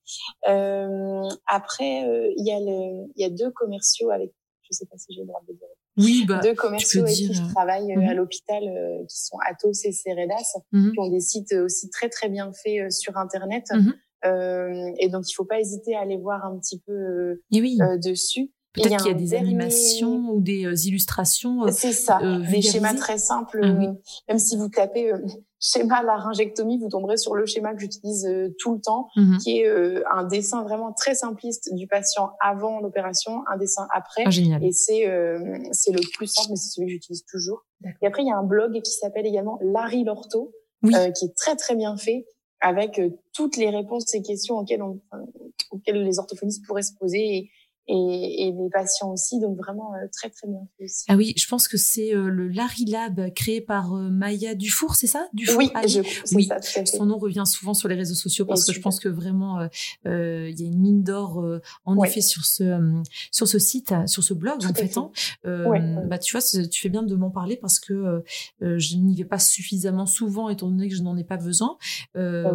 euh, 0.49 1.29
après 1.47 2.33
il 2.37 2.47
y 2.47 2.53
a 2.53 2.61
le 2.61 3.09
il 3.17 3.23
y 3.23 3.25
a 3.25 3.31
deux 3.31 3.51
commerciaux 3.51 4.11
avec 4.11 4.33
je 4.63 4.77
sais 4.77 4.87
pas 4.87 4.97
si 4.97 5.13
j'ai 5.13 5.21
le 5.21 5.27
droit 5.27 5.43
de 5.49 5.55
dire 5.55 5.69
oui, 5.99 6.25
bah, 6.27 6.41
deux 6.43 6.55
commerciaux 6.55 7.03
avec 7.03 7.15
qui 7.15 7.35
je 7.35 7.43
travaille 7.53 7.95
mhm. 7.95 8.09
à 8.09 8.15
l'hôpital, 8.15 8.63
qui 9.09 9.21
sont 9.21 9.37
Atos 9.47 9.85
et 9.85 9.93
Ceredas, 9.93 10.57
mhm. 10.73 10.93
qui 10.93 11.01
ont 11.01 11.11
des 11.11 11.21
sites 11.21 11.53
aussi 11.53 11.91
très 11.91 12.09
très 12.09 12.31
bien 12.31 12.51
faits 12.53 12.91
sur 12.91 13.19
Internet. 13.19 13.67
Euh, 13.73 13.93
et 14.25 15.09
donc, 15.09 15.31
il 15.31 15.35
faut 15.35 15.45
pas 15.45 15.61
hésiter 15.61 15.97
à 15.97 16.01
aller 16.01 16.17
voir 16.17 16.45
un 16.45 16.59
petit 16.59 16.79
peu 16.79 16.93
euh, 16.93 17.43
oui. 17.53 17.79
euh, 17.81 17.99
dessus. 17.99 18.51
Peut-être 18.73 19.03
qu'il 19.03 19.13
y 19.13 19.15
a 19.15 19.19
des 19.19 19.35
animations 19.35 20.31
ou 20.31 20.41
des 20.41 20.65
euh, 20.65 20.75
illustrations. 20.87 21.67
C'est 21.71 21.93
ça, 21.93 22.19
des 22.51 22.63
schémas 22.63 22.95
très 22.95 23.19
simples. 23.19 23.61
Ah 23.63 23.93
même 24.29 24.39
si 24.39 24.57
vous 24.57 24.71
tapez 24.71 25.13
schéma 25.61 26.03
laryngectomie, 26.03 26.79
vous 26.79 26.89
tomberez 26.89 27.19
sur 27.19 27.35
le 27.35 27.45
schéma 27.45 27.75
que 27.75 27.81
j'utilise 27.81 28.27
tout 28.59 28.75
le 28.75 28.81
temps, 28.81 29.09
mhm. 29.17 29.37
qui 29.39 29.59
est 29.59 30.03
un 30.11 30.25
dessin 30.25 30.63
vraiment 30.63 30.95
très 30.95 31.15
simpliste 31.15 31.75
du 31.75 31.87
patient 31.87 32.31
avant 32.41 32.81
l'opération, 32.81 33.43
un 33.53 33.59
dessin 33.59 33.87
après. 33.95 34.23
Ah, 34.25 34.31
génial. 34.31 34.65
Et 34.65 34.73
c'est 34.73 35.05
c'est 35.73 35.93
le 35.93 36.01
plus 36.17 36.29
simple, 36.29 36.49
mais 36.51 36.57
c'est 36.57 36.71
celui 36.71 36.87
que 36.87 36.93
j'utilise 36.93 37.25
toujours. 37.31 37.67
Et 38.01 38.07
après, 38.07 38.23
il 38.23 38.29
y 38.29 38.33
a 38.33 38.39
un 38.39 38.45
blog 38.45 38.81
qui 38.81 38.93
s'appelle 38.93 39.27
également 39.27 39.59
Larry 39.61 40.05
Lorto, 40.05 40.51
qui 40.83 41.27
est 41.27 41.37
très 41.37 41.57
très 41.57 41.77
bien 41.77 41.99
fait 41.99 42.25
avec 42.63 42.99
euh, 42.99 43.11
toutes 43.35 43.57
les 43.57 43.69
réponses 43.69 44.05
ces 44.07 44.23
questions 44.23 44.59
auxquelles, 44.59 44.83
on, 44.83 45.01
auxquelles 45.73 46.03
les 46.03 46.19
orthophonistes 46.19 46.65
pourraient 46.67 46.83
se 46.83 46.95
poser. 46.99 47.37
Et, 47.37 47.51
et, 47.89 48.47
et 48.47 48.53
les 48.53 48.71
patients 48.71 49.11
aussi. 49.13 49.41
Donc 49.41 49.57
vraiment 49.57 49.93
euh, 49.95 50.07
très 50.13 50.31
très 50.31 50.49
bien 50.49 50.61
fait 50.79 50.85
aussi. 50.85 51.05
Ah 51.09 51.17
oui, 51.17 51.35
je 51.37 51.47
pense 51.47 51.69
que 51.69 51.77
c'est 51.77 52.15
euh, 52.15 52.29
le 52.29 52.49
Larry 52.49 52.85
Lab 52.87 53.33
créé 53.35 53.61
par 53.61 53.95
euh, 53.95 54.11
Maya 54.11 54.55
Dufour, 54.55 54.95
c'est 54.95 55.07
ça? 55.07 55.27
Dufour, 55.33 55.59
Oui, 55.59 55.71
je, 55.87 56.01
oui. 56.35 56.45
Ça, 56.45 56.57
tout 56.57 56.69
à 56.69 56.85
fait. 56.85 56.87
Son 56.87 57.07
nom 57.07 57.19
revient 57.19 57.45
souvent 57.47 57.75
sur 57.75 57.89
les 57.89 57.95
réseaux 57.95 58.15
sociaux 58.15 58.45
parce 58.45 58.67
que 58.67 58.73
je 58.73 58.81
pense 58.81 59.01
que 59.01 59.09
vraiment 59.09 59.61
il 60.05 60.61
y 60.61 60.65
a 60.65 60.67
une 60.67 60.81
mine 60.81 61.03
d'or 61.03 61.45
en 61.85 62.03
effet 62.03 62.21
sur 62.21 62.45
ce 62.45 63.03
sur 63.31 63.49
ce 63.49 63.59
site, 63.59 63.95
sur 64.07 64.23
ce 64.23 64.35
blog 64.35 64.65
en 64.65 64.75
fait. 64.75 64.97
Hein. 64.97 65.11
Bah 66.07 66.19
tu 66.19 66.33
vois, 66.33 66.43
tu 66.43 66.81
fais 66.81 66.89
bien 66.89 67.03
de 67.03 67.15
m'en 67.15 67.31
parler 67.31 67.57
parce 67.57 67.79
que 67.81 68.23
je 68.61 68.97
n'y 68.97 69.17
vais 69.17 69.25
pas 69.25 69.39
suffisamment 69.39 70.07
souvent 70.07 70.49
étant 70.49 70.69
donné 70.69 70.89
que 70.89 70.95
je 70.95 71.03
n'en 71.03 71.17
ai 71.17 71.25
pas 71.25 71.37
besoin. 71.37 71.77
Ah 72.15 72.53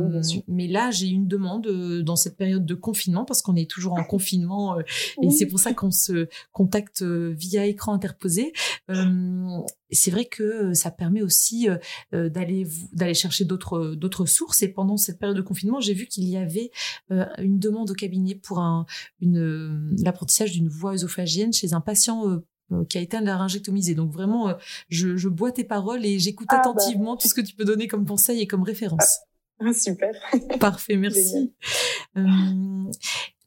mais 0.48 0.68
là, 0.68 0.92
j'ai 0.92 1.08
une 1.08 1.28
demande 1.28 1.68
dans 2.04 2.16
cette 2.16 2.38
période 2.38 2.66
de 2.66 2.76
confinement 2.76 3.26
parce 3.26 3.42
qu'on 3.42 3.56
est 3.56 3.70
toujours 3.70 3.94
en 3.94 4.04
confinement 4.04 4.78
et 5.22 5.32
c'est 5.32 5.46
pour 5.48 5.60
ça 5.60 5.74
qu'on 5.74 5.92
se 5.92 6.28
contacte 6.52 7.02
euh, 7.02 7.34
via 7.38 7.66
écran 7.66 7.94
interposé. 7.94 8.54
Euh, 8.90 9.58
c'est 9.90 10.12
vrai 10.12 10.26
que 10.26 10.44
euh, 10.44 10.74
ça 10.74 10.92
permet 10.92 11.22
aussi 11.22 11.68
d'aller 12.12 12.68
d'aller 12.94 13.14
chercher 13.14 13.46
d'autres 13.46 13.96
d'autres 13.96 14.26
sources. 14.26 14.62
Et 14.64 14.68
pendant 14.68 14.98
cette 14.98 15.20
période 15.20 15.38
de 15.38 15.42
confinement, 15.42 15.80
j'ai 15.80 15.94
vu 15.94 16.08
qu'il 16.08 16.26
y 16.26 16.38
avait 16.38 16.72
une 17.10 17.60
demande 17.60 17.92
au 17.92 17.94
cabinet 17.94 18.36
pour 18.36 18.60
un 18.60 18.86
une 19.20 19.96
l'apprentissage 20.04 20.52
d'une 20.52 20.70
voie 20.70 20.94
œsophagienne 20.94 21.54
chez 21.54 21.74
un 21.74 21.82
patient 21.82 22.42
qui 22.90 22.98
a 22.98 23.02
été 23.02 23.20
laryngectomisé. 23.20 23.96
Donc 23.96 24.12
vraiment, 24.12 24.54
je, 24.90 25.16
je 25.16 25.30
bois 25.30 25.52
tes 25.52 25.64
paroles 25.64 26.06
et 26.06 26.20
j'écoute 26.20 26.48
ah, 26.50 26.62
bah. 26.64 26.70
attentivement 26.70 27.18
tout 27.18 27.28
ce 27.28 27.34
que 27.34 27.42
tu 27.42 27.56
peux 27.56 27.66
donner 27.66 27.88
comme 27.88 28.06
conseil 28.06 28.42
et 28.42 28.48
comme 28.48 28.64
référence. 28.64 29.20
Ah, 29.60 29.74
super. 29.74 30.14
Parfait, 30.60 30.98
merci. 30.98 31.54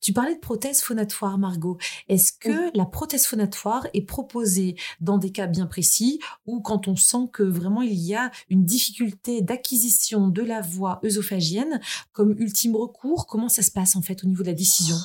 Tu 0.00 0.12
parlais 0.12 0.34
de 0.34 0.40
prothèse 0.40 0.80
phonatoire, 0.80 1.36
Margot. 1.36 1.76
Est-ce 2.08 2.32
que 2.32 2.76
la 2.76 2.86
prothèse 2.86 3.26
phonatoire 3.26 3.86
est 3.92 4.06
proposée 4.06 4.76
dans 5.00 5.18
des 5.18 5.30
cas 5.30 5.46
bien 5.46 5.66
précis 5.66 6.20
ou 6.46 6.60
quand 6.60 6.88
on 6.88 6.96
sent 6.96 7.28
que 7.32 7.42
vraiment 7.42 7.82
il 7.82 7.94
y 7.94 8.14
a 8.14 8.30
une 8.48 8.64
difficulté 8.64 9.42
d'acquisition 9.42 10.28
de 10.28 10.42
la 10.42 10.62
voie 10.62 11.00
œsophagienne 11.04 11.80
comme 12.12 12.34
ultime 12.38 12.76
recours? 12.76 13.26
Comment 13.26 13.48
ça 13.48 13.62
se 13.62 13.70
passe 13.70 13.94
en 13.94 14.02
fait 14.02 14.24
au 14.24 14.26
niveau 14.26 14.42
de 14.42 14.48
la 14.48 14.54
décision? 14.54 14.96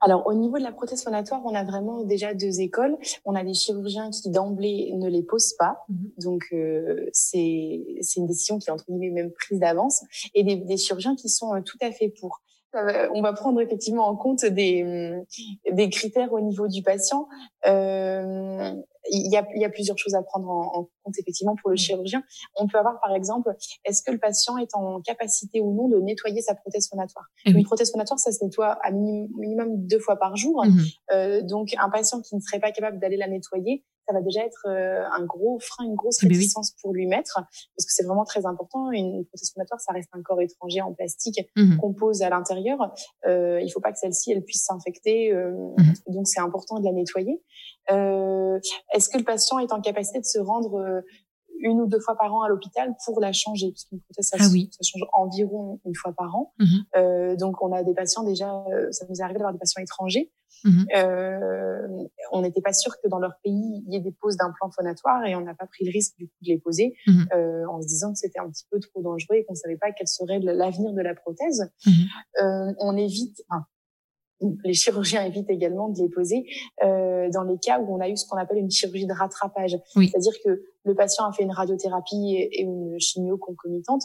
Alors, 0.00 0.26
au 0.26 0.34
niveau 0.34 0.58
de 0.58 0.62
la 0.62 0.72
prothèse 0.72 1.02
phonatoire, 1.02 1.40
on 1.44 1.54
a 1.54 1.64
vraiment 1.64 2.04
déjà 2.04 2.34
deux 2.34 2.60
écoles. 2.60 2.98
On 3.24 3.34
a 3.34 3.42
des 3.42 3.54
chirurgiens 3.54 4.10
qui 4.10 4.30
d'emblée 4.30 4.92
ne 4.94 5.08
les 5.08 5.22
posent 5.22 5.54
pas, 5.58 5.84
mhm. 5.88 6.12
donc 6.18 6.44
euh, 6.52 7.08
c'est 7.12 7.84
c'est 8.02 8.20
une 8.20 8.26
décision 8.26 8.58
qui 8.58 8.68
est 8.68 8.72
entre 8.72 8.84
guillemets 8.88 9.10
même 9.10 9.32
prise 9.32 9.58
d'avance, 9.58 10.02
et 10.34 10.44
des, 10.44 10.56
des, 10.56 10.76
chirurgiens 10.76 11.16
qui 11.16 11.30
sont 11.30 11.54
euh, 11.54 11.60
tout 11.62 11.78
à 11.80 11.90
fait 11.92 12.10
pour 12.20 12.42
on 13.14 13.22
va 13.22 13.32
prendre 13.32 13.60
effectivement 13.60 14.06
en 14.06 14.16
compte 14.16 14.44
des, 14.44 15.14
des 15.70 15.90
critères 15.90 16.32
au 16.32 16.40
niveau 16.40 16.68
du 16.68 16.82
patient. 16.82 17.28
Euh, 17.66 18.72
il 19.10 19.30
y, 19.30 19.36
a, 19.36 19.46
il 19.54 19.60
y 19.60 19.64
a 19.64 19.70
plusieurs 19.70 19.98
choses 19.98 20.14
à 20.14 20.22
prendre 20.22 20.48
en, 20.48 20.88
compte 21.04 21.18
effectivement 21.18 21.54
pour 21.56 21.70
le 21.70 21.74
mmh. 21.74 21.78
chirurgien. 21.78 22.22
On 22.56 22.66
peut 22.66 22.78
avoir 22.78 23.00
par 23.00 23.14
exemple, 23.14 23.54
est-ce 23.84 24.02
que 24.02 24.10
le 24.10 24.18
patient 24.18 24.58
est 24.58 24.74
en 24.74 25.00
capacité 25.00 25.60
ou 25.60 25.72
non 25.74 25.88
de 25.88 25.98
nettoyer 26.00 26.42
sa 26.42 26.54
prothèse 26.54 26.88
phonatoire 26.88 27.26
eh 27.44 27.50
Une 27.50 27.64
prothèse 27.64 27.92
phonatoire, 27.92 28.18
ça 28.18 28.32
se 28.32 28.44
nettoie 28.44 28.78
à 28.82 28.90
minimum 28.90 29.86
deux 29.86 30.00
fois 30.00 30.16
par 30.16 30.36
jour. 30.36 30.64
Mmh. 30.64 30.80
Euh, 31.12 31.42
donc 31.42 31.74
un 31.78 31.90
patient 31.90 32.20
qui 32.20 32.34
ne 32.36 32.40
serait 32.40 32.60
pas 32.60 32.72
capable 32.72 32.98
d'aller 32.98 33.16
la 33.16 33.28
nettoyer, 33.28 33.84
ça 34.06 34.14
va 34.14 34.20
déjà 34.20 34.44
être 34.44 34.66
euh, 34.66 35.04
un 35.12 35.24
gros 35.24 35.58
frein, 35.60 35.84
une 35.84 35.94
grosse 35.94 36.20
résistance 36.22 36.72
pour 36.80 36.92
lui 36.92 37.06
mettre, 37.06 37.34
parce 37.34 37.86
que 37.86 37.92
c'est 37.92 38.04
vraiment 38.04 38.24
très 38.24 38.46
important. 38.46 38.90
Une 38.90 39.24
prothèse 39.26 39.52
phonatoire, 39.52 39.80
ça 39.80 39.92
reste 39.92 40.08
un 40.12 40.22
corps 40.22 40.40
étranger 40.40 40.80
en 40.80 40.92
plastique 40.92 41.40
mmh. 41.56 41.78
qu'on 41.78 41.92
pose 41.92 42.22
à 42.22 42.30
l'intérieur. 42.30 42.94
Euh, 43.26 43.60
il 43.60 43.70
faut 43.70 43.80
pas 43.80 43.92
que 43.92 43.98
celle-ci, 43.98 44.32
elle 44.32 44.44
puisse 44.44 44.64
s'infecter, 44.64 45.32
euh, 45.32 45.52
donc 46.08 46.28
c'est 46.28 46.40
important 46.40 46.78
de 46.78 46.84
la 46.84 46.92
nettoyer. 46.92 47.42
Euh, 47.90 48.58
est-ce 48.94 49.08
que 49.08 49.18
le 49.18 49.24
patient 49.24 49.58
est 49.58 49.72
en 49.72 49.80
capacité 49.80 50.18
de 50.18 50.24
se 50.24 50.38
rendre 50.38 50.76
euh, 50.76 51.00
une 51.60 51.80
ou 51.80 51.86
deux 51.86 52.00
fois 52.00 52.16
par 52.16 52.34
an 52.34 52.42
à 52.42 52.48
l'hôpital 52.48 52.94
pour 53.04 53.20
la 53.20 53.32
changer 53.32 53.70
parce 53.70 53.84
qu'une 53.84 54.00
prothèse 54.00 54.28
ça, 54.28 54.36
ah 54.40 54.44
ça, 54.44 54.82
change 54.82 55.08
environ 55.14 55.80
une 55.84 55.94
fois 55.94 56.12
par 56.12 56.34
an. 56.34 56.52
Mhm. 56.58 56.66
Euh, 56.96 57.36
donc 57.36 57.62
on 57.62 57.72
a 57.72 57.82
des 57.82 57.94
patients 57.94 58.24
déjà, 58.24 58.64
euh, 58.72 58.90
ça 58.90 59.06
nous 59.08 59.16
est 59.16 59.22
arrivé 59.22 59.38
d'avoir 59.38 59.52
des 59.52 59.58
patients 59.58 59.82
étrangers. 59.82 60.30
Mhm. 60.64 60.86
Euh, 60.96 62.04
on 62.32 62.42
n'était 62.42 62.60
pas 62.60 62.72
sûr 62.72 62.92
que 63.02 63.08
dans 63.08 63.18
leur 63.18 63.34
pays 63.44 63.82
il 63.86 63.92
y 63.92 63.96
ait 63.96 64.00
des 64.00 64.12
poses 64.12 64.36
d'implants 64.36 64.70
phonatoires 64.70 65.24
et 65.26 65.34
on 65.34 65.42
n'a 65.42 65.54
pas 65.54 65.66
pris 65.66 65.84
le 65.84 65.90
risque 65.92 66.16
du 66.16 66.26
coup 66.28 66.34
de 66.42 66.48
les 66.48 66.58
poser 66.58 66.94
mhm. 67.06 67.28
euh, 67.34 67.66
en 67.68 67.82
se 67.82 67.86
disant 67.86 68.12
que 68.12 68.18
c'était 68.18 68.38
un 68.38 68.48
petit 68.48 68.64
peu 68.70 68.80
trop 68.80 69.02
dangereux 69.02 69.36
et 69.36 69.44
qu'on 69.44 69.54
savait 69.54 69.76
pas 69.76 69.92
quel 69.92 70.08
serait 70.08 70.38
l'avenir 70.40 70.92
de 70.92 71.02
la 71.02 71.14
prothèse. 71.14 71.70
Euh, 72.42 72.72
on 72.78 72.96
évite, 72.96 73.42
enfin, 73.48 73.64
les 74.40 74.74
chirurgiens 74.74 75.24
évitent 75.24 75.50
également 75.50 75.88
de 75.88 75.98
les 75.98 76.08
poser 76.08 76.44
euh, 76.84 77.28
dans 77.30 77.42
les 77.42 77.58
cas 77.58 77.80
où 77.80 77.94
on 77.94 78.00
a 78.00 78.08
eu 78.08 78.16
ce 78.16 78.26
qu'on 78.26 78.36
appelle 78.36 78.58
une 78.58 78.70
chirurgie 78.70 79.06
de 79.06 79.12
rattrapage. 79.12 79.78
C'est-à-dire 79.94 80.34
que 80.44 80.62
le 80.84 80.94
patient 80.94 81.24
a 81.26 81.32
fait 81.32 81.42
une 81.42 81.52
radiothérapie 81.52 82.36
et, 82.36 82.62
une 82.62 82.98
chimio 82.98 83.38
concomitante. 83.38 84.02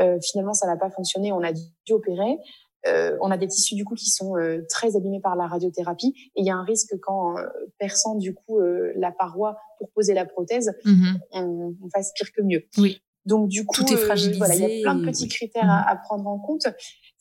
Euh, 0.00 0.18
finalement, 0.22 0.52
ça 0.52 0.66
n'a 0.66 0.76
pas 0.76 0.90
fonctionné. 0.90 1.32
On 1.32 1.42
a 1.42 1.52
dû 1.52 1.92
opérer. 1.92 2.38
Euh, 2.86 3.16
on 3.20 3.30
a 3.30 3.36
des 3.36 3.46
tissus 3.46 3.76
du 3.76 3.84
coup 3.84 3.94
qui 3.94 4.10
sont 4.10 4.36
euh, 4.36 4.62
très 4.68 4.96
abîmés 4.96 5.20
par 5.20 5.36
la 5.36 5.46
radiothérapie 5.46 6.14
et 6.34 6.40
il 6.40 6.44
y 6.44 6.50
a 6.50 6.56
un 6.56 6.64
risque 6.64 6.98
qu'en 7.00 7.38
euh, 7.38 7.46
perçant 7.78 8.16
du 8.16 8.34
coup 8.34 8.58
euh, 8.58 8.92
la 8.96 9.12
paroi 9.12 9.56
pour 9.78 9.88
poser 9.90 10.14
la 10.14 10.24
prothèse, 10.24 10.72
mm-hmm. 10.84 11.18
on, 11.32 11.76
on, 11.80 11.90
fasse 11.90 12.12
pire 12.14 12.32
que 12.32 12.42
mieux. 12.42 12.64
Oui. 12.78 13.00
Donc 13.24 13.48
du 13.48 13.64
coup, 13.64 13.84
tout 13.84 13.92
est 13.92 13.96
fragilisé. 13.96 14.38
Voilà, 14.38 14.54
il 14.56 14.60
y 14.60 14.80
a 14.80 14.82
plein 14.82 14.96
de 14.96 15.04
petits 15.04 15.28
critères 15.28 15.70
à, 15.70 15.82
mm-hmm. 15.82 15.92
à, 15.92 15.96
prendre 15.96 16.26
en 16.26 16.38
compte. 16.40 16.66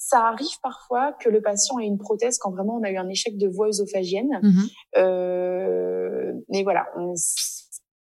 Ça 0.04 0.26
arrive 0.28 0.60
parfois 0.64 1.14
que 1.14 1.30
le 1.30 1.42
patient 1.42 1.78
ait 1.78 1.86
une 1.86 2.00
prothèse 2.00 2.40
quand 2.40 2.50
vraiment 2.50 2.78
on 2.78 2.84
a 2.84 2.90
eu 2.90 2.98
un 2.98 3.08
échec 3.08 3.38
de 3.38 3.48
voie 3.48 3.68
œsophagienne. 3.68 4.40
Mhm. 4.42 4.64
Euh, 4.98 6.34
mais 6.50 6.64
voilà, 6.64 6.88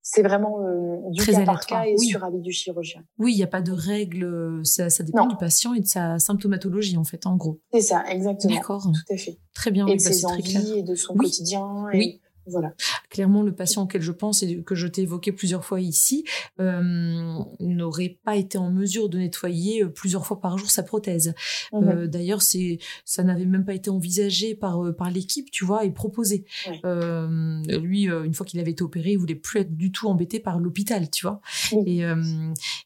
c'est 0.02 0.22
vraiment 0.22 0.60
euh, 0.62 0.96
du 1.10 1.22
cas 1.24 1.44
par 1.44 1.66
cas 1.66 1.84
et 1.84 1.98
sur 1.98 2.24
avis 2.24 2.40
du 2.40 2.52
chirurgien. 2.52 3.04
Oui, 3.18 3.34
il 3.34 3.36
n'y 3.36 3.42
a 3.42 3.48
pas 3.48 3.60
de 3.60 3.70
règle, 3.70 4.60
ça, 4.64 4.88
ça 4.88 5.04
dépend 5.04 5.26
du 5.26 5.36
patient 5.36 5.74
et 5.74 5.80
de 5.80 5.86
sa 5.86 6.18
symptomatologie 6.18 6.96
en 6.96 7.04
fait, 7.04 7.26
en 7.26 7.36
gros. 7.36 7.60
C'est 7.74 7.82
ça, 7.82 8.02
exactement. 8.08 8.54
D'accord. 8.54 8.82
Tout 8.82 9.12
à 9.12 9.18
fait. 9.18 9.38
Très 9.52 9.70
bien. 9.70 9.86
Et 9.86 9.96
de 9.96 10.02
bah, 10.02 10.10
ses 10.10 10.24
envies 10.24 10.78
et 10.78 10.82
de 10.82 10.94
son 10.94 11.14
quotidien. 11.14 11.84
Oui. 11.92 12.20
Voilà. 12.50 12.74
Clairement, 13.08 13.42
le 13.42 13.54
patient 13.54 13.82
auquel 13.82 14.02
je 14.02 14.12
pense 14.12 14.42
et 14.42 14.62
que 14.62 14.74
je 14.74 14.86
t'ai 14.86 15.02
évoqué 15.02 15.32
plusieurs 15.32 15.64
fois 15.64 15.80
ici 15.80 16.24
euh, 16.60 17.38
n'aurait 17.58 18.18
pas 18.24 18.36
été 18.36 18.58
en 18.58 18.70
mesure 18.70 19.08
de 19.08 19.18
nettoyer 19.18 19.82
euh, 19.82 19.88
plusieurs 19.88 20.26
fois 20.26 20.40
par 20.40 20.58
jour 20.58 20.70
sa 20.70 20.82
prothèse. 20.82 21.34
Euh, 21.72 22.06
D'ailleurs, 22.06 22.42
c'est 22.42 22.78
ça 23.04 23.22
n'avait 23.22 23.46
même 23.46 23.64
pas 23.64 23.74
été 23.74 23.90
envisagé 23.90 24.54
par 24.54 24.94
par 24.96 25.10
l'équipe, 25.10 25.50
tu 25.50 25.64
vois, 25.64 25.84
et 25.84 25.90
proposé. 25.90 26.44
Euh, 26.84 27.62
lui, 27.80 28.04
une 28.04 28.34
fois 28.34 28.46
qu'il 28.46 28.60
avait 28.60 28.72
été 28.72 28.82
opéré, 28.82 29.12
il 29.12 29.18
voulait 29.18 29.34
plus 29.34 29.60
être 29.60 29.76
du 29.76 29.92
tout 29.92 30.08
embêté 30.08 30.40
par 30.40 30.58
l'hôpital, 30.58 31.10
tu 31.10 31.26
vois. 31.26 31.40
Et 31.86 32.02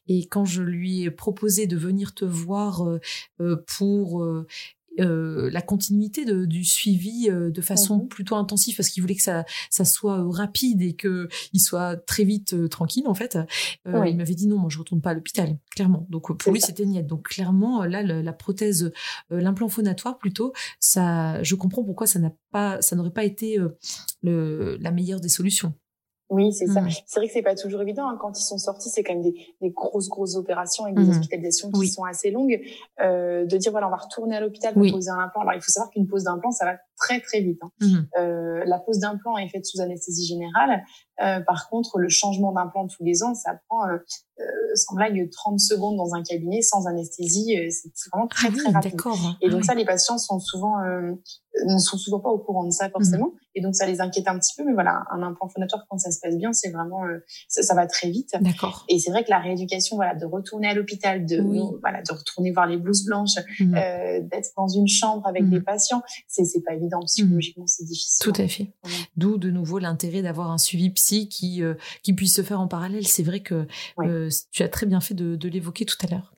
et 0.07 0.27
quand 0.27 0.45
je 0.45 0.61
lui 0.61 1.03
ai 1.03 1.11
proposé 1.11 1.67
de 1.67 1.77
venir 1.77 2.13
te 2.13 2.25
voir 2.25 2.83
pour 3.77 4.25
euh, 4.99 5.49
la 5.51 5.61
continuité 5.61 6.25
de, 6.25 6.45
du 6.45 6.63
suivi 6.63 7.29
euh, 7.29 7.49
de 7.49 7.61
façon 7.61 7.97
mhm. 7.97 8.07
plutôt 8.07 8.35
intensive 8.35 8.75
parce 8.75 8.89
qu'il 8.89 9.01
voulait 9.01 9.15
que 9.15 9.21
ça, 9.21 9.45
ça 9.69 9.85
soit 9.85 10.19
euh, 10.19 10.29
rapide 10.29 10.81
et 10.81 10.93
que 10.93 11.27
il 11.53 11.59
soit 11.59 11.97
très 11.97 12.23
vite 12.23 12.69
tranquille 12.69 13.07
en 13.07 13.13
fait. 13.13 13.37
Il 13.85 14.17
m'avait 14.17 14.35
dit 14.35 14.47
non, 14.47 14.57
moi 14.57 14.69
je 14.69 14.79
retourne 14.79 15.01
pas 15.01 15.11
à 15.11 15.13
l'hôpital, 15.13 15.57
clairement. 15.71 16.05
Donc 16.09 16.37
pour 16.37 16.51
lui 16.51 16.61
c'était 16.61 16.85
niette. 16.85 17.07
Donc 17.07 17.23
clairement 17.29 17.83
là 17.85 18.03
la, 18.03 18.33
prothèse, 18.33 18.91
l'implant 19.29 19.69
phonatoire 19.69 20.17
plutôt, 20.17 20.53
ça, 20.79 21.41
je 21.43 21.55
comprends 21.55 21.83
pourquoi 21.83 22.07
ça 22.07 22.19
n'a 22.19 22.31
pas, 22.51 22.81
ça 22.81 22.95
n'aurait 22.95 23.11
pas 23.11 23.23
été 23.23 23.57
le, 24.21 24.77
la 24.79 24.91
meilleure 24.91 25.19
des 25.19 25.29
solutions. 25.29 25.73
Oui, 26.29 26.51
c'est 26.53 26.65
ça. 26.65 26.81
C'est 27.05 27.19
vrai 27.19 27.27
que 27.27 27.33
c'est 27.33 27.43
pas 27.43 27.55
toujours 27.55 27.81
évident. 27.81 28.07
Hein. 28.09 28.17
Quand 28.19 28.37
ils 28.39 28.43
sont 28.43 28.57
sortis, 28.57 28.89
c'est 28.89 29.03
quand 29.03 29.13
même 29.13 29.21
des, 29.21 29.35
des, 29.61 29.69
grosses, 29.69 30.09
grosses 30.09 30.35
opérations 30.35 30.85
avec 30.85 30.95
des 30.95 31.03
mmh. 31.03 31.09
hospitalisations 31.09 31.71
qui 31.71 31.87
sont 31.87 32.03
assez 32.03 32.31
longues. 32.31 32.59
Euh, 33.01 33.45
de 33.45 33.57
dire 33.57 33.71
voilà, 33.71 33.87
on 33.87 33.91
va 33.91 33.97
retourner 33.97 34.35
à 34.35 34.39
l'hôpital 34.39 34.73
pour 34.73 34.89
poser 34.89 35.11
un 35.11 35.19
implant. 35.19 35.41
Alors 35.41 35.53
il 35.53 35.61
faut 35.61 35.71
savoir 35.71 35.91
qu'une 35.91 36.07
pose 36.07 36.23
d'implant, 36.23 36.51
ça 36.51 36.65
va 36.65 36.77
très 36.97 37.19
très 37.19 37.41
vite. 37.41 37.59
Hein. 37.61 37.71
Mmh. 37.79 37.95
Euh, 38.17 38.63
la 38.65 38.79
pose 38.79 38.99
d'implant 38.99 39.37
est 39.37 39.49
faite 39.49 39.65
sous 39.65 39.81
anesthésie 39.81 40.25
générale. 40.25 40.83
Euh, 41.21 41.39
par 41.41 41.69
contre, 41.69 41.97
le 41.99 42.09
changement 42.09 42.51
d'implant 42.51 42.87
tous 42.87 43.03
les 43.03 43.23
ans, 43.23 43.33
ça 43.35 43.51
prend 43.67 43.87
euh, 43.87 43.97
euh 44.39 44.43
sans 44.73 44.95
blague 44.95 45.29
30 45.31 45.59
secondes 45.59 45.95
dans 45.95 46.13
un 46.13 46.23
cabinet 46.23 46.61
sans 46.61 46.87
anesthésie. 46.87 47.57
Euh, 47.57 47.69
c'est 47.69 48.09
vraiment 48.11 48.27
très 48.27 48.49
très 48.49 48.69
ah 48.69 48.79
rapide. 48.79 48.99
Et 49.41 49.49
donc 49.49 49.63
ça, 49.63 49.75
les 49.75 49.85
patients 49.85 50.17
sont 50.17 50.39
souvent 50.39 50.75
ne 51.65 51.77
sont 51.77 51.97
souvent 51.97 52.19
pas 52.19 52.29
au 52.29 52.39
courant 52.39 52.65
de 52.65 52.71
ça 52.71 52.89
forcément. 52.89 53.33
Et 53.53 53.61
donc 53.61 53.75
ça 53.75 53.85
les 53.85 54.01
inquiète 54.01 54.27
un 54.27 54.37
petit 54.37 54.53
peu. 54.57 54.65
Mais 54.65 54.73
voilà, 54.73 55.03
un 55.11 55.21
implant 55.21 55.47
phonatoire 55.47 55.85
quand 55.89 55.97
ça 55.97 56.11
se 56.11 56.19
passe 56.19 56.35
bien, 56.35 56.51
c'est 56.51 56.69
vraiment 56.69 57.03
ça, 57.47 57.63
ça, 57.63 57.75
va 57.75 57.87
très 57.87 58.09
vite. 58.09 58.35
D'accord. 58.41 58.85
Et 58.89 58.99
c'est 58.99 59.11
vrai 59.11 59.23
que 59.23 59.29
la 59.29 59.39
rééducation, 59.39 59.95
voilà, 59.95 60.15
de 60.15 60.25
retourner 60.25 60.67
à 60.67 60.73
l'hôpital, 60.73 61.25
de 61.25 61.41
voilà, 61.79 62.01
de 62.01 62.11
retourner 62.11 62.51
voir 62.51 62.67
les 62.67 62.77
blouses 62.77 63.05
blanches, 63.05 63.35
d'être 63.59 64.49
dans 64.57 64.67
une 64.67 64.87
chambre 64.87 65.25
avec 65.27 65.47
des 65.49 65.61
patients, 65.61 66.01
c'est 66.27 66.43
c'est 66.43 66.61
pas 66.61 66.73
évident 66.73 66.99
psychologiquement, 67.05 67.67
c'est 67.67 67.85
difficile. 67.85 68.23
Tout 68.23 68.41
à 68.41 68.47
fait. 68.47 68.71
D'où 69.15 69.37
de 69.37 69.49
nouveau 69.49 69.79
l'intérêt 69.79 70.21
d'avoir 70.21 70.51
un 70.51 70.57
suivi 70.57 70.91
qui 71.29 71.63
euh, 71.63 71.75
qui 72.03 72.13
puisse 72.13 72.35
se 72.35 72.41
faire 72.41 72.59
en 72.59 72.67
parallèle. 72.67 73.07
C'est 73.07 73.23
vrai 73.23 73.41
que 73.41 73.67
euh, 73.99 74.29
tu 74.51 74.63
as 74.63 74.69
très 74.69 74.85
bien 74.85 74.99
fait 74.99 75.13
de, 75.13 75.47
l'évoquer 75.47 75.85
tout 75.85 75.97
à 76.03 76.07
l'heure. 76.07 76.34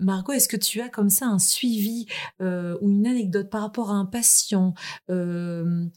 Margot, 0.00 0.32
est-ce 0.32 0.48
que 0.48 0.56
tu 0.56 0.80
as 0.80 0.88
comme 0.88 1.10
ça 1.10 1.26
un 1.26 1.38
suivi 1.38 2.06
ou 2.40 2.90
une 2.90 3.06
anecdote 3.06 3.50
par 3.50 3.62
rapport 3.62 3.90
à 3.90 3.94
un 3.94 4.04
patient, 4.04 4.74
une 5.08 5.90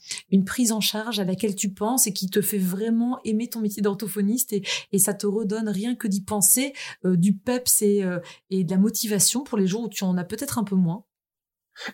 prise 0.46 0.72
en 0.72 0.82
charge 0.82 1.20
à 1.20 1.24
laquelle 1.24 1.56
tu 1.56 1.70
penses 1.72 2.08
et 2.08 2.14
qui 2.14 2.30
te 2.30 2.42
fait 2.42 2.58
vraiment 2.58 3.20
aimer 3.24 3.48
ton 3.50 3.62
métier 3.62 3.82
d'orthophoniste 3.82 4.54
et, 4.54 4.64
et, 4.92 5.00
ça 5.00 5.14
te 5.14 5.28
redonne 5.28 5.70
rien 5.70 5.96
que 5.96 6.08
d'y 6.08 6.22
penser 6.22 6.74
du 7.04 7.34
peps 7.34 7.82
et, 7.82 8.04
et 8.50 8.64
de 8.64 8.72
la 8.72 8.78
motivation 8.78 9.44
pour 9.44 9.58
les 9.58 9.68
jours 9.68 9.84
où 9.84 9.90
tu 9.90 10.04
en 10.04 10.18
as 10.18 10.24
peut-être 10.24 10.58
un 10.58 10.64
peu 10.64 10.76
moins? 10.76 11.04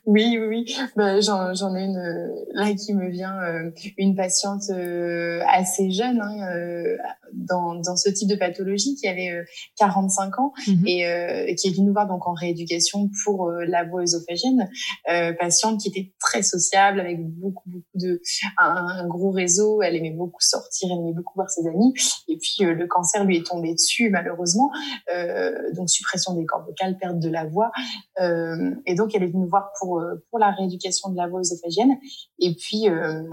Oui, 0.05 0.37
oui, 0.39 0.47
oui. 0.47 0.75
Bah, 0.95 1.19
j'en 1.19 1.75
ai 1.75 1.83
une 1.83 1.97
euh, 1.97 2.27
là 2.53 2.73
qui 2.73 2.93
me 2.93 3.09
vient, 3.09 3.37
euh, 3.41 3.71
une 3.97 4.15
patiente 4.15 4.63
euh, 4.69 5.41
assez 5.47 5.91
jeune 5.91 6.21
hein, 6.21 6.97
dans, 7.33 7.75
dans 7.75 7.95
ce 7.95 8.09
type 8.09 8.29
de 8.29 8.35
pathologie 8.35 8.95
qui 8.95 9.07
avait 9.07 9.45
45 9.77 10.39
ans 10.39 10.53
mhm. 10.67 10.83
et 10.87 11.55
qui 11.55 11.67
est 11.67 11.71
venue 11.71 11.87
nous 11.87 11.93
voir 11.93 12.07
donc 12.07 12.27
en 12.27 12.33
rééducation 12.33 13.09
pour 13.23 13.51
la 13.51 13.83
voie 13.83 14.01
œsophagienne. 14.01 14.69
patiente 15.39 15.81
qui 15.81 15.89
était 15.89 16.13
très 16.19 16.43
sociable 16.43 16.99
avec 16.99 17.19
beaucoup 17.21 17.69
beaucoup 17.69 17.85
de 17.95 18.21
un, 18.57 19.07
gros 19.07 19.31
réseau. 19.31 19.81
Elle 19.81 19.95
aimait 19.95 20.11
beaucoup 20.11 20.41
sortir, 20.41 20.89
elle 20.91 20.99
aimait 20.99 21.13
beaucoup 21.13 21.33
voir 21.35 21.49
ses 21.49 21.67
amis. 21.67 21.93
Et 22.27 22.37
puis 22.37 22.65
le 22.65 22.87
cancer 22.87 23.25
lui 23.25 23.37
est 23.37 23.45
tombé 23.45 23.73
dessus 23.73 24.09
malheureusement. 24.09 24.69
donc 25.73 25.89
suppression 25.89 26.33
des 26.33 26.45
cordes 26.45 26.65
vocales, 26.65 26.97
perte 26.97 27.19
de 27.19 27.29
la 27.29 27.45
voix. 27.45 27.71
et 28.19 28.95
donc 28.95 29.13
elle 29.13 29.23
est 29.23 29.27
venue 29.27 29.43
nous 29.43 29.49
voir 29.49 29.71
pour 29.79 29.99
euh, 29.99 30.23
pour 30.29 30.39
la 30.39 30.51
rééducation 30.51 31.09
de 31.09 31.17
la 31.17 31.27
voie 31.27 31.39
œsophagienne. 31.41 31.97
Et 32.39 32.55
puis 32.55 32.89
euh, 32.89 33.23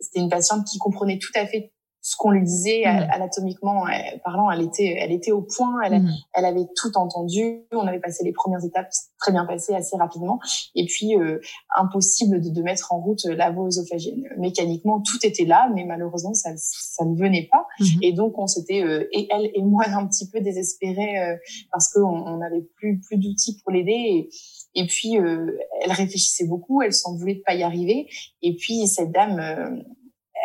c'était 0.00 0.20
une 0.20 0.30
patiente 0.30 0.66
qui 0.66 0.78
comprenait 0.78 1.18
tout 1.18 1.32
à 1.34 1.46
fait 1.46 1.72
ce 2.02 2.16
qu'on 2.16 2.30
lui 2.30 2.42
disait 2.42 2.82
mmh. 2.86 3.10
anatomiquement 3.12 3.84
parlant, 4.24 4.50
elle 4.50 4.62
était, 4.62 4.96
elle 4.98 5.12
était 5.12 5.32
au 5.32 5.42
point, 5.42 5.82
elle, 5.84 6.00
mmh. 6.00 6.10
elle 6.34 6.44
avait 6.44 6.66
tout 6.76 6.96
entendu. 6.96 7.66
On 7.72 7.86
avait 7.86 8.00
passé 8.00 8.24
les 8.24 8.32
premières 8.32 8.64
étapes 8.64 8.88
très 9.18 9.32
bien 9.32 9.44
passées 9.44 9.74
assez 9.74 9.96
rapidement. 9.96 10.38
Et 10.74 10.86
puis 10.86 11.14
euh, 11.16 11.40
impossible 11.76 12.40
de, 12.40 12.48
de, 12.50 12.62
mettre 12.62 12.92
en 12.92 13.00
route 13.00 13.24
la 13.24 13.50
voie 13.50 13.66
œsophagienne. 13.66 14.22
Mécaniquement, 14.38 15.02
tout 15.02 15.18
était 15.22 15.44
là, 15.44 15.70
mais 15.74 15.84
malheureusement, 15.84 16.32
ça, 16.32 16.50
ça 16.56 17.04
ne 17.04 17.14
venait 17.16 17.48
pas. 17.52 17.66
Mmh. 17.78 17.84
Et 18.02 18.12
donc 18.12 18.38
on 18.38 18.46
s'était 18.46 18.82
et 19.12 19.28
elle 19.30 19.50
et 19.54 19.62
moi 19.62 19.84
un 19.88 20.06
petit 20.06 20.28
peu 20.30 20.40
désespérés 20.40 21.38
parce 21.70 21.92
qu'on 21.92 22.00
on 22.00 22.38
n'avait 22.38 22.66
plus 22.76 23.00
plus 23.00 23.18
d'outils 23.18 23.60
pour 23.62 23.72
l'aider. 23.72 23.92
Et, 23.92 24.30
et 24.74 24.86
puis, 24.86 25.18
euh, 25.18 25.58
elle 25.82 25.92
réfléchissait 25.92 26.46
beaucoup, 26.46 26.82
elle 26.82 26.92
s'en 26.92 27.16
voulait 27.16 27.36
de 27.36 27.42
pas 27.44 27.54
y 27.54 27.62
arriver. 27.62 28.08
Et 28.42 28.54
puis, 28.54 28.86
cette 28.86 29.10
dame, 29.10 29.38
euh, 29.40 29.82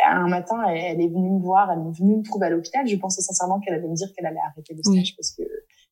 un 0.07 0.27
matin, 0.27 0.63
elle, 0.67 0.99
est 0.99 1.07
venue 1.07 1.29
me 1.29 1.41
voir, 1.41 1.71
elle 1.71 1.79
est 1.79 1.97
venue 1.99 2.17
me 2.17 2.23
trouver 2.23 2.47
à 2.47 2.49
l'hôpital. 2.49 2.87
Je 2.87 2.95
pensais 2.95 3.21
sincèrement 3.21 3.59
qu'elle 3.59 3.75
allait 3.75 3.87
me 3.87 3.95
dire 3.95 4.07
qu'elle 4.15 4.25
allait 4.25 4.39
arrêter 4.51 4.73
le 4.73 4.83
stage 4.83 5.15
parce 5.15 5.31
que 5.31 5.43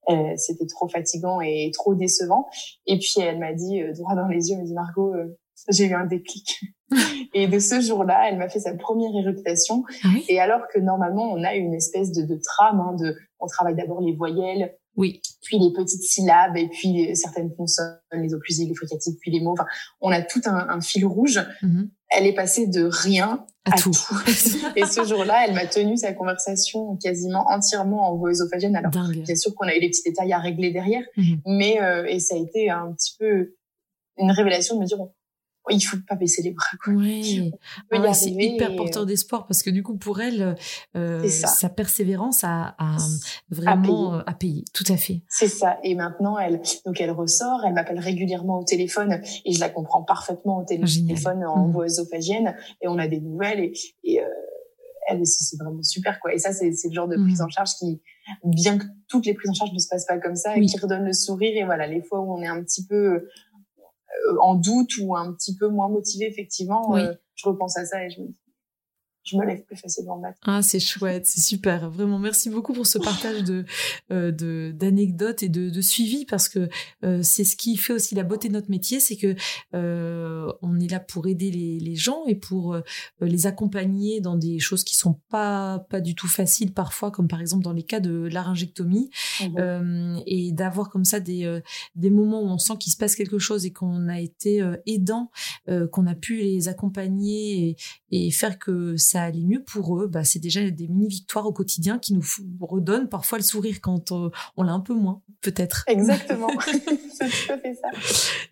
euh, 0.09 0.33
c'était 0.35 0.65
trop 0.65 0.87
fatigant 0.87 1.41
et 1.41 1.71
trop 1.73 1.95
décevant. 1.95 2.47
Et 2.87 2.97
puis, 2.97 3.15
elle 3.19 3.39
m'a 3.39 3.53
dit, 3.53 3.81
droit 3.95 4.15
dans 4.15 4.27
les 4.27 4.49
yeux, 4.49 4.55
elle 4.55 4.63
m'a 4.63 4.67
dit, 4.67 4.73
Margot, 4.73 5.13
j'ai 5.69 5.85
eu 5.85 5.93
un 5.93 6.05
déclic. 6.05 6.59
et 7.33 7.47
de 7.47 7.59
ce 7.59 7.81
jour-là, 7.81 8.29
elle 8.29 8.37
m'a 8.37 8.49
fait 8.49 8.59
sa 8.59 8.75
première 8.75 9.15
éructation. 9.15 9.83
Ah 10.03 10.09
et 10.27 10.39
alors 10.39 10.61
que 10.73 10.79
normalement, 10.79 11.31
on 11.31 11.43
a 11.43 11.55
une 11.55 11.73
espèce 11.73 12.11
de, 12.11 12.23
de 12.23 12.39
trame, 12.43 12.79
hein, 12.79 12.95
de, 12.99 13.15
on 13.39 13.47
travaille 13.47 13.75
d'abord 13.75 14.01
les 14.01 14.13
voyelles, 14.13 14.75
oui. 14.95 15.21
Puis 15.41 15.57
les 15.59 15.73
petites 15.73 16.03
syllabes 16.03 16.55
et 16.55 16.67
puis 16.67 17.15
certaines 17.15 17.53
consonnes, 17.55 17.97
les 18.11 18.33
occlusives, 18.33 18.69
les 18.69 18.75
fricatives, 18.75 19.15
puis 19.19 19.31
les 19.31 19.41
mots. 19.41 19.53
Enfin, 19.53 19.65
on 20.01 20.11
a 20.11 20.21
tout 20.21 20.41
un, 20.45 20.69
un 20.69 20.81
fil 20.81 21.05
rouge. 21.05 21.39
Mm-hmm. 21.61 21.89
Elle 22.09 22.27
est 22.27 22.33
passée 22.33 22.67
de 22.67 22.83
rien 22.83 23.45
à, 23.65 23.77
tout. 23.77 23.91
et 24.75 24.85
ce 24.85 25.03
jour-là, 25.03 25.45
elle 25.47 25.55
m'a 25.55 25.65
tenu 25.65 25.97
sa 25.97 26.13
conversation 26.13 26.95
quasiment 26.97 27.45
entièrement 27.49 28.09
en 28.11 28.17
voix 28.17 28.29
œsophagienne. 28.29 28.75
Alors, 28.75 28.91
bien 28.91 29.35
sûr 29.35 29.55
qu'on 29.55 29.67
a 29.67 29.75
eu 29.75 29.79
les 29.79 29.89
petits 29.89 30.03
détails 30.03 30.33
à 30.33 30.39
régler 30.39 30.71
derrière, 30.71 31.03
mm-hmm. 31.17 31.39
mais 31.45 31.81
euh, 31.81 32.05
et 32.05 32.19
ça 32.19 32.35
a 32.35 32.37
été 32.37 32.69
un 32.69 32.93
petit 32.93 33.15
peu 33.17 33.55
une 34.17 34.31
révélation 34.31 34.75
de 34.75 34.81
me 34.81 34.85
dire 34.85 34.99
il 35.69 35.81
faut 35.81 35.97
pas 36.07 36.15
baisser 36.15 36.41
les 36.41 36.51
bras. 36.51 36.65
Oui, 36.87 37.51
ah 37.91 38.13
c'est 38.13 38.31
hyper 38.31 38.75
porteur 38.75 39.05
d'espoir 39.05 39.47
parce 39.47 39.63
que 39.63 39.69
du 39.69 39.83
coup 39.83 39.97
pour 39.97 40.21
elle, 40.21 40.55
euh, 40.95 41.27
sa 41.29 41.69
persévérance 41.69 42.43
a, 42.43 42.75
a 42.77 42.97
vraiment 43.49 44.13
à 44.13 44.33
payer. 44.33 44.65
Tout 44.73 44.85
à 44.89 44.97
fait. 44.97 45.21
C'est 45.29 45.47
ça. 45.47 45.77
Et 45.83 45.95
maintenant 45.95 46.37
elle, 46.37 46.61
donc 46.85 46.99
elle 46.99 47.11
ressort, 47.11 47.61
elle 47.65 47.73
m'appelle 47.73 47.99
régulièrement 47.99 48.59
au 48.59 48.63
téléphone 48.63 49.21
et 49.45 49.53
je 49.53 49.59
la 49.59 49.69
comprends 49.69 50.03
parfaitement 50.03 50.57
au 50.57 50.65
téléphone 50.65 51.45
en 51.45 51.67
mmh. 51.67 51.71
voix 51.71 51.85
œsophagienne 51.85 52.55
et 52.81 52.87
on 52.87 52.97
a 52.97 53.07
des 53.07 53.19
nouvelles 53.19 53.59
et, 53.59 53.73
et 54.03 54.21
euh, 54.21 54.27
elle 55.07 55.25
c'est 55.25 55.57
vraiment 55.57 55.83
super 55.83 56.19
quoi. 56.19 56.33
Et 56.33 56.37
ça 56.37 56.53
c'est 56.53 56.71
le 56.71 56.93
genre 56.93 57.07
de 57.07 57.15
prise 57.15 57.39
mmh. 57.39 57.45
en 57.45 57.49
charge 57.49 57.71
qui, 57.79 58.01
bien 58.43 58.77
que 58.77 58.85
toutes 59.07 59.25
les 59.25 59.33
prises 59.33 59.49
en 59.49 59.53
charge 59.53 59.73
ne 59.73 59.79
se 59.79 59.87
passent 59.87 60.05
pas 60.05 60.17
comme 60.17 60.35
ça, 60.35 60.55
et 60.57 60.65
qui 60.65 60.77
redonne 60.79 61.05
le 61.05 61.13
sourire 61.13 61.55
et 61.55 61.65
voilà 61.65 61.87
les 61.87 62.01
fois 62.01 62.19
où 62.19 62.33
on 62.33 62.41
est 62.41 62.47
un 62.47 62.63
petit 62.63 62.85
peu 62.85 62.95
euh, 62.95 63.29
en 64.41 64.55
doute 64.55 64.91
ou 65.01 65.15
un 65.15 65.33
petit 65.33 65.55
peu 65.55 65.67
moins 65.67 65.89
motivé, 65.89 66.27
effectivement, 66.27 66.95
euh, 66.95 67.13
je 67.35 67.47
repense 67.47 67.77
à 67.77 67.85
ça 67.85 68.05
et 68.05 68.09
je 68.09 68.21
me 68.21 68.27
dis 68.27 68.37
je 69.23 69.37
me 69.37 69.45
lève 69.45 69.63
plus 69.63 69.77
facilement 69.77 70.15
le 70.15 70.21
matin. 70.21 70.37
Ah, 70.43 70.61
c'est 70.61 70.81
chouette, 70.81 71.25
c'est 71.25 71.39
super. 71.39 71.89
Vraiment, 71.89 72.19
merci 72.19 72.49
beaucoup 72.49 72.73
pour 72.73 72.85
ce 72.85 72.97
partage 72.97 73.43
de 73.43 73.63
euh, 74.11 74.71
d'anecdotes 74.73 75.43
et 75.43 75.49
de, 75.49 75.69
de, 75.69 75.81
suivi 75.81 76.25
parce 76.25 76.49
que 76.49 76.67
euh, 77.05 77.21
c'est 77.23 77.45
ce 77.45 77.55
qui 77.55 77.77
fait 77.77 77.93
aussi 77.93 78.15
la 78.15 78.23
beauté 78.23 78.49
de 78.49 78.53
notre 78.53 78.69
métier, 78.69 78.99
c'est 78.99 79.15
que 79.15 79.35
euh, 79.73 80.51
on 80.61 80.77
est 80.79 80.91
là 80.91 80.99
pour 80.99 81.27
aider 81.27 81.51
les, 81.51 81.79
les 81.79 81.95
gens 81.95 82.25
et 82.25 82.35
pour 82.35 82.73
euh, 82.73 82.81
les 83.21 83.47
accompagner 83.47 84.19
dans 84.19 84.35
des 84.35 84.59
choses 84.59 84.83
qui 84.83 84.95
sont 84.95 85.19
pas 85.29 85.79
pas 85.89 86.01
du 86.01 86.15
tout 86.15 86.27
faciles 86.27 86.73
parfois, 86.73 87.09
comme 87.09 87.29
par 87.29 87.39
exemple 87.39 87.63
dans 87.63 87.73
les 87.73 87.83
cas 87.83 88.01
de 88.01 88.27
laryngectomie, 88.31 89.09
mmh 89.39 89.45
euh, 89.57 90.19
et 90.25 90.51
d'avoir 90.51 90.89
comme 90.89 91.05
ça 91.05 91.19
des 91.19 91.61
des 91.95 92.09
moments 92.09 92.41
où 92.41 92.47
on 92.47 92.57
sent 92.57 92.73
qu'il 92.79 92.91
se 92.91 92.97
passe 92.97 93.15
quelque 93.15 93.39
chose 93.39 93.65
et 93.65 93.71
qu'on 93.71 94.09
a 94.09 94.19
été 94.19 94.61
aidant, 94.85 95.31
qu'on 95.91 96.07
a 96.07 96.15
pu 96.15 96.37
les 96.37 96.67
accompagner 96.67 97.69
et, 97.69 98.25
et 98.27 98.31
faire 98.31 98.59
que 98.59 98.97
ça 98.97 99.12
allait 99.21 99.43
mieux 99.43 99.63
pour 99.63 99.99
eux, 99.99 100.07
bah, 100.07 100.23
c'est 100.23 100.39
déjà 100.39 100.69
des 100.69 100.87
mini-victoires 100.87 101.45
au 101.45 101.53
quotidien 101.53 101.99
qui 101.99 102.13
nous 102.13 102.23
redonnent 102.61 103.09
parfois 103.09 103.37
le 103.37 103.43
sourire 103.43 103.79
quand 103.81 104.11
euh, 104.11 104.29
on 104.57 104.63
l'a 104.63 104.73
un 104.73 104.79
peu 104.79 104.93
moins, 104.93 105.21
peut-être. 105.41 105.83
Exactement, 105.87 106.49
c'est 106.65 107.27
tout 107.27 107.53
à 107.53 107.57
fait 107.57 107.75
ça. 107.75 107.89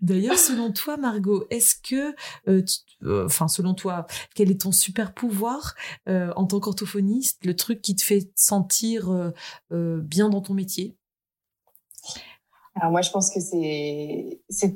D'ailleurs, 0.01 0.37
selon 0.37 0.71
toi, 0.71 0.97
Margot, 0.97 1.45
est-ce 1.49 1.75
que, 1.75 2.13
euh, 2.47 2.63
euh, 3.03 3.25
enfin, 3.25 3.47
selon 3.47 3.73
toi, 3.73 4.05
quel 4.35 4.51
est 4.51 4.61
ton 4.61 4.71
super 4.71 5.13
pouvoir 5.13 5.75
en 6.07 6.45
tant 6.45 6.59
qu'orthophoniste, 6.59 7.45
le 7.45 7.55
truc 7.55 7.81
qui 7.81 7.95
te 7.95 8.03
fait 8.03 8.31
sentir 8.35 9.31
bien 9.71 10.29
dans 10.29 10.41
ton 10.41 10.53
métier? 10.53 10.97
Alors 12.81 12.91
moi, 12.91 13.01
je 13.01 13.11
pense 13.11 13.29
que 13.31 13.39
c'est, 13.39 14.41
c'est 14.49 14.73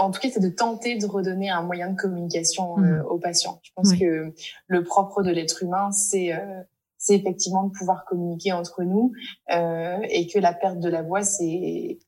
en 0.00 0.10
tout 0.10 0.20
cas, 0.20 0.28
c'est 0.28 0.40
de 0.40 0.48
tenter 0.48 0.98
de 0.98 1.06
redonner 1.06 1.48
un 1.50 1.62
moyen 1.62 1.90
de 1.90 1.96
communication 1.96 2.78
euh, 2.78 2.80
mmh. 2.80 3.06
aux 3.06 3.18
patients. 3.18 3.60
Je 3.62 3.70
pense 3.76 3.92
que 3.92 4.34
le 4.66 4.82
propre 4.82 5.22
de 5.22 5.30
l'être 5.30 5.62
humain, 5.62 5.92
c'est, 5.92 6.34
euh, 6.34 6.62
c'est 6.96 7.14
effectivement 7.14 7.62
de 7.62 7.70
pouvoir 7.70 8.04
communiquer 8.06 8.50
entre 8.50 8.82
nous 8.82 9.12
euh, 9.54 9.98
et 10.10 10.26
que 10.26 10.40
la 10.40 10.52
perte 10.52 10.80
de 10.80 10.88
la 10.88 11.02
voix, 11.02 11.22
c'est, 11.22 12.00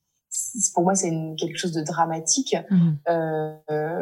pour 0.74 0.82
moi, 0.82 0.96
c'est 0.96 1.12
quelque 1.38 1.56
chose 1.56 1.74
de 1.74 1.82
dramatique 1.82 2.56
mmh. 2.68 2.90
euh, 3.08 4.00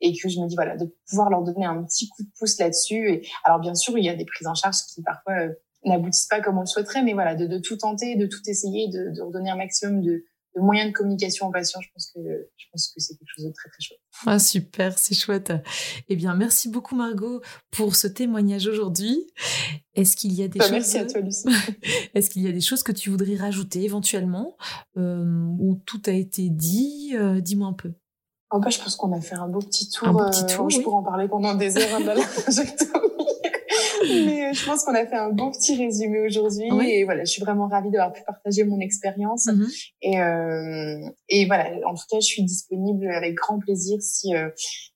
et 0.00 0.16
que 0.16 0.28
je 0.28 0.38
me 0.38 0.46
dis 0.46 0.54
voilà, 0.54 0.76
de 0.76 0.94
pouvoir 1.08 1.30
leur 1.30 1.42
donner 1.42 1.66
un 1.66 1.82
petit 1.82 2.08
coup 2.10 2.22
de 2.22 2.30
pouce 2.38 2.60
là-dessus. 2.60 3.10
Et 3.10 3.28
alors 3.42 3.58
bien 3.58 3.74
sûr, 3.74 3.98
il 3.98 4.04
y 4.04 4.08
a 4.08 4.14
des 4.14 4.24
prises 4.24 4.46
en 4.46 4.54
charge 4.54 4.76
qui 4.94 5.02
parfois 5.02 5.34
n'aboutissent 5.84 6.28
pas 6.28 6.40
comme 6.40 6.58
on 6.58 6.60
le 6.60 6.66
souhaiterait, 6.66 7.02
mais 7.02 7.14
voilà, 7.14 7.34
de, 7.34 7.46
de 7.46 7.58
tout 7.58 7.76
tenter, 7.76 8.14
de 8.14 8.26
tout 8.26 8.42
essayer, 8.46 8.86
de, 8.86 9.10
de 9.16 9.20
redonner 9.20 9.50
un 9.50 9.56
maximum 9.56 10.00
de 10.02 10.26
de 10.56 10.60
moyens 10.60 10.90
de 10.90 10.92
communication 10.92 11.48
aux 11.48 11.52
patients, 11.52 11.80
je 11.80 11.88
pense 11.92 12.10
que 12.14 12.20
je 12.56 12.66
pense 12.72 12.88
que 12.88 13.00
c'est 13.00 13.14
quelque 13.16 13.28
chose 13.36 13.44
de 13.44 13.52
très 13.52 13.68
très 13.68 13.80
chouette. 13.80 14.00
Ah 14.26 14.38
super, 14.38 14.98
c'est 14.98 15.14
chouette. 15.14 15.52
Eh 16.08 16.16
bien, 16.16 16.34
merci 16.34 16.68
beaucoup 16.68 16.96
Margot 16.96 17.40
pour 17.70 17.94
ce 17.96 18.06
témoignage 18.06 18.66
aujourd'hui. 18.66 19.26
Est-ce 19.94 20.16
qu'il 20.16 20.32
y 20.32 20.42
a 20.42 20.48
des 20.48 20.58
bah, 20.58 20.64
choses 20.64 20.72
Merci 20.72 20.98
à 20.98 21.06
toi 21.06 21.20
Lucie. 21.20 21.46
Est-ce 22.14 22.30
qu'il 22.30 22.42
y 22.42 22.48
a 22.48 22.52
des 22.52 22.60
choses 22.60 22.82
que 22.82 22.92
tu 22.92 23.10
voudrais 23.10 23.36
rajouter 23.36 23.82
éventuellement 23.84 24.56
euh, 24.96 25.46
ou 25.58 25.80
tout 25.86 26.02
a 26.06 26.12
été 26.12 26.48
dit 26.48 27.12
euh, 27.14 27.40
Dis-moi 27.40 27.68
un 27.68 27.72
peu. 27.72 27.92
En 28.50 28.58
oh, 28.58 28.60
bah, 28.60 28.70
je 28.70 28.80
pense 28.80 28.96
qu'on 28.96 29.12
a 29.12 29.20
fait 29.20 29.36
un 29.36 29.46
beau 29.46 29.60
petit 29.60 29.88
tour. 29.88 30.08
Un 30.08 30.12
beau 30.12 30.28
petit 30.28 30.42
euh, 30.42 30.56
tour 30.56 30.70
je 30.70 30.80
pourrais 30.80 30.96
en 30.96 31.04
parler 31.04 31.28
pendant 31.28 31.54
des 31.54 31.76
heures. 31.78 31.94
Hein, 31.94 32.14
Mais 34.02 34.46
euh, 34.46 34.52
je 34.52 34.64
pense 34.64 34.84
qu'on 34.84 34.94
a 34.94 35.06
fait 35.06 35.16
un 35.16 35.30
beau 35.30 35.50
petit 35.50 35.76
résumé 35.76 36.20
aujourd'hui. 36.20 36.68
Et 36.88 37.04
voilà, 37.04 37.24
je 37.24 37.30
suis 37.30 37.42
vraiment 37.42 37.68
ravie 37.68 37.90
d'avoir 37.90 38.12
pu 38.12 38.22
partager 38.24 38.64
mon 38.64 38.80
expérience. 38.80 39.46
Mhm. 39.46 39.68
Et, 40.02 40.20
euh, 40.20 41.10
et 41.28 41.46
voilà, 41.46 41.70
en 41.86 41.94
tout 41.94 42.04
cas, 42.10 42.20
je 42.20 42.26
suis 42.26 42.42
disponible 42.42 43.08
avec 43.08 43.34
grand 43.34 43.58
plaisir 43.58 43.98
si, 44.00 44.34
euh, 44.34 44.48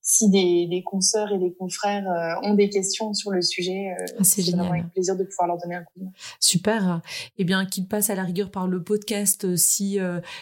si 0.06 0.28
des, 0.28 0.66
des 0.66 0.82
consoeurs 0.82 1.32
et 1.32 1.38
des 1.38 1.54
confrères 1.54 2.06
euh, 2.06 2.46
ont 2.46 2.52
des 2.52 2.68
questions 2.68 3.14
sur 3.14 3.30
le 3.30 3.40
sujet, 3.40 3.94
euh, 3.98 4.04
ah, 4.18 4.22
c'est 4.22 4.42
génial. 4.42 4.66
avec 4.66 4.92
plaisir 4.92 5.16
de 5.16 5.24
pouvoir 5.24 5.48
leur 5.48 5.58
donner 5.58 5.76
un 5.76 5.82
coup 5.82 5.98
de 5.98 6.04
main. 6.04 6.10
Super. 6.38 7.00
Eh 7.38 7.44
bien, 7.44 7.64
qu'ils 7.64 7.88
passent 7.88 8.10
à 8.10 8.14
la 8.14 8.24
rigueur 8.24 8.50
par 8.50 8.68
le 8.68 8.82
podcast 8.82 9.46
euh, 9.46 9.56
si 9.56 9.98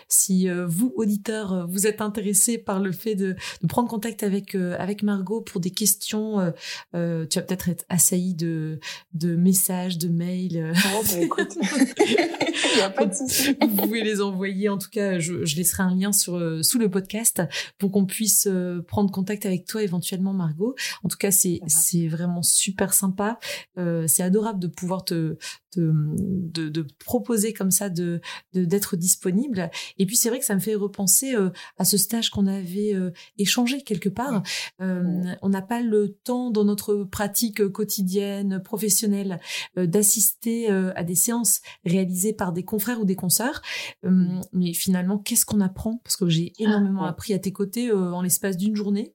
si 0.08 0.48
vous 0.48 0.92
auditeurs 0.96 1.68
vous 1.68 1.86
êtes 1.86 2.00
intéressés 2.00 2.58
par 2.58 2.80
le 2.80 2.90
fait 2.90 3.14
de, 3.14 3.36
de 3.62 3.66
prendre 3.68 3.88
contact 3.88 4.24
avec 4.24 4.54
avec 4.54 5.04
Margot 5.04 5.40
pour 5.40 5.60
des 5.60 5.70
questions. 5.70 6.52
tu 6.92 6.98
vas 6.98 7.26
peut-être 7.26 7.68
être 7.68 7.84
assailli 7.88 8.34
de 8.34 8.80
de 9.14 9.36
messages, 9.36 9.98
de 9.98 10.08
mails. 10.08 10.72
Oh, 10.74 11.02
bah, 11.04 11.20
écoute. 11.20 11.56
Il 12.00 12.76
n'y 12.76 12.82
a 12.82 12.90
pas 12.90 13.06
de 13.06 13.14
souci. 13.14 13.56
Vous 13.60 13.76
pouvez 13.76 14.02
les 14.02 14.20
envoyer. 14.20 14.68
En 14.68 14.78
tout 14.78 14.90
cas, 14.90 15.18
je, 15.18 15.44
je 15.44 15.56
laisserai 15.56 15.82
un 15.84 15.94
lien 15.94 16.12
sur 16.12 16.40
sous 16.64 16.78
le 16.78 16.90
podcast 16.90 17.42
pour 17.78 17.92
qu'on 17.92 18.06
puisse 18.06 18.48
prendre 18.88 19.10
contact 19.10 19.46
avec 19.46 19.51
avec 19.52 19.66
toi 19.66 19.82
éventuellement 19.82 20.32
Margot. 20.32 20.74
En 21.02 21.08
tout 21.08 21.18
cas, 21.18 21.30
c'est 21.30 21.60
c'est 21.66 22.08
vraiment 22.08 22.42
super 22.42 22.94
sympa. 22.94 23.38
Euh, 23.78 24.06
c'est 24.08 24.22
adorable 24.22 24.60
de 24.60 24.66
pouvoir 24.66 25.04
te, 25.04 25.36
de, 25.76 26.68
de, 26.68 26.86
proposer 26.98 27.52
comme 27.52 27.70
ça 27.70 27.88
de 27.88 28.20
d'être 28.52 28.96
disponible. 28.96 29.70
Et 29.98 30.06
puis 30.06 30.16
c'est 30.16 30.28
vrai 30.28 30.38
que 30.38 30.44
ça 30.44 30.54
me 30.54 30.60
fait 30.60 30.74
repenser 30.74 31.34
euh, 31.34 31.50
à 31.78 31.84
ce 31.84 31.96
stage 31.96 32.30
qu'on 32.30 32.46
avait 32.46 32.94
euh, 32.94 33.10
échangé 33.38 33.82
quelque 33.82 34.08
part. 34.08 34.42
On 34.78 35.48
n'a 35.48 35.62
pas 35.62 35.80
le 35.80 36.14
temps 36.24 36.50
dans 36.50 36.64
notre 36.64 37.04
pratique 37.04 37.66
quotidienne, 37.68 38.62
professionnelle, 38.62 39.40
d'assister 39.76 40.68
à 40.68 41.04
des 41.04 41.14
séances 41.14 41.60
réalisées 41.84 42.32
par 42.32 42.52
des 42.52 42.64
confrères 42.64 43.00
ou 43.00 43.04
des 43.04 43.16
consoeurs. 43.16 43.62
mais 44.52 44.72
finalement, 44.72 45.18
qu'est-ce 45.18 45.44
qu'on 45.44 45.60
apprend? 45.60 46.00
Parce 46.04 46.16
que 46.16 46.28
j'ai 46.28 46.52
énormément 46.58 47.04
appris 47.04 47.34
à 47.34 47.38
tes 47.38 47.52
côtés 47.52 47.92
en 47.92 48.22
l'espace 48.22 48.56
d'une 48.56 48.76
journée. 48.76 49.14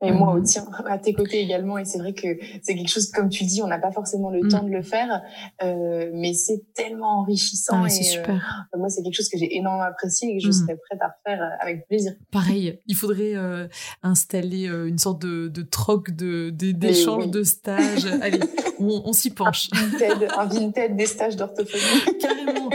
Et 0.00 0.12
moi 0.12 0.34
au 0.34 0.40
tien, 0.40 0.64
à 0.86 0.98
tes 0.98 1.12
côtés 1.12 1.40
également. 1.40 1.78
Et 1.78 1.84
c'est 1.84 1.98
vrai 1.98 2.12
que 2.12 2.28
c'est 2.62 2.74
quelque 2.74 2.88
chose, 2.88 3.10
comme 3.10 3.28
tu 3.28 3.44
dis, 3.44 3.62
on 3.62 3.66
n'a 3.66 3.78
pas 3.78 3.90
forcément 3.90 4.30
le 4.30 4.42
mm. 4.42 4.48
temps 4.48 4.62
de 4.62 4.70
le 4.70 4.82
faire, 4.82 5.22
euh, 5.62 6.10
mais 6.14 6.34
c'est 6.34 6.62
tellement 6.74 7.20
enrichissant. 7.20 7.82
Ah, 7.84 7.88
c'est 7.88 8.04
super. 8.04 8.66
Euh, 8.74 8.78
moi, 8.78 8.88
c'est 8.88 9.02
quelque 9.02 9.14
chose 9.14 9.28
que 9.28 9.38
j'ai 9.38 9.56
énormément 9.56 9.84
apprécié 9.84 10.30
et 10.30 10.38
que 10.38 10.42
je 10.42 10.48
mm. 10.48 10.52
serais 10.52 10.76
prête 10.76 11.00
à 11.02 11.08
refaire 11.08 11.42
euh, 11.42 11.56
avec 11.60 11.86
plaisir. 11.88 12.12
Pareil, 12.30 12.80
il 12.86 12.94
faudrait 12.94 13.34
euh, 13.34 13.66
installer 14.02 14.68
euh, 14.68 14.86
une 14.86 14.98
sorte 14.98 15.20
de, 15.22 15.48
de 15.48 15.62
troc 15.62 16.10
de, 16.10 16.50
d'échange 16.50 17.28
de 17.28 17.42
stages. 17.42 18.06
Allez, 18.22 18.40
on, 18.78 19.02
on 19.04 19.12
s'y 19.12 19.30
penche. 19.30 19.68
Un 19.72 19.86
Vinted, 19.86 20.28
un 20.36 20.46
Vinted 20.46 20.96
des 20.96 21.06
stages 21.06 21.36
d'orthophonie. 21.36 22.18
Carrément. 22.20 22.70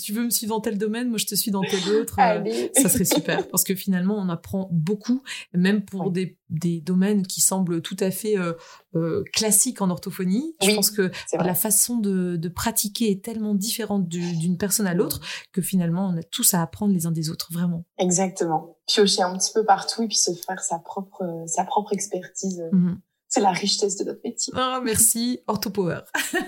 tu 0.00 0.12
veux 0.12 0.24
me 0.24 0.30
suivre 0.30 0.54
dans 0.54 0.60
tel 0.60 0.78
domaine, 0.78 1.08
moi 1.08 1.18
je 1.18 1.26
te 1.26 1.34
suis 1.34 1.50
dans 1.50 1.62
tel 1.62 1.94
autre. 1.94 2.16
ça 2.74 2.88
serait 2.88 3.04
super 3.04 3.48
parce 3.48 3.64
que 3.64 3.74
finalement, 3.74 4.16
on 4.16 4.28
apprend 4.28 4.68
beaucoup, 4.70 5.22
même 5.52 5.84
pour 5.84 6.10
des 6.10 6.38
des 6.50 6.80
domaines 6.80 7.26
qui 7.26 7.40
semblent 7.40 7.80
tout 7.80 7.96
à 8.00 8.10
fait 8.10 8.38
euh, 8.38 8.52
euh, 8.94 9.24
classiques 9.32 9.80
en 9.80 9.90
orthophonie. 9.90 10.54
Je 10.60 10.74
pense 10.74 10.90
que 10.90 11.10
la 11.32 11.54
façon 11.54 11.98
de, 11.98 12.36
de, 12.36 12.48
pratiquer 12.48 13.10
est 13.10 13.24
tellement 13.24 13.54
différente 13.54 14.08
d'une 14.08 14.58
personne 14.58 14.86
à 14.86 14.94
l'autre 14.94 15.20
que 15.52 15.62
finalement 15.62 16.08
on 16.08 16.18
a 16.18 16.22
tous 16.22 16.54
à 16.54 16.62
apprendre 16.62 16.92
les 16.92 17.06
uns 17.06 17.12
des 17.12 17.30
autres, 17.30 17.48
vraiment. 17.52 17.84
Exactement. 17.98 18.76
Piocher 18.86 19.22
un 19.22 19.36
petit 19.38 19.52
peu 19.52 19.64
partout 19.64 20.02
et 20.02 20.08
puis 20.08 20.16
se 20.16 20.32
faire 20.32 20.60
sa 20.60 20.78
propre 20.78 21.44
sa 21.46 21.64
propre 21.64 21.92
expertise. 21.92 22.62
Mmh 22.72 22.94
c'est 23.30 23.40
la 23.40 23.52
richesse 23.52 23.96
de 23.96 24.04
notre 24.04 24.20
métier. 24.24 24.52
Oh, 24.56 24.80
merci, 24.82 25.40
Orthopower. 25.46 26.00
oui, 26.34 26.40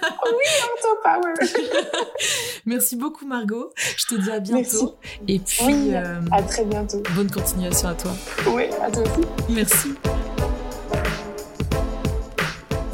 Orthopower. 0.74 1.34
merci 2.66 2.96
beaucoup, 2.96 3.24
Margot. 3.24 3.70
Je 3.96 4.04
te 4.06 4.16
dis 4.16 4.30
à 4.30 4.40
bientôt. 4.40 4.96
Et 5.28 5.38
puis, 5.38 5.64
oui, 5.64 5.94
euh, 5.94 6.20
à 6.32 6.42
très 6.42 6.64
bientôt. 6.64 7.00
Bonne 7.14 7.30
continuation 7.30 7.88
à 7.88 7.94
toi. 7.94 8.10
Oui, 8.48 8.64
à 8.82 8.90
toi 8.90 9.04
aussi. 9.04 9.28
Merci. 9.48 9.94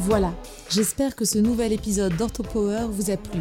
Voilà, 0.00 0.34
j'espère 0.68 1.16
que 1.16 1.24
ce 1.24 1.38
nouvel 1.38 1.72
épisode 1.72 2.14
d'Orthopower 2.14 2.86
vous 2.90 3.10
a 3.10 3.16
plu. 3.16 3.40